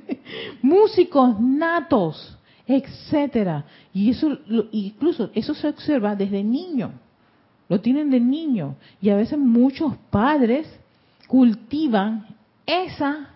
Músicos 0.62 1.40
natos, 1.40 2.36
etcétera. 2.66 3.64
Y 3.94 4.10
eso, 4.10 4.36
incluso, 4.72 5.30
eso 5.32 5.54
se 5.54 5.68
observa 5.68 6.16
desde 6.16 6.42
niño 6.42 6.90
lo 7.68 7.80
tienen 7.80 8.10
de 8.10 8.20
niño. 8.20 8.76
Y 9.00 9.10
a 9.10 9.16
veces 9.16 9.38
muchos 9.38 9.94
padres 10.10 10.66
cultivan 11.26 12.26
esa, 12.66 13.30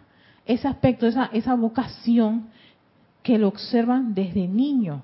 ese 0.47 0.69
aspecto, 0.69 1.07
esa, 1.07 1.27
esa 1.33 1.55
vocación 1.55 2.49
que 3.23 3.39
lo 3.39 3.49
observan 3.49 4.15
desde 4.15 4.49
niño. 4.49 5.03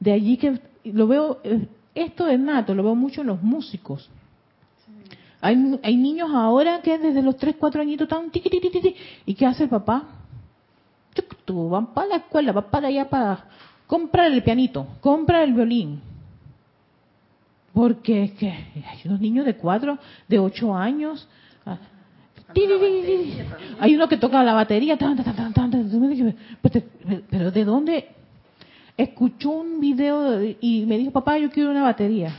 De 0.00 0.12
allí 0.12 0.36
que 0.36 0.60
lo 0.84 1.06
veo, 1.06 1.40
eh, 1.44 1.66
esto 1.94 2.26
es 2.26 2.38
nato, 2.38 2.74
lo 2.74 2.82
veo 2.82 2.94
mucho 2.94 3.22
en 3.22 3.28
los 3.28 3.42
músicos. 3.42 4.10
Hay, 5.40 5.78
hay 5.82 5.96
niños 5.96 6.30
ahora 6.32 6.80
que 6.82 6.98
desde 6.98 7.22
los 7.22 7.36
3, 7.36 7.56
4 7.58 7.80
añitos 7.80 8.06
están 8.06 8.30
tiqui, 8.30 8.50
¿Y 9.26 9.34
qué 9.34 9.46
hace 9.46 9.64
el 9.64 9.68
papá? 9.68 10.04
Tú 11.44 11.68
van 11.68 11.94
para 11.94 12.08
la 12.08 12.16
escuela, 12.16 12.52
van 12.52 12.70
para 12.70 12.88
allá 12.88 13.08
para 13.08 13.44
comprar 13.86 14.32
el 14.32 14.42
pianito, 14.42 14.86
comprar 15.00 15.44
el 15.44 15.54
violín, 15.54 16.00
porque 17.76 18.24
es 18.24 18.32
que 18.32 18.48
hay 18.48 19.00
unos 19.04 19.20
niños 19.20 19.44
de 19.44 19.54
cuatro, 19.54 19.98
de 20.26 20.38
ocho 20.38 20.74
años. 20.74 21.28
Ah, 21.66 21.76
hay 23.78 23.94
uno 23.94 24.08
que 24.08 24.16
toca 24.16 24.42
la 24.42 24.54
batería. 24.54 24.96
Pero 27.28 27.50
¿de 27.50 27.64
dónde? 27.66 28.08
Escuchó 28.96 29.50
un 29.50 29.78
video 29.78 30.42
y 30.58 30.86
me 30.86 30.96
dijo, 30.96 31.10
papá, 31.10 31.36
yo 31.36 31.50
quiero 31.50 31.70
una 31.70 31.82
batería. 31.82 32.34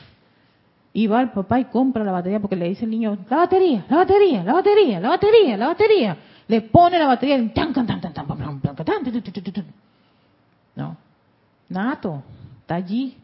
Y 0.92 1.06
va 1.06 1.22
el 1.22 1.30
papá 1.30 1.60
y 1.60 1.66
compra 1.66 2.04
la 2.04 2.14
batería 2.14 2.40
porque 2.40 2.56
le 2.56 2.70
dice 2.70 2.86
el 2.86 2.90
niño, 2.90 3.20
la 3.30 3.38
batería, 3.38 3.86
la 3.88 3.98
batería, 3.98 4.44
la 4.44 4.54
batería, 4.54 5.00
la 5.00 5.10
batería, 5.10 5.56
la 5.56 5.68
batería. 5.68 6.18
Le 6.48 6.62
pone 6.62 6.98
la 6.98 7.06
batería 7.06 7.38
y 7.38 7.42
nato, 11.70 12.24
está 12.62 12.74
allí 12.74 13.16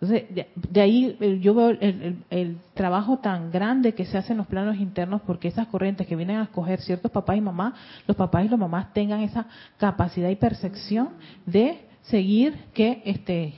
entonces, 0.00 0.46
de, 0.54 0.80
ahí 0.80 1.16
eh, 1.20 1.40
yo 1.42 1.54
veo 1.54 1.70
el, 1.70 2.58
trabajo 2.72 3.18
tan 3.18 3.50
grande 3.50 3.94
que 3.94 4.06
se 4.06 4.16
hace 4.16 4.32
en 4.32 4.38
los 4.38 4.46
planos 4.46 4.76
internos 4.76 5.20
porque 5.26 5.48
esas 5.48 5.66
corrientes 5.66 6.06
que 6.06 6.16
vienen 6.16 6.36
a 6.38 6.44
escoger 6.44 6.80
ciertos 6.80 7.10
papás 7.10 7.36
y 7.36 7.42
mamás, 7.42 7.74
los 8.06 8.16
papás 8.16 8.46
y 8.46 8.48
las 8.48 8.58
mamás 8.58 8.94
tengan 8.94 9.20
esa 9.20 9.46
capacidad 9.76 10.30
y 10.30 10.36
percepción 10.36 11.10
de 11.44 11.82
seguir 12.02 12.54
que 12.72 13.02
este 13.04 13.52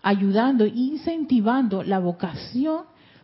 ayudando 0.00 0.64
e 0.64 0.68
incentivando 0.68 1.82
la 1.82 1.98
vocación 1.98 2.82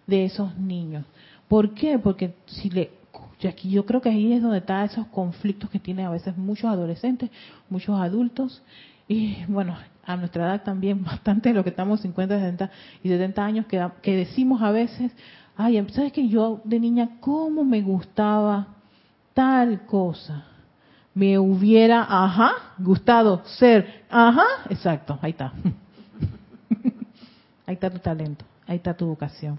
de 0.08 0.24
esos 0.24 0.58
niños. 0.58 1.04
¿Por 1.46 1.74
qué? 1.74 2.00
Porque 2.00 2.34
si 2.46 2.70
le 2.70 2.90
aquí 3.46 3.68
yo 3.68 3.84
creo 3.84 4.00
que 4.00 4.08
ahí 4.08 4.32
es 4.32 4.42
donde 4.42 4.58
están 4.58 4.86
esos 4.86 5.06
conflictos 5.08 5.68
que 5.68 5.78
tienen 5.78 6.06
a 6.06 6.10
veces 6.10 6.34
muchos 6.36 6.64
adolescentes, 6.64 7.30
muchos 7.68 8.00
adultos 8.00 8.62
y 9.06 9.44
bueno, 9.48 9.76
a 10.06 10.16
nuestra 10.16 10.44
edad 10.44 10.62
también, 10.62 11.04
bastante 11.04 11.50
de 11.50 11.54
lo 11.54 11.64
que 11.64 11.70
estamos 11.70 12.00
50, 12.00 12.38
60 12.38 12.70
y 13.02 13.08
70 13.08 13.44
años, 13.44 13.66
que, 13.66 14.16
decimos 14.16 14.62
a 14.62 14.70
veces, 14.70 15.12
ay, 15.56 15.84
¿sabes 15.90 16.12
que 16.12 16.28
yo 16.28 16.60
de 16.64 16.80
niña 16.80 17.10
cómo 17.20 17.64
me 17.64 17.82
gustaba 17.82 18.68
tal 19.32 19.86
cosa? 19.86 20.44
Me 21.14 21.38
hubiera, 21.38 22.04
ajá, 22.08 22.52
gustado 22.78 23.42
ser, 23.44 24.04
ajá, 24.10 24.46
exacto, 24.68 25.18
ahí 25.22 25.30
está. 25.30 25.52
ahí 27.66 27.74
está 27.74 27.88
tu 27.88 27.98
talento, 27.98 28.44
ahí 28.66 28.76
está 28.76 28.94
tu 28.94 29.06
vocación. 29.06 29.58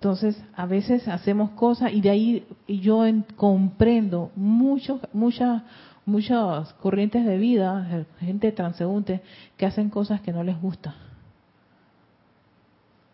Entonces, 0.00 0.40
a 0.54 0.66
veces 0.66 1.08
hacemos 1.08 1.50
cosas 1.50 1.92
y 1.92 2.00
de 2.00 2.10
ahí 2.10 2.46
yo 2.68 3.02
comprendo 3.36 4.30
mucho, 4.36 5.00
muchas 5.12 5.62
muchas 6.06 6.72
corrientes 6.74 7.26
de 7.26 7.36
vida, 7.36 8.06
gente 8.20 8.52
transeúnte, 8.52 9.20
que 9.56 9.66
hacen 9.66 9.90
cosas 9.90 10.20
que 10.20 10.32
no 10.32 10.42
les 10.42 10.58
gusta. 10.60 10.94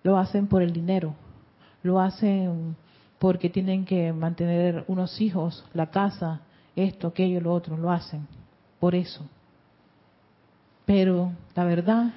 Lo 0.03 0.19
hacen 0.19 0.47
por 0.47 0.63
el 0.63 0.73
dinero, 0.73 1.15
lo 1.83 2.01
hacen 2.01 2.77
porque 3.19 3.49
tienen 3.49 3.85
que 3.85 4.13
mantener 4.13 4.85
unos 4.89 5.21
hijos, 5.21 5.65
la 5.73 5.91
casa, 5.91 6.41
esto, 6.77 7.09
aquello, 7.09 7.41
lo 7.41 7.53
otro, 7.53 7.77
lo 7.77 7.91
hacen 7.91 8.27
por 8.79 8.95
eso. 8.95 9.25
Pero 10.85 11.33
la 11.55 11.65
verdad, 11.65 12.13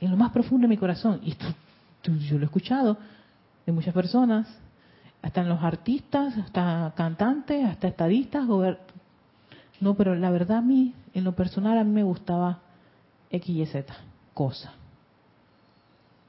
en 0.00 0.10
lo 0.10 0.16
más 0.16 0.32
profundo 0.32 0.66
de 0.66 0.68
mi 0.68 0.76
corazón, 0.76 1.20
y 1.22 1.30
esto, 1.30 1.46
yo 2.02 2.36
lo 2.36 2.42
he 2.42 2.46
escuchado 2.46 2.98
de 3.64 3.72
muchas 3.72 3.94
personas, 3.94 4.48
hasta 5.22 5.42
en 5.42 5.48
los 5.48 5.62
artistas, 5.62 6.36
hasta 6.36 6.92
cantantes, 6.96 7.64
hasta 7.64 7.86
estadistas, 7.86 8.44
no, 9.82 9.94
pero 9.94 10.14
la 10.14 10.30
verdad 10.30 10.58
a 10.58 10.62
mí, 10.62 10.94
en 11.12 11.24
lo 11.24 11.32
personal, 11.32 11.76
a 11.76 11.82
mí 11.82 11.90
me 11.90 12.04
gustaba 12.04 12.60
X 13.30 13.48
y 13.48 13.66
Z, 13.66 13.92
cosa. 14.32 14.72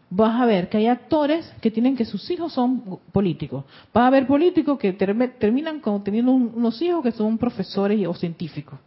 Vas 0.09 0.41
a 0.41 0.45
ver 0.45 0.69
que 0.69 0.77
hay 0.77 0.87
actores 0.87 1.53
que 1.61 1.69
tienen 1.69 1.95
que 1.95 2.03
sus 2.03 2.29
hijos 2.31 2.51
son 2.51 2.99
políticos. 3.11 3.63
Vas 3.93 4.07
a 4.07 4.09
ver 4.09 4.25
políticos 4.25 4.79
que 4.79 4.93
terminan 4.93 5.81
teniendo 6.03 6.31
unos 6.31 6.81
hijos 6.81 7.03
que 7.03 7.11
son 7.11 7.37
profesores 7.37 8.07
o 8.07 8.15
científicos. 8.15 8.79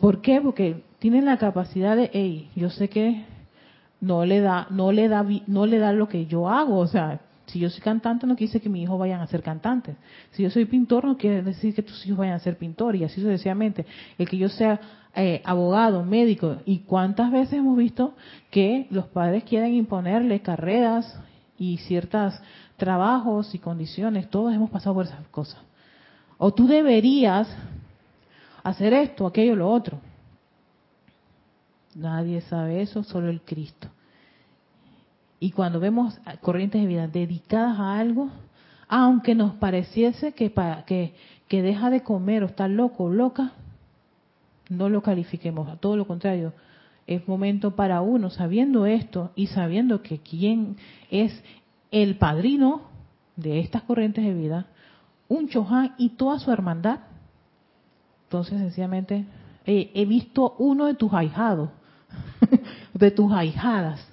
¿Por 0.00 0.20
qué? 0.20 0.40
Porque 0.40 0.82
tienen 0.98 1.26
la 1.26 1.38
capacidad 1.38 1.94
de, 1.94 2.10
hey, 2.12 2.50
yo 2.56 2.70
sé 2.70 2.88
que 2.88 3.24
no 4.00 4.24
le 4.24 4.40
da, 4.40 4.66
no 4.70 4.90
le 4.90 5.08
da, 5.08 5.24
no 5.46 5.66
le 5.66 5.78
da 5.78 5.92
lo 5.92 6.08
que 6.08 6.26
yo 6.26 6.48
hago, 6.48 6.78
o 6.78 6.86
sea, 6.88 7.20
si 7.50 7.58
yo 7.58 7.68
soy 7.68 7.80
cantante 7.80 8.26
no 8.26 8.36
quiere 8.36 8.48
decir 8.48 8.62
que 8.62 8.68
mi 8.68 8.82
hijo 8.82 8.96
vayan 8.96 9.20
a 9.20 9.26
ser 9.26 9.42
cantantes. 9.42 9.96
Si 10.32 10.42
yo 10.42 10.50
soy 10.50 10.64
pintor 10.64 11.04
no 11.04 11.16
quiere 11.16 11.42
decir 11.42 11.74
que 11.74 11.82
tus 11.82 12.04
hijos 12.06 12.18
vayan 12.18 12.34
a 12.34 12.38
ser 12.38 12.56
pintores 12.56 13.00
y 13.00 13.04
así 13.04 13.20
sucesivamente. 13.20 13.84
El 14.18 14.28
que 14.28 14.36
yo 14.36 14.48
sea 14.48 14.80
eh, 15.14 15.42
abogado, 15.44 16.04
médico 16.04 16.58
y 16.64 16.80
cuántas 16.80 17.32
veces 17.32 17.54
hemos 17.54 17.76
visto 17.76 18.14
que 18.50 18.86
los 18.90 19.06
padres 19.08 19.44
quieren 19.44 19.74
imponerle 19.74 20.40
carreras 20.40 21.18
y 21.58 21.78
ciertos 21.78 22.40
trabajos 22.76 23.54
y 23.54 23.58
condiciones. 23.58 24.30
Todos 24.30 24.54
hemos 24.54 24.70
pasado 24.70 24.94
por 24.94 25.06
esas 25.06 25.26
cosas. 25.28 25.60
O 26.38 26.54
tú 26.54 26.66
deberías 26.66 27.48
hacer 28.62 28.92
esto, 28.92 29.26
aquello, 29.26 29.56
lo 29.56 29.70
otro. 29.70 30.00
Nadie 31.94 32.40
sabe 32.42 32.80
eso, 32.82 33.02
solo 33.02 33.28
el 33.28 33.40
Cristo. 33.42 33.88
Y 35.40 35.52
cuando 35.52 35.80
vemos 35.80 36.20
corrientes 36.42 36.82
de 36.82 36.86
vida 36.86 37.08
dedicadas 37.08 37.80
a 37.80 37.98
algo, 37.98 38.28
aunque 38.88 39.34
nos 39.34 39.54
pareciese 39.54 40.32
que, 40.32 40.52
que, 40.86 41.14
que 41.48 41.62
deja 41.62 41.88
de 41.88 42.02
comer 42.02 42.42
o 42.42 42.46
está 42.46 42.68
loco 42.68 43.04
o 43.04 43.10
loca, 43.10 43.52
no 44.68 44.90
lo 44.90 45.02
califiquemos, 45.02 45.68
a 45.68 45.76
todo 45.76 45.96
lo 45.96 46.06
contrario. 46.06 46.52
Es 47.06 47.26
momento 47.26 47.74
para 47.74 48.02
uno, 48.02 48.28
sabiendo 48.28 48.84
esto 48.84 49.32
y 49.34 49.46
sabiendo 49.46 50.02
que 50.02 50.18
quién 50.18 50.76
es 51.10 51.42
el 51.90 52.16
padrino 52.18 52.82
de 53.36 53.60
estas 53.60 53.82
corrientes 53.82 54.22
de 54.24 54.34
vida, 54.34 54.66
un 55.26 55.48
Chohan 55.48 55.94
y 55.96 56.10
toda 56.10 56.38
su 56.38 56.52
hermandad. 56.52 57.00
Entonces, 58.24 58.58
sencillamente, 58.60 59.24
he 59.64 60.04
visto 60.04 60.54
uno 60.58 60.86
de 60.86 60.94
tus 60.94 61.12
ahijados, 61.14 61.70
de 62.94 63.10
tus 63.10 63.32
ahijadas, 63.32 64.09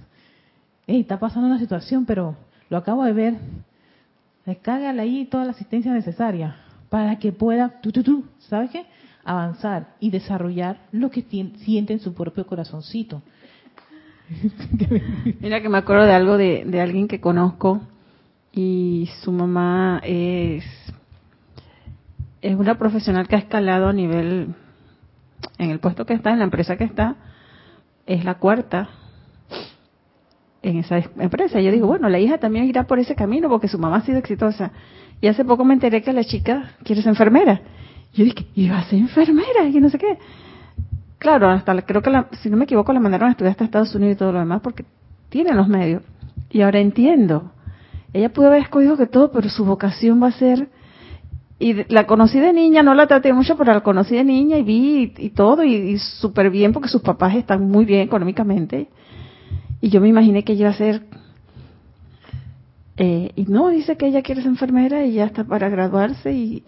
está 0.88 1.20
pasando 1.20 1.48
una 1.48 1.60
situación, 1.60 2.06
pero 2.06 2.36
lo 2.70 2.78
acabo 2.78 3.04
de 3.04 3.14
ver, 3.14 3.36
descárgale 4.46 5.02
ahí 5.02 5.26
toda 5.26 5.46
la 5.46 5.52
asistencia 5.52 5.94
necesaria 5.94 6.56
para 6.90 7.20
que 7.20 7.34
pueda, 7.34 7.82
tú, 7.82 7.92
tú, 7.92 8.04
tú, 8.04 8.26
¿sabes 8.40 8.72
qué? 8.72 8.86
Avanzar 9.26 9.96
y 10.00 10.10
desarrollar 10.10 10.80
lo 10.94 11.12
que 11.12 11.24
siente 11.24 11.94
en 11.94 12.00
su 12.00 12.14
propio 12.14 12.48
corazoncito. 12.48 13.22
Mira 15.42 15.62
que 15.62 15.70
me 15.70 15.78
acuerdo 15.78 16.06
de 16.06 16.14
algo 16.14 16.38
de, 16.38 16.64
de 16.66 16.82
alguien 16.82 17.08
que 17.08 17.20
conozco 17.20 17.82
y 18.54 19.10
su 19.22 19.32
mamá 19.32 20.02
es, 20.04 20.64
es 22.42 22.56
una 22.56 22.78
profesional 22.78 23.28
que 23.28 23.36
ha 23.36 23.40
escalado 23.40 23.88
a 23.90 23.94
nivel, 23.94 24.56
en 25.58 25.70
el 25.70 25.80
puesto 25.80 26.06
que 26.06 26.14
está, 26.14 26.32
en 26.32 26.40
la 26.40 26.46
empresa 26.46 26.78
que 26.78 26.86
está, 26.86 27.16
es 28.06 28.24
la 28.24 28.36
cuarta 28.36 28.90
en 30.70 30.78
esa 30.78 30.98
empresa. 30.98 31.60
Yo 31.62 31.72
digo, 31.72 31.88
bueno, 31.88 32.10
la 32.10 32.20
hija 32.20 32.38
también 32.38 32.66
irá 32.66 32.84
por 32.84 33.00
ese 33.00 33.16
camino 33.16 33.50
porque 33.50 33.68
su 33.68 33.80
mamá 33.80 33.98
ha 33.98 34.02
sido 34.02 34.18
exitosa. 34.20 34.72
Y 35.22 35.28
hace 35.28 35.44
poco 35.46 35.66
me 35.66 35.74
enteré 35.74 36.02
que 36.02 36.14
la 36.14 36.24
chica 36.24 36.72
quiere 36.84 37.02
ser 37.02 37.10
enfermera. 37.10 37.62
Yo 38.14 38.24
dije, 38.24 38.46
¿y 38.56 38.70
va 38.70 38.80
a 38.80 38.84
ser 38.84 39.00
enfermera? 39.00 39.68
Y 39.68 39.80
no 39.80 39.90
sé 39.90 39.98
qué. 39.98 40.18
Claro, 41.18 41.50
hasta 41.50 41.82
creo 41.82 42.02
que, 42.02 42.10
la, 42.10 42.28
si 42.42 42.50
no 42.50 42.58
me 42.58 42.66
equivoco, 42.66 42.94
la 42.94 43.00
mandaron 43.00 43.30
a 43.30 43.32
estudiar 43.32 43.52
hasta 43.52 43.66
Estados 43.66 43.96
Unidos 43.96 44.16
y 44.16 44.18
todo 44.18 44.32
lo 44.32 44.40
demás 44.40 44.62
porque 44.62 44.86
tiene 45.30 45.54
los 45.54 45.68
medios. 45.68 46.04
Y 46.50 46.62
ahora 46.62 46.80
entiendo. 46.80 47.52
Ella 48.14 48.32
pudo 48.32 48.48
haber 48.48 48.62
escogido 48.62 48.98
que 48.98 49.08
todo, 49.08 49.32
pero 49.32 49.50
su 49.50 49.66
vocación 49.66 50.22
va 50.22 50.28
a 50.28 50.32
ser... 50.32 50.70
Y 51.60 51.92
la 51.92 52.06
conocí 52.06 52.40
de 52.40 52.54
niña, 52.54 52.84
no 52.84 52.94
la 52.94 53.08
traté 53.08 53.34
mucho, 53.34 53.58
pero 53.58 53.74
la 53.74 53.82
conocí 53.82 54.16
de 54.16 54.24
niña 54.24 54.60
y 54.60 54.64
vi 54.64 55.14
y, 55.18 55.30
todo, 55.32 55.64
y, 55.64 55.74
y 55.74 55.98
súper 55.98 56.52
bien 56.52 56.72
porque 56.72 56.88
sus 56.88 57.02
papás 57.02 57.34
están 57.36 57.68
muy 57.68 57.84
bien 57.84 58.02
económicamente 58.02 58.90
y 59.82 59.90
yo 59.90 60.02
me 60.02 60.08
imaginé 60.08 60.44
que 60.44 60.54
iba 60.54 60.70
a 60.70 60.74
ser... 60.74 61.04
Eh, 62.98 63.32
y 63.36 63.44
no, 63.44 63.70
dice 63.70 63.96
que 63.96 64.08
ella 64.08 64.24
quiere 64.24 64.42
ser 64.42 64.50
enfermera 64.50 65.06
y 65.06 65.14
ya 65.14 65.26
está 65.26 65.44
para 65.44 65.70
graduarse 65.70 66.34
y, 66.34 66.64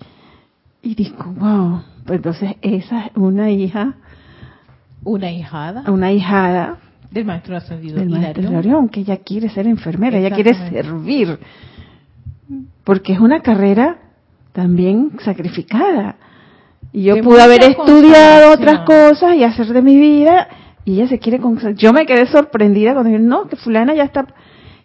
y 0.83 0.93
digo, 0.93 1.23
wow, 1.37 1.81
pues 2.05 2.17
entonces 2.17 2.55
esa 2.61 3.07
es 3.07 3.11
una 3.15 3.49
hija... 3.49 3.95
Una 5.03 5.31
hijada. 5.31 5.89
Una 5.89 6.11
hijada. 6.11 6.77
Del 7.09 7.25
maestro 7.25 7.55
ascendido. 7.55 7.97
Del 7.97 8.09
maestro 8.09 8.89
que 8.91 8.99
ella 8.99 9.17
quiere 9.17 9.49
ser 9.49 9.65
enfermera, 9.65 10.17
ella 10.17 10.29
quiere 10.29 10.53
servir. 10.53 11.39
Porque 12.83 13.13
es 13.13 13.19
una 13.19 13.39
carrera 13.39 13.97
también 14.51 15.13
sacrificada. 15.23 16.17
Y 16.91 17.03
yo 17.03 17.21
pude 17.23 17.41
haber 17.41 17.63
estudiado 17.63 18.51
otras 18.51 18.81
cosas 18.81 19.35
y 19.35 19.43
hacer 19.43 19.67
de 19.67 19.81
mi 19.81 19.97
vida 19.97 20.47
y 20.85 20.93
ella 20.93 21.07
se 21.07 21.19
quiere 21.19 21.39
Yo 21.75 21.93
me 21.93 22.05
quedé 22.05 22.25
sorprendida 22.27 22.93
cuando 22.93 23.09
dijeron, 23.09 23.27
no, 23.27 23.47
que 23.47 23.55
fulana 23.55 23.93
ya 23.93 24.03
está, 24.03 24.27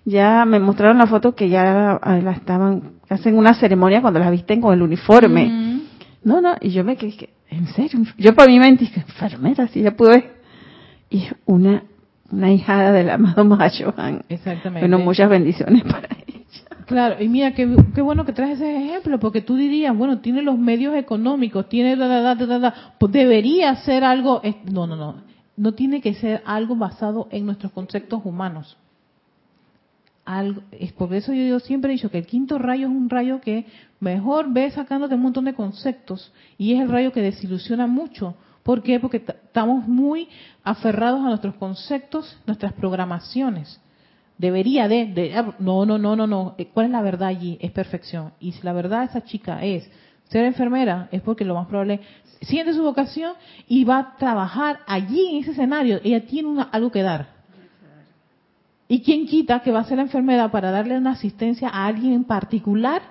ya 0.04 0.44
me 0.44 0.58
mostraron 0.58 0.98
la 0.98 1.06
foto 1.06 1.34
que 1.34 1.48
ya 1.48 1.98
la, 2.04 2.32
estaban, 2.32 2.94
hacen 3.08 3.36
una 3.36 3.54
ceremonia 3.54 4.02
cuando 4.02 4.20
la 4.20 4.30
visten 4.30 4.60
con 4.60 4.74
el 4.74 4.82
uniforme. 4.82 5.82
No, 6.22 6.40
no, 6.40 6.54
y 6.60 6.70
yo 6.70 6.84
me 6.84 6.96
quedé, 6.96 7.30
¿en 7.50 7.66
serio? 7.68 8.00
Yo 8.18 8.34
para 8.34 8.48
mí 8.48 8.58
me 8.58 8.70
dije, 8.72 9.00
enfermera, 9.00 9.68
si 9.68 9.82
ya 9.82 9.92
pude. 9.92 10.32
Y 11.10 11.28
una, 11.44 11.84
una 12.30 12.50
hijada 12.50 12.92
del 12.92 13.10
amado 13.10 13.44
Mahachohan. 13.44 14.24
Exactamente. 14.28 14.88
Bueno, 14.88 15.04
muchas 15.04 15.28
bendiciones 15.28 15.82
para 15.84 16.08
ella. 16.26 16.40
Claro, 16.86 17.22
y 17.22 17.28
mira, 17.28 17.52
qué, 17.52 17.74
qué, 17.94 18.02
bueno 18.02 18.26
que 18.26 18.32
traes 18.32 18.60
ese 18.60 18.84
ejemplo, 18.84 19.18
porque 19.18 19.40
tú 19.40 19.56
dirías, 19.56 19.96
bueno, 19.96 20.18
tiene 20.18 20.42
los 20.42 20.58
medios 20.58 20.94
económicos, 20.94 21.68
tiene, 21.68 21.96
da, 21.96 22.34
da, 22.34 22.34
da, 22.34 22.74
pues 22.98 23.10
debería 23.10 23.74
ser 23.76 24.04
algo, 24.04 24.42
no, 24.70 24.86
no, 24.86 24.94
no, 24.94 25.16
no 25.56 25.72
tiene 25.74 26.00
que 26.00 26.14
ser 26.14 26.42
algo 26.44 26.76
basado 26.76 27.28
en 27.30 27.46
nuestros 27.46 27.72
conceptos 27.72 28.22
humanos. 28.24 28.76
Algo, 30.24 30.62
es 30.72 30.92
por 30.92 31.12
eso 31.12 31.32
yo, 31.32 31.60
siempre 31.60 31.92
he 31.92 31.96
dicho 31.96 32.10
que 32.10 32.18
el 32.18 32.26
quinto 32.26 32.58
rayo 32.58 32.86
es 32.86 32.92
un 32.92 33.10
rayo 33.10 33.40
que 33.40 33.66
mejor 34.00 34.52
ve 34.52 34.70
sacándote 34.70 35.14
un 35.14 35.22
montón 35.22 35.44
de 35.44 35.54
conceptos 35.54 36.32
y 36.56 36.72
es 36.72 36.80
el 36.80 36.88
rayo 36.88 37.12
que 37.12 37.20
desilusiona 37.20 37.86
mucho. 37.86 38.34
¿Por 38.62 38.82
qué? 38.82 38.98
Porque 38.98 39.18
estamos 39.18 39.86
muy 39.86 40.28
aferrados 40.62 41.20
a 41.20 41.28
nuestros 41.28 41.54
conceptos, 41.56 42.38
nuestras 42.46 42.72
programaciones. 42.72 43.80
Debería 44.38 44.88
de, 44.88 45.06
de, 45.06 45.34
ah, 45.34 45.54
no, 45.58 45.84
no, 45.84 45.98
no, 45.98 46.16
no, 46.16 46.26
no. 46.26 46.56
¿Cuál 46.72 46.86
es 46.86 46.92
la 46.92 47.02
verdad 47.02 47.28
allí? 47.28 47.58
Es 47.60 47.70
perfección. 47.70 48.32
Y 48.40 48.52
si 48.52 48.62
la 48.62 48.72
verdad 48.72 49.04
esa 49.04 49.22
chica 49.22 49.62
es 49.62 49.88
ser 50.30 50.46
enfermera, 50.46 51.08
es 51.12 51.20
porque 51.20 51.44
lo 51.44 51.54
más 51.54 51.66
probable 51.66 52.00
siente 52.44 52.72
su 52.74 52.82
vocación 52.82 53.34
y 53.68 53.84
va 53.84 53.98
a 53.98 54.16
trabajar 54.16 54.80
allí 54.86 55.26
en 55.30 55.42
ese 55.42 55.52
escenario. 55.52 56.00
Ella 56.02 56.26
tiene 56.26 56.64
algo 56.70 56.90
que 56.90 57.02
dar. 57.02 57.34
¿Y 58.88 59.00
quién 59.00 59.26
quita 59.26 59.60
que 59.60 59.72
va 59.72 59.80
a 59.80 59.84
ser 59.84 59.96
la 59.96 60.02
enfermera 60.04 60.50
para 60.50 60.70
darle 60.70 60.96
una 60.96 61.12
asistencia 61.12 61.68
a 61.68 61.86
alguien 61.86 62.12
en 62.12 62.24
particular 62.24 63.02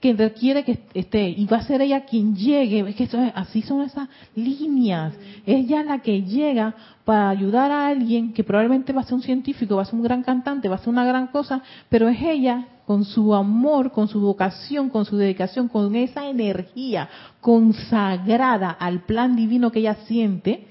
que 0.00 0.12
requiere 0.12 0.64
que 0.64 0.80
esté? 0.92 1.28
Y 1.28 1.46
va 1.46 1.58
a 1.58 1.62
ser 1.62 1.80
ella 1.82 2.04
quien 2.04 2.34
llegue. 2.34 2.80
Es 2.88 2.96
que 2.96 3.08
así 3.34 3.62
son 3.62 3.82
esas 3.82 4.08
líneas. 4.34 5.14
Es 5.46 5.64
ella 5.64 5.84
la 5.84 6.00
que 6.00 6.22
llega 6.22 6.74
para 7.04 7.30
ayudar 7.30 7.70
a 7.70 7.86
alguien 7.86 8.32
que 8.32 8.42
probablemente 8.42 8.92
va 8.92 9.02
a 9.02 9.04
ser 9.04 9.14
un 9.14 9.22
científico, 9.22 9.76
va 9.76 9.82
a 9.82 9.84
ser 9.84 9.94
un 9.94 10.02
gran 10.02 10.22
cantante, 10.22 10.68
va 10.68 10.76
a 10.76 10.78
ser 10.78 10.88
una 10.88 11.04
gran 11.04 11.28
cosa, 11.28 11.62
pero 11.88 12.08
es 12.08 12.20
ella 12.20 12.66
con 12.90 13.04
su 13.04 13.36
amor, 13.36 13.92
con 13.92 14.08
su 14.08 14.20
vocación, 14.20 14.90
con 14.90 15.04
su 15.04 15.16
dedicación, 15.16 15.68
con 15.68 15.94
esa 15.94 16.26
energía 16.26 17.08
consagrada 17.40 18.68
al 18.68 19.02
plan 19.02 19.36
divino 19.36 19.70
que 19.70 19.78
ella 19.78 19.94
siente, 20.06 20.66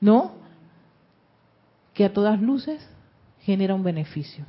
¿no? 0.00 0.34
Que 1.92 2.04
a 2.04 2.12
todas 2.12 2.40
luces 2.40 2.88
genera 3.40 3.74
un 3.74 3.82
beneficio 3.82 4.44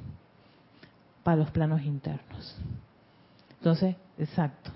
para 1.23 1.37
los 1.37 1.49
planos 1.49 1.81
internos. 1.81 2.55
Entonces, 3.57 3.95
exacto. 4.19 4.69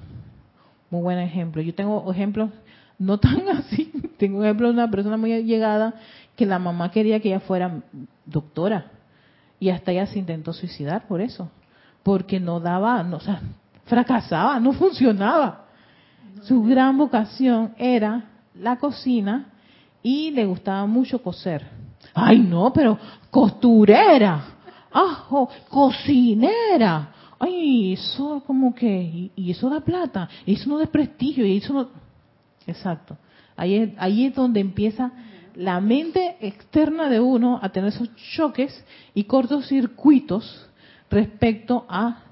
Muy 0.89 1.03
buen 1.03 1.19
ejemplo. 1.19 1.61
Yo 1.61 1.75
tengo 1.75 2.11
ejemplos 2.11 2.49
no 2.97 3.19
tan 3.19 3.47
así. 3.57 3.91
Tengo 4.17 4.39
un 4.39 4.45
ejemplo 4.45 4.69
de 4.69 4.73
una 4.73 4.89
persona 4.89 5.17
muy 5.17 5.43
llegada 5.43 5.93
que 6.35 6.47
la 6.47 6.57
mamá 6.57 6.89
quería 6.89 7.19
que 7.19 7.27
ella 7.27 7.41
fuera 7.41 7.83
doctora 8.25 8.89
y 9.59 9.69
hasta 9.69 9.91
ella 9.91 10.07
se 10.07 10.17
intentó 10.17 10.51
suicidar 10.51 11.07
por 11.07 11.21
eso 11.21 11.51
porque 12.03 12.39
no 12.39 12.59
daba, 12.59 13.03
no, 13.03 13.17
o 13.17 13.19
sea, 13.19 13.41
fracasaba, 13.85 14.59
no 14.59 14.73
funcionaba. 14.73 15.65
Su 16.43 16.63
gran 16.63 16.97
vocación 16.97 17.73
era 17.77 18.29
la 18.55 18.77
cocina 18.77 19.47
y 20.01 20.31
le 20.31 20.45
gustaba 20.45 20.85
mucho 20.85 21.21
coser. 21.21 21.67
Ay, 22.13 22.39
no, 22.39 22.71
pero 22.71 22.97
costurera, 23.29 24.43
ajo, 24.91 25.49
cocinera. 25.69 27.13
Ay, 27.37 27.93
eso 27.93 28.43
como 28.45 28.73
que, 28.73 29.31
y, 29.35 29.51
eso 29.51 29.69
da 29.69 29.79
plata, 29.81 30.29
y 30.45 30.53
eso 30.53 30.69
no 30.69 30.77
da 30.77 30.85
prestigio, 30.85 31.45
y 31.45 31.57
eso 31.57 31.73
no... 31.73 31.89
Exacto. 32.67 33.17
Ahí 33.55 33.75
es, 33.75 33.89
ahí 33.97 34.25
es 34.25 34.35
donde 34.35 34.59
empieza 34.59 35.11
la 35.55 35.79
mente 35.81 36.37
externa 36.41 37.09
de 37.09 37.19
uno 37.19 37.59
a 37.61 37.69
tener 37.69 37.89
esos 37.89 38.09
choques 38.35 38.85
y 39.13 39.23
cortocircuitos 39.25 40.68
respecto 41.09 41.85
a 41.89 42.23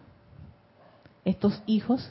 estos 1.26 1.62
hijos, 1.66 2.10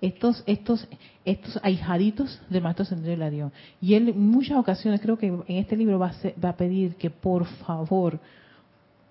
estos, 0.00 0.42
estos, 0.46 0.88
estos 1.24 1.58
ahijaditos 1.62 2.40
del 2.48 2.62
maestro 2.62 2.84
Sendero 2.84 3.16
Ladión. 3.16 3.52
Y 3.80 3.94
él 3.94 4.10
en 4.10 4.30
muchas 4.30 4.58
ocasiones, 4.58 5.00
creo 5.00 5.18
que 5.18 5.26
en 5.26 5.44
este 5.56 5.76
libro 5.76 5.98
va 5.98 6.08
a, 6.08 6.40
va 6.40 6.50
a 6.50 6.56
pedir 6.56 6.96
que 6.96 7.10
por 7.10 7.46
favor, 7.46 8.20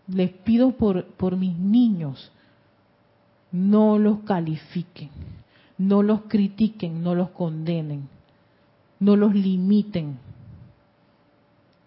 les 0.08 0.32
pido 0.32 0.72
por, 0.72 1.06
por 1.06 1.38
mis 1.38 1.58
niños, 1.58 2.32
no 3.51 3.97
los 3.97 4.20
califiquen, 4.22 5.10
no 5.78 6.04
los 6.04 6.22
critiquen, 6.24 7.04
no 7.04 7.16
los 7.16 7.30
condenen, 7.30 8.08
no 8.99 9.16
los 9.16 9.34
limiten, 9.34 10.18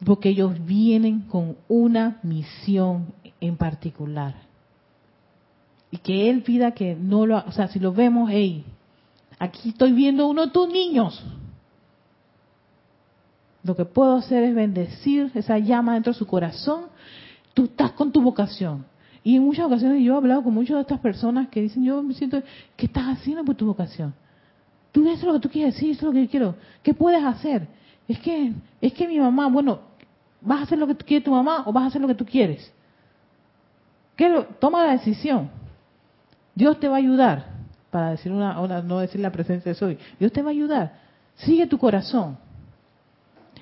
porque 0.05 0.31
ellos 0.31 0.65
vienen 0.65 1.23
con 1.23 1.57
una 1.69 2.21
misión 2.23 3.07
en 3.41 3.57
particular. 3.57 4.46
Y 5.91 5.99
que 5.99 6.29
él 6.31 6.43
pida 6.43 6.73
que 6.73 6.97
no 6.97 7.27
lo, 7.27 7.39
o 7.39 7.53
sea, 7.53 7.69
si 7.69 7.79
lo 7.79 7.93
vemos, 7.93 8.31
hey, 8.33 8.65
aquí 9.39 9.71
estoy 9.71 9.93
viendo 9.93 10.27
uno 10.27 10.47
de 10.47 10.53
tus 10.53 10.69
niños. 10.69 11.25
Lo 13.63 13.75
que 13.75 13.85
puedo 13.85 14.17
hacer 14.17 14.45
es 14.45 14.55
bendecir 14.55 15.31
esa 15.35 15.59
llama 15.59 15.95
dentro 15.95 16.13
de 16.13 16.19
su 16.19 16.27
corazón. 16.27 16.85
Tú 17.55 17.65
estás 17.65 17.93
con 17.93 18.13
tu 18.13 18.21
vocación. 18.21 18.85
Y 19.25 19.37
en 19.37 19.43
muchas 19.43 19.67
ocasiones 19.67 20.03
yo 20.05 20.15
he 20.15 20.17
hablado 20.17 20.45
con 20.45 20.55
muchas 20.55 20.77
de 20.77 20.83
estas 20.83 21.01
personas 21.01 21.49
que 21.49 21.61
dicen, 21.61 21.85
yo 21.85 22.01
me 22.03 22.15
siento, 22.15 22.41
¿qué 22.77 22.87
estás 22.87 23.05
haciendo 23.09 23.45
por 23.45 23.57
tu 23.57 23.67
vocación? 23.67 24.15
Tú 24.93 25.03
eso 25.09 25.13
es 25.15 25.25
lo 25.25 25.33
que 25.35 25.41
tú 25.41 25.51
quieres 25.51 25.75
decir, 25.75 25.91
eso 25.91 25.99
es 25.99 26.05
lo 26.05 26.13
que 26.13 26.23
yo 26.23 26.31
quiero. 26.31 26.55
¿Qué 26.83 26.95
puedes 26.95 27.25
hacer? 27.25 27.67
Es 28.07 28.21
que, 28.21 28.53
es 28.81 28.93
que 28.93 29.09
mi 29.09 29.19
mamá, 29.19 29.49
bueno, 29.49 29.81
¿vas 30.41 30.61
a 30.61 30.63
hacer 30.63 30.79
lo 30.79 30.87
que 30.87 30.95
quiere 30.95 31.25
tu 31.25 31.33
mamá 31.33 31.65
o 31.67 31.73
vas 31.73 31.85
a 31.85 31.87
hacer 31.89 32.01
lo 32.01 32.07
que 32.07 32.15
tú 32.15 32.25
quieres? 32.25 32.73
¿Qué, 34.15 34.47
toma 34.61 34.85
la 34.85 34.93
decisión. 34.93 35.51
Dios 36.57 36.81
te 36.81 36.89
va 36.89 36.97
a 36.97 36.99
ayudar, 36.99 37.45
para 37.91 38.11
decir 38.11 38.33
una, 38.33 38.55
no 38.83 38.99
decir 38.99 39.21
la 39.21 39.31
presencia 39.31 39.71
de 39.71 39.79
soy. 39.79 39.99
Dios 40.19 40.33
te 40.33 40.43
va 40.43 40.49
a 40.49 40.53
ayudar. 40.53 40.99
Sigue 41.37 41.67
tu 41.67 41.79
corazón. 41.79 42.39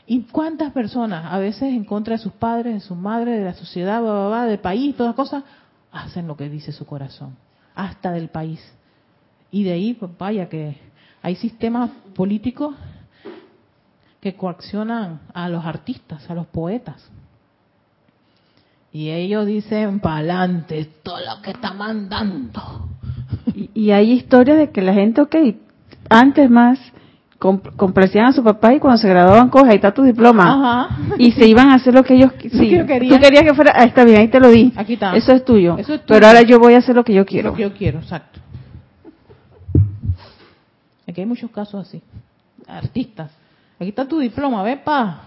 ¿Y 0.06 0.22
cuántas 0.22 0.72
personas, 0.72 1.26
a 1.32 1.38
veces 1.38 1.64
en 1.64 1.84
contra 1.84 2.16
de 2.16 2.22
sus 2.22 2.32
padres, 2.32 2.74
de 2.74 2.80
su 2.80 2.94
madre, 2.94 3.32
de 3.32 3.44
la 3.44 3.54
sociedad, 3.54 4.46
del 4.46 4.60
país, 4.60 4.96
todas 4.96 5.14
cosas, 5.14 5.42
hacen 5.90 6.28
lo 6.28 6.36
que 6.36 6.48
dice 6.48 6.70
su 6.70 6.86
corazón, 6.86 7.36
hasta 7.74 8.12
del 8.12 8.28
país? 8.28 8.60
Y 9.50 9.64
de 9.64 9.72
ahí, 9.72 9.94
pues 9.94 10.12
vaya 10.16 10.48
que 10.48 10.78
hay 11.20 11.34
sistemas 11.34 11.90
políticos 12.14 12.76
que 14.20 14.36
coaccionan 14.36 15.20
a 15.32 15.48
los 15.48 15.64
artistas, 15.64 16.30
a 16.30 16.34
los 16.34 16.46
poetas. 16.46 17.10
Y 18.94 19.10
ellos 19.10 19.44
dicen, 19.44 19.98
pa'lante, 19.98 20.84
todo 21.02 21.18
lo 21.18 21.42
que 21.42 21.50
está 21.50 21.72
mandando. 21.72 22.90
Y, 23.74 23.90
hay 23.90 24.12
historias 24.12 24.56
de 24.56 24.70
que 24.70 24.82
la 24.82 24.94
gente, 24.94 25.20
ok, 25.20 25.34
antes 26.08 26.48
más 26.48 26.78
complacían 27.76 28.26
a 28.26 28.32
su 28.32 28.44
papá 28.44 28.72
y 28.72 28.78
cuando 28.78 28.98
se 28.98 29.08
graduaban, 29.08 29.50
coge, 29.50 29.70
ahí 29.70 29.76
está 29.76 29.92
tu 29.92 30.04
diploma. 30.04 30.96
Y 31.18 31.32
se 31.32 31.44
iban 31.44 31.70
a 31.70 31.74
hacer 31.74 31.92
lo 31.92 32.04
que 32.04 32.14
ellos 32.14 32.34
sí, 32.40 32.48
Tú 32.48 32.86
querías 32.86 33.42
que 33.42 33.52
fuera, 33.52 33.72
ah, 33.74 33.82
está 33.82 34.04
bien, 34.04 34.20
ahí 34.20 34.28
te 34.28 34.38
lo 34.38 34.48
di. 34.48 34.72
Aquí 34.76 34.92
está. 34.92 35.16
Eso 35.16 35.32
es 35.32 35.44
tuyo. 35.44 35.76
Pero 36.06 36.26
ahora 36.28 36.42
yo 36.42 36.60
voy 36.60 36.74
a 36.74 36.78
hacer 36.78 36.94
lo 36.94 37.02
que 37.02 37.14
yo 37.14 37.26
quiero. 37.26 37.50
Lo 37.50 37.56
que 37.56 37.62
yo 37.62 37.74
quiero, 37.74 37.98
exacto. 37.98 38.38
Aquí 41.08 41.20
hay 41.20 41.26
muchos 41.26 41.50
casos 41.50 41.84
así. 41.84 42.00
Artistas 42.68 43.32
Aquí 43.80 43.88
está 43.88 44.06
tu 44.06 44.20
diploma, 44.20 44.62
ve 44.62 44.76
pa. 44.76 45.22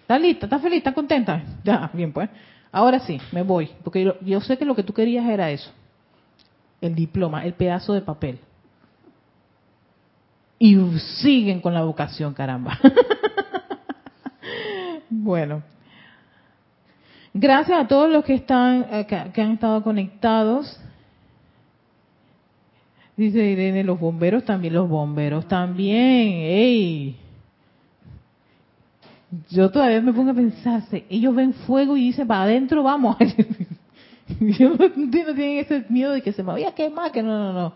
¿Estás 0.00 0.18
lista? 0.18 0.46
¿Estás 0.46 0.62
feliz? 0.62 0.78
¿Estás 0.78 0.94
contenta? 0.94 1.42
Ya, 1.62 1.90
bien 1.92 2.10
pues. 2.10 2.30
Ahora 2.72 3.00
sí, 3.00 3.20
me 3.32 3.42
voy, 3.42 3.70
porque 3.82 4.14
yo, 4.20 4.40
sé 4.40 4.56
que 4.56 4.64
lo 4.64 4.76
que 4.76 4.84
tú 4.84 4.92
querías 4.92 5.28
era 5.28 5.50
eso. 5.50 5.70
El 6.80 6.94
diploma, 6.94 7.44
el 7.44 7.54
pedazo 7.54 7.92
de 7.92 8.00
papel. 8.00 8.38
Y 10.58 10.76
siguen 11.20 11.60
con 11.60 11.74
la 11.74 11.82
vocación, 11.82 12.32
caramba. 12.32 12.78
bueno. 15.10 15.62
Gracias 17.32 17.78
a 17.78 17.88
todos 17.88 18.10
los 18.10 18.24
que 18.24 18.34
están 18.34 18.86
eh, 18.90 19.06
que, 19.06 19.42
han 19.42 19.52
estado 19.52 19.82
conectados. 19.82 20.78
Dice 23.16 23.44
Irene, 23.44 23.84
los 23.84 23.98
bomberos 23.98 24.44
también, 24.44 24.74
los 24.74 24.88
bomberos 24.88 25.46
también. 25.46 25.96
¡Ey! 25.96 27.16
Yo 29.50 29.70
todavía 29.70 30.00
me 30.00 30.12
pongo 30.12 30.30
a 30.30 30.34
pensar, 30.34 30.82
ellos 31.08 31.34
ven 31.34 31.52
fuego 31.52 31.96
y 31.96 32.06
dicen, 32.06 32.26
para 32.26 32.42
adentro 32.42 32.82
vamos. 32.82 33.16
yo 34.40 34.70
no, 34.70 34.90
tienen 35.10 35.58
ese 35.58 35.84
miedo 35.88 36.12
de 36.12 36.22
que 36.22 36.32
se 36.32 36.42
me 36.42 36.52
vaya 36.52 36.68
a 36.68 36.74
quemar, 36.74 37.12
que 37.12 37.22
no, 37.22 37.38
no, 37.38 37.52
no. 37.52 37.72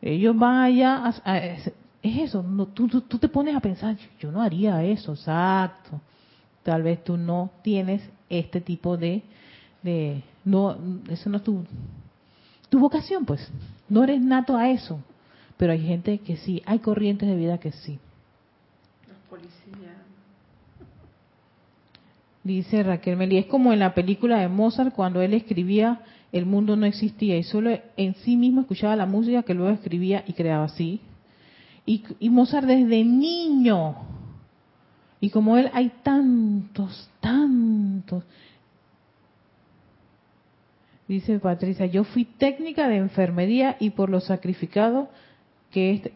Ellos 0.00 0.36
van 0.36 0.62
allá, 0.62 1.14
es 1.24 1.72
eso, 2.02 2.42
no, 2.42 2.66
tú, 2.66 2.88
tú, 2.88 3.18
te 3.18 3.28
pones 3.28 3.54
a 3.54 3.60
pensar, 3.60 3.96
yo 4.18 4.32
no 4.32 4.42
haría 4.42 4.82
eso, 4.82 5.12
exacto. 5.12 6.00
Tal 6.64 6.82
vez 6.82 7.02
tú 7.04 7.16
no 7.16 7.50
tienes 7.62 8.02
este 8.28 8.60
tipo 8.60 8.96
de, 8.96 9.22
de 9.82 10.22
no, 10.44 10.76
eso 11.08 11.30
no 11.30 11.36
es 11.36 11.44
tu, 11.44 11.64
tu 12.68 12.78
vocación, 12.80 13.24
pues. 13.24 13.48
No 13.88 14.02
eres 14.02 14.20
nato 14.20 14.56
a 14.56 14.70
eso. 14.70 15.00
Pero 15.56 15.72
hay 15.72 15.86
gente 15.86 16.18
que 16.18 16.36
sí, 16.36 16.62
hay 16.66 16.78
corrientes 16.78 17.28
de 17.28 17.36
vida 17.36 17.58
que 17.58 17.72
sí. 17.72 17.98
Los 19.06 19.16
policías. 19.28 19.81
Dice 22.44 22.82
Raquel 22.82 23.16
Meli, 23.16 23.38
es 23.38 23.46
como 23.46 23.72
en 23.72 23.78
la 23.78 23.94
película 23.94 24.38
de 24.40 24.48
Mozart 24.48 24.94
cuando 24.94 25.22
él 25.22 25.34
escribía 25.34 26.00
el 26.32 26.46
mundo 26.46 26.76
no 26.76 26.86
existía 26.86 27.36
y 27.36 27.42
solo 27.42 27.78
en 27.96 28.14
sí 28.16 28.36
mismo 28.36 28.62
escuchaba 28.62 28.96
la 28.96 29.06
música 29.06 29.42
que 29.42 29.54
luego 29.54 29.70
escribía 29.72 30.24
y 30.26 30.32
creaba 30.32 30.64
así. 30.64 31.00
Y, 31.84 32.04
y 32.18 32.30
Mozart 32.30 32.66
desde 32.66 33.04
niño, 33.04 33.96
y 35.20 35.30
como 35.30 35.56
él 35.56 35.70
hay 35.72 35.92
tantos, 36.02 37.10
tantos. 37.20 38.24
Dice 41.06 41.38
Patricia, 41.38 41.86
yo 41.86 42.04
fui 42.04 42.24
técnica 42.24 42.88
de 42.88 42.96
enfermería 42.96 43.76
y 43.78 43.90
por 43.90 44.08
lo 44.08 44.20
sacrificado 44.20 45.10
que 45.70 45.92
este, 45.92 46.12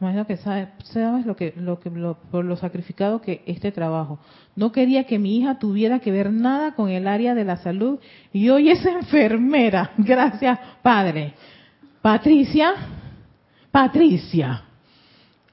imagino 0.00 0.26
que 0.26 0.36
sabes, 0.38 1.26
lo 1.26 1.36
que, 1.36 1.52
lo 1.56 1.78
que, 1.78 1.90
por 1.90 2.44
lo 2.44 2.56
sacrificado 2.56 3.20
que 3.20 3.42
este 3.46 3.70
trabajo. 3.70 4.18
No 4.56 4.72
quería 4.72 5.04
que 5.04 5.18
mi 5.18 5.36
hija 5.36 5.58
tuviera 5.58 5.98
que 5.98 6.10
ver 6.10 6.32
nada 6.32 6.74
con 6.74 6.88
el 6.88 7.06
área 7.06 7.34
de 7.34 7.44
la 7.44 7.58
salud 7.58 7.98
y 8.32 8.48
hoy 8.48 8.70
es 8.70 8.84
enfermera. 8.86 9.92
Gracias, 9.98 10.58
padre. 10.82 11.34
Patricia, 12.00 12.72
Patricia, 13.70 14.64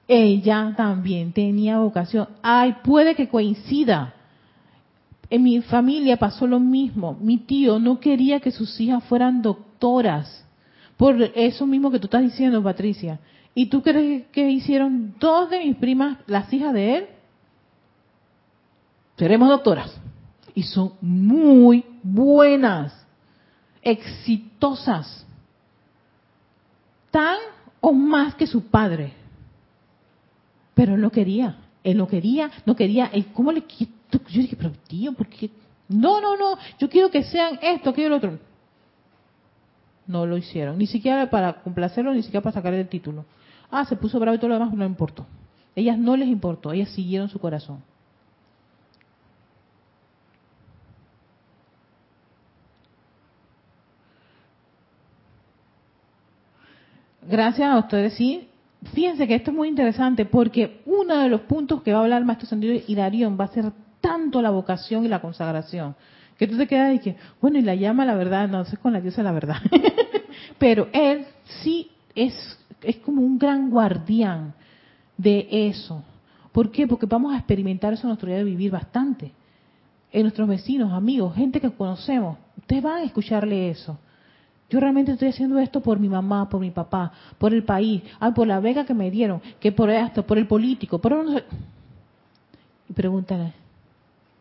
ella 0.08 0.74
también 0.78 1.34
tenía 1.34 1.80
vocación. 1.80 2.30
Ay, 2.42 2.78
puede 2.84 3.16
que 3.16 3.28
coincida. 3.28 4.14
En 5.30 5.44
mi 5.44 5.62
familia 5.62 6.16
pasó 6.16 6.48
lo 6.48 6.60
mismo. 6.60 7.18
Mi 7.20 7.38
tío 7.38 7.80
no 7.80 8.00
quería 8.00 8.40
que 8.40 8.52
sus 8.52 8.80
hijas 8.80 9.04
fueran 9.04 9.42
doctoras. 9.42 10.47
Por 10.98 11.22
eso 11.22 11.68
mismo 11.68 11.92
que 11.92 12.00
tú 12.00 12.08
estás 12.08 12.24
diciendo, 12.24 12.62
Patricia. 12.62 13.20
¿Y 13.54 13.68
tú 13.68 13.82
crees 13.82 14.28
que 14.28 14.50
hicieron 14.50 15.16
dos 15.20 15.50
de 15.50 15.60
mis 15.60 15.76
primas, 15.78 16.18
las 16.28 16.52
hijas 16.52 16.74
de 16.74 16.98
él? 16.98 17.08
Seremos 19.18 19.50
doctoras. 19.50 20.00
Y 20.54 20.64
son 20.64 20.94
muy 21.02 21.86
buenas, 22.02 23.06
exitosas. 23.82 25.26
Tan 27.12 27.38
o 27.80 27.94
más 27.94 28.36
que 28.36 28.48
su 28.48 28.66
padre. 28.68 29.14
Pero 30.74 30.96
él 30.96 31.02
no 31.02 31.12
quería. 31.12 31.58
Él 31.84 31.98
no 31.98 32.08
quería, 32.08 32.52
no 32.66 32.76
quería. 32.76 33.12
¿Cómo 33.34 33.52
le 33.52 33.64
Yo 33.68 34.42
dije, 34.42 34.56
pero 34.56 34.72
tío, 34.88 35.14
¿por 35.14 35.28
qué? 35.28 35.50
No, 35.88 36.20
no, 36.20 36.36
no. 36.36 36.58
Yo 36.80 36.90
quiero 36.90 37.10
que 37.10 37.24
sean 37.24 37.60
esto, 37.62 37.92
aquello, 37.92 38.10
lo 38.10 38.18
otro 38.18 38.40
no 40.08 40.26
lo 40.26 40.38
hicieron. 40.38 40.78
Ni 40.78 40.88
siquiera 40.88 41.30
para 41.30 41.62
complacerlo, 41.62 42.14
ni 42.14 42.24
siquiera 42.24 42.42
para 42.42 42.54
sacar 42.54 42.74
el 42.74 42.88
título. 42.88 43.26
Ah, 43.70 43.86
se 43.86 43.96
puso 43.96 44.20
bravo 44.20 44.36
y 44.36 44.40
todo 44.40 44.50
lo 44.50 44.56
demás, 44.56 44.74
no 44.74 44.86
importó. 44.86 45.26
Ellas 45.76 45.98
no 45.98 46.18
les 46.18 46.28
importó, 46.28 46.72
ellas 46.72 46.90
siguieron 46.90 47.30
su 47.30 47.40
corazón. 47.40 47.84
Gracias 57.30 57.70
a 57.70 57.78
ustedes, 57.78 58.14
sí. 58.14 58.48
Fíjense 58.94 59.28
que 59.28 59.36
esto 59.36 59.52
es 59.52 59.58
muy 59.58 59.68
interesante 59.68 60.26
porque 60.26 60.82
uno 60.86 61.18
de 61.18 61.30
los 61.30 61.42
puntos 61.42 61.82
que 61.82 61.92
va 61.92 62.00
a 62.00 62.04
hablar 62.04 62.24
Maestro 62.24 62.48
Sentido 62.48 62.80
y 62.88 62.96
Darión 62.96 63.38
va 63.40 63.46
a 63.46 63.50
ser 63.50 63.72
tanto 64.00 64.42
la 64.42 64.50
vocación 64.50 65.04
y 65.04 65.10
la 65.10 65.20
consagración. 65.20 65.96
Que 66.38 66.48
tú 66.48 66.58
te 66.58 66.68
quedas 66.68 66.96
y 66.96 67.00
que, 67.00 67.16
bueno, 67.42 67.58
y 67.58 67.64
la 67.64 67.76
llama 67.76 68.06
la 68.06 68.16
verdad, 68.16 68.48
no 68.48 68.64
sé 68.66 68.78
con 68.78 68.94
la 68.94 69.02
diosa 69.02 69.24
la 69.24 69.32
verdad. 69.32 69.58
Pero 70.60 70.88
él 70.94 71.26
sí 71.64 71.90
es, 72.14 72.34
es 72.82 72.98
como 72.98 73.22
un 73.22 73.40
gran 73.40 73.70
guardián 73.70 74.54
de 75.18 75.48
eso. 75.52 76.04
¿Por 76.52 76.72
qué? 76.72 76.88
Porque 76.88 77.08
vamos 77.08 77.34
a 77.34 77.38
experimentar 77.38 77.94
eso 77.94 78.04
en 78.04 78.10
nuestro 78.10 78.28
día 78.28 78.38
de 78.38 78.44
vivir 78.44 78.72
bastante. 78.72 79.32
En 80.12 80.24
nuestros 80.24 80.48
vecinos, 80.48 80.94
amigos, 80.94 81.36
gente 81.36 81.60
que 81.60 81.72
conocemos. 81.72 82.38
Ustedes 82.58 82.84
van 82.84 82.98
a 82.98 83.04
escucharle 83.04 83.70
eso. 83.70 83.98
Yo 84.70 84.80
realmente 84.80 85.14
estoy 85.14 85.30
haciendo 85.30 85.58
esto 85.60 85.82
por 85.82 86.00
mi 86.00 86.10
mamá, 86.10 86.50
por 86.50 86.60
mi 86.60 86.72
papá, 86.72 87.12
por 87.38 87.54
el 87.54 87.64
país, 87.64 88.04
ah, 88.20 88.34
por 88.34 88.48
la 88.48 88.60
vega 88.60 88.86
que 88.86 88.94
me 88.94 89.10
dieron, 89.10 89.42
que 89.60 89.72
por 89.72 89.90
esto, 89.90 90.26
por 90.26 90.38
el 90.38 90.46
político, 90.46 91.00
por 91.00 91.16
Y 92.90 92.94
pregúntale, 92.94 93.54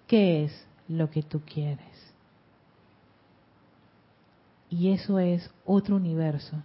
¿qué 0.08 0.44
es 0.44 0.65
lo 0.88 1.10
que 1.10 1.22
tú 1.22 1.40
quieres? 1.40 2.14
Y 4.68 4.92
eso 4.92 5.18
es 5.18 5.50
otro 5.64 5.96
universo. 5.96 6.56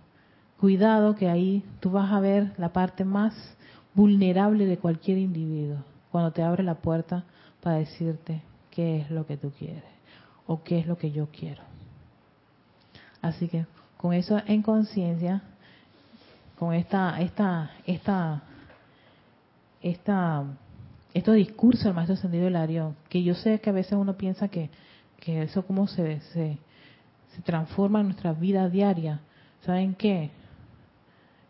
Cuidado 0.60 1.16
que 1.16 1.30
ahí 1.30 1.64
tú 1.80 1.92
vas 1.92 2.12
a 2.12 2.20
ver 2.20 2.54
la 2.58 2.74
parte 2.74 3.06
más 3.06 3.34
vulnerable 3.94 4.66
de 4.66 4.78
cualquier 4.78 5.18
individuo 5.18 5.78
cuando 6.12 6.32
te 6.32 6.44
abre 6.44 6.64
la 6.64 6.76
puerta 6.76 7.24
para 7.62 7.78
decirte 7.78 8.42
qué 8.70 9.02
es 9.02 9.12
lo 9.12 9.26
que 9.26 9.38
tú 9.38 9.52
quieres 9.58 9.84
o 10.48 10.64
qué 10.64 10.80
es 10.80 10.88
lo 10.88 10.98
que 10.98 11.12
yo 11.12 11.28
quiero. 11.28 11.62
Así 13.22 13.48
que 13.48 13.66
con 13.98 14.14
eso 14.14 14.42
en 14.48 14.62
conciencia, 14.62 15.42
con 16.58 16.74
esta, 16.74 17.22
esta, 17.22 17.72
esta, 17.86 18.42
esta, 19.82 20.44
estos 21.14 21.36
discursos 21.36 21.84
del 21.86 21.94
maestro 21.94 22.16
ascendido 22.16 22.58
Arión, 22.58 22.96
que 23.10 23.24
yo 23.24 23.36
sé 23.36 23.60
que 23.60 23.70
a 23.70 23.74
veces 23.74 23.94
uno 23.94 24.18
piensa 24.18 24.48
que, 24.48 24.70
que 25.20 25.44
eso 25.44 25.66
como 25.66 25.88
se, 25.88 26.22
se, 26.22 26.58
se 27.36 27.42
transforma 27.42 28.00
en 28.00 28.08
nuestra 28.08 28.34
vida 28.34 28.70
diaria. 28.70 29.22
¿Saben 29.62 29.94
qué? 29.94 30.32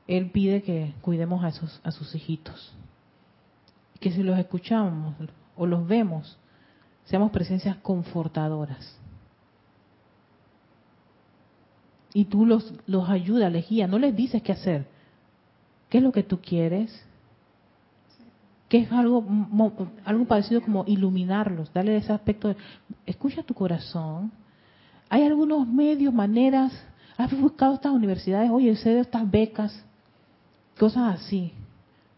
Él 0.07 0.31
pide 0.31 0.63
que 0.63 0.93
cuidemos 1.01 1.43
a, 1.43 1.49
esos, 1.49 1.79
a 1.83 1.91
sus 1.91 2.13
hijitos. 2.15 2.73
Que 3.99 4.11
si 4.11 4.23
los 4.23 4.37
escuchamos 4.37 5.15
o 5.55 5.65
los 5.65 5.87
vemos, 5.87 6.37
seamos 7.05 7.31
presencias 7.31 7.77
confortadoras. 7.77 8.97
Y 12.13 12.25
tú 12.25 12.45
los, 12.45 12.73
los 12.87 13.09
ayudas, 13.09 13.51
les 13.51 13.69
guías, 13.69 13.89
no 13.89 13.99
les 13.99 14.15
dices 14.15 14.41
qué 14.41 14.51
hacer. 14.51 14.85
¿Qué 15.89 15.99
es 15.99 16.03
lo 16.03 16.11
que 16.11 16.23
tú 16.23 16.41
quieres? 16.41 17.05
Que 18.71 18.77
es 18.77 18.91
algo, 18.93 19.25
algo 20.05 20.25
parecido 20.25 20.61
como 20.61 20.85
iluminarlos, 20.87 21.73
darle 21.73 21.97
ese 21.97 22.13
aspecto 22.13 22.47
de, 22.47 22.55
escucha 23.05 23.43
tu 23.43 23.53
corazón. 23.53 24.31
Hay 25.09 25.23
algunos 25.23 25.67
medios, 25.67 26.13
maneras, 26.13 26.71
has 27.17 27.37
buscado 27.37 27.73
estas 27.73 27.91
universidades, 27.91 28.49
oye, 28.49 28.73
sé 28.77 28.91
de 28.91 29.01
estas 29.01 29.29
becas, 29.29 29.83
cosas 30.79 31.15
así. 31.15 31.51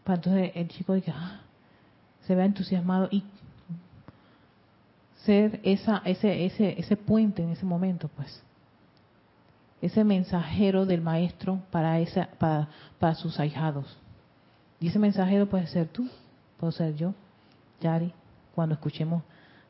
Para 0.04 0.14
entonces 0.14 0.52
el 0.54 0.68
chico 0.68 0.94
diga, 0.94 1.14
ah, 1.16 1.40
se 2.24 2.36
vea 2.36 2.44
entusiasmado 2.44 3.08
y 3.10 3.24
ser 5.24 5.58
esa, 5.64 6.02
ese, 6.04 6.44
ese, 6.44 6.78
ese 6.78 6.96
puente 6.96 7.42
en 7.42 7.50
ese 7.50 7.66
momento, 7.66 8.08
pues 8.14 8.44
ese 9.82 10.04
mensajero 10.04 10.86
del 10.86 11.02
maestro 11.02 11.60
para, 11.72 11.98
esa, 11.98 12.28
para, 12.38 12.68
para 13.00 13.14
sus 13.14 13.40
ahijados. 13.40 13.98
Y 14.80 14.86
ese 14.86 14.98
mensajero 14.98 15.46
puede 15.46 15.66
ser 15.66 15.88
tú, 15.88 16.08
puedo 16.64 16.72
ser 16.72 16.96
yo, 16.96 17.12
Yari, 17.82 18.10
cuando 18.54 18.74
escuchemos 18.74 19.22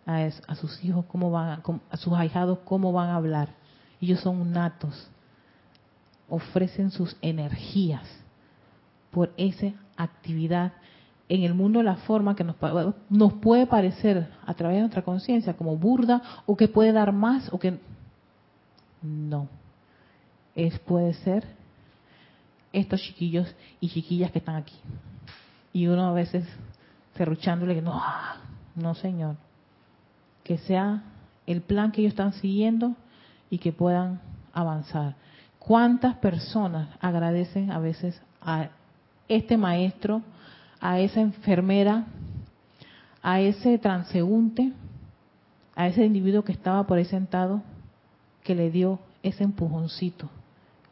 a, 0.07 0.29
a 0.47 0.55
sus 0.55 0.85
hijos 0.85 1.05
cómo 1.07 1.29
van, 1.29 1.61
a, 1.91 1.97
sus 1.97 2.13
ahijados 2.13 2.61
cómo 2.65 2.93
van 2.93 3.09
a 3.09 3.17
hablar. 3.17 3.49
Ellos 4.01 4.21
son 4.21 4.53
natos, 4.53 5.09
ofrecen 6.29 6.93
sus 6.93 7.17
energías 7.21 8.05
por 9.11 9.33
esa 9.37 9.73
actividad 9.97 10.75
en 11.29 11.43
el 11.43 11.53
mundo 11.55 11.83
la 11.83 11.97
forma 11.97 12.37
que 12.37 12.45
nos, 12.45 12.55
nos 13.11 13.33
puede 13.33 13.67
parecer 13.67 14.29
a 14.47 14.55
través 14.55 14.77
de 14.77 14.83
nuestra 14.83 15.03
conciencia 15.03 15.57
como 15.57 15.77
burda 15.77 16.23
o 16.47 16.57
que 16.57 16.69
puede 16.69 16.93
dar 16.93 17.11
más 17.11 17.53
o 17.53 17.59
que 17.59 17.81
no 19.03 19.49
es 20.55 20.79
puede 20.79 21.13
ser 21.15 21.45
estos 22.73 23.01
chiquillos 23.01 23.53
y 23.81 23.89
chiquillas 23.89 24.31
que 24.31 24.39
están 24.39 24.55
aquí. 24.55 24.77
Y 25.73 25.89
uno 25.89 26.07
a 26.07 26.13
veces 26.13 26.47
cerruchándole 27.15 27.75
que 27.75 27.83
no, 27.83 28.01
no 28.75 28.95
señor, 28.95 29.37
que 30.43 30.59
sea 30.59 31.03
el 31.47 31.63
plan 31.63 31.93
que 31.93 32.01
ellos 32.01 32.13
están 32.13 32.33
siguiendo 32.35 32.95
y 33.51 33.59
que 33.59 33.73
puedan 33.73 34.21
avanzar. 34.53 35.15
¿Cuántas 35.59 36.17
personas 36.17 36.89
agradecen 37.01 37.71
a 37.71 37.79
veces 37.79 38.21
a 38.41 38.69
este 39.29 39.57
maestro, 39.57 40.23
a 40.81 40.99
esa 40.99 41.21
enfermera, 41.21 42.05
a 43.23 43.41
ese 43.41 43.79
transeúnte, 43.79 44.73
a 45.75 45.87
ese 45.87 46.05
individuo 46.05 46.45
que 46.45 46.53
estaba 46.53 46.87
por 46.87 46.99
ahí 46.99 47.05
sentado, 47.05 47.63
que 48.43 48.55
le 48.55 48.71
dio 48.71 48.99
ese 49.23 49.45
empujoncito? 49.45 50.29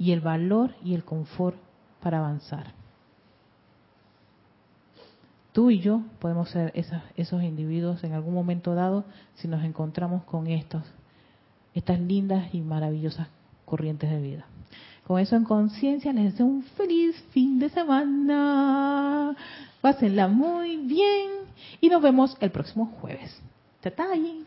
y 0.02 0.10
el 0.10 0.20
valor 0.20 0.74
y 0.84 0.96
el 0.96 1.04
confort 1.04 1.56
para 2.02 2.18
avanzar. 2.18 2.81
Tú 5.52 5.70
y 5.70 5.80
yo 5.80 6.00
podemos 6.18 6.48
ser 6.48 6.72
esos 6.74 7.42
individuos 7.42 8.02
en 8.04 8.14
algún 8.14 8.32
momento 8.32 8.74
dado 8.74 9.04
si 9.34 9.48
nos 9.48 9.62
encontramos 9.64 10.24
con 10.24 10.46
estas 10.46 12.00
lindas 12.00 12.54
y 12.54 12.62
maravillosas 12.62 13.28
corrientes 13.66 14.10
de 14.10 14.20
vida. 14.20 14.46
Con 15.06 15.20
eso 15.20 15.36
en 15.36 15.44
conciencia 15.44 16.12
les 16.12 16.32
deseo 16.32 16.46
un 16.46 16.62
feliz 16.62 17.22
fin 17.32 17.58
de 17.58 17.68
semana. 17.68 19.36
Pásenla 19.82 20.28
muy 20.28 20.78
bien 20.78 21.30
y 21.80 21.88
nos 21.88 22.00
vemos 22.00 22.36
el 22.40 22.50
próximo 22.50 22.86
jueves. 23.00 23.38
Tatay. 23.82 24.44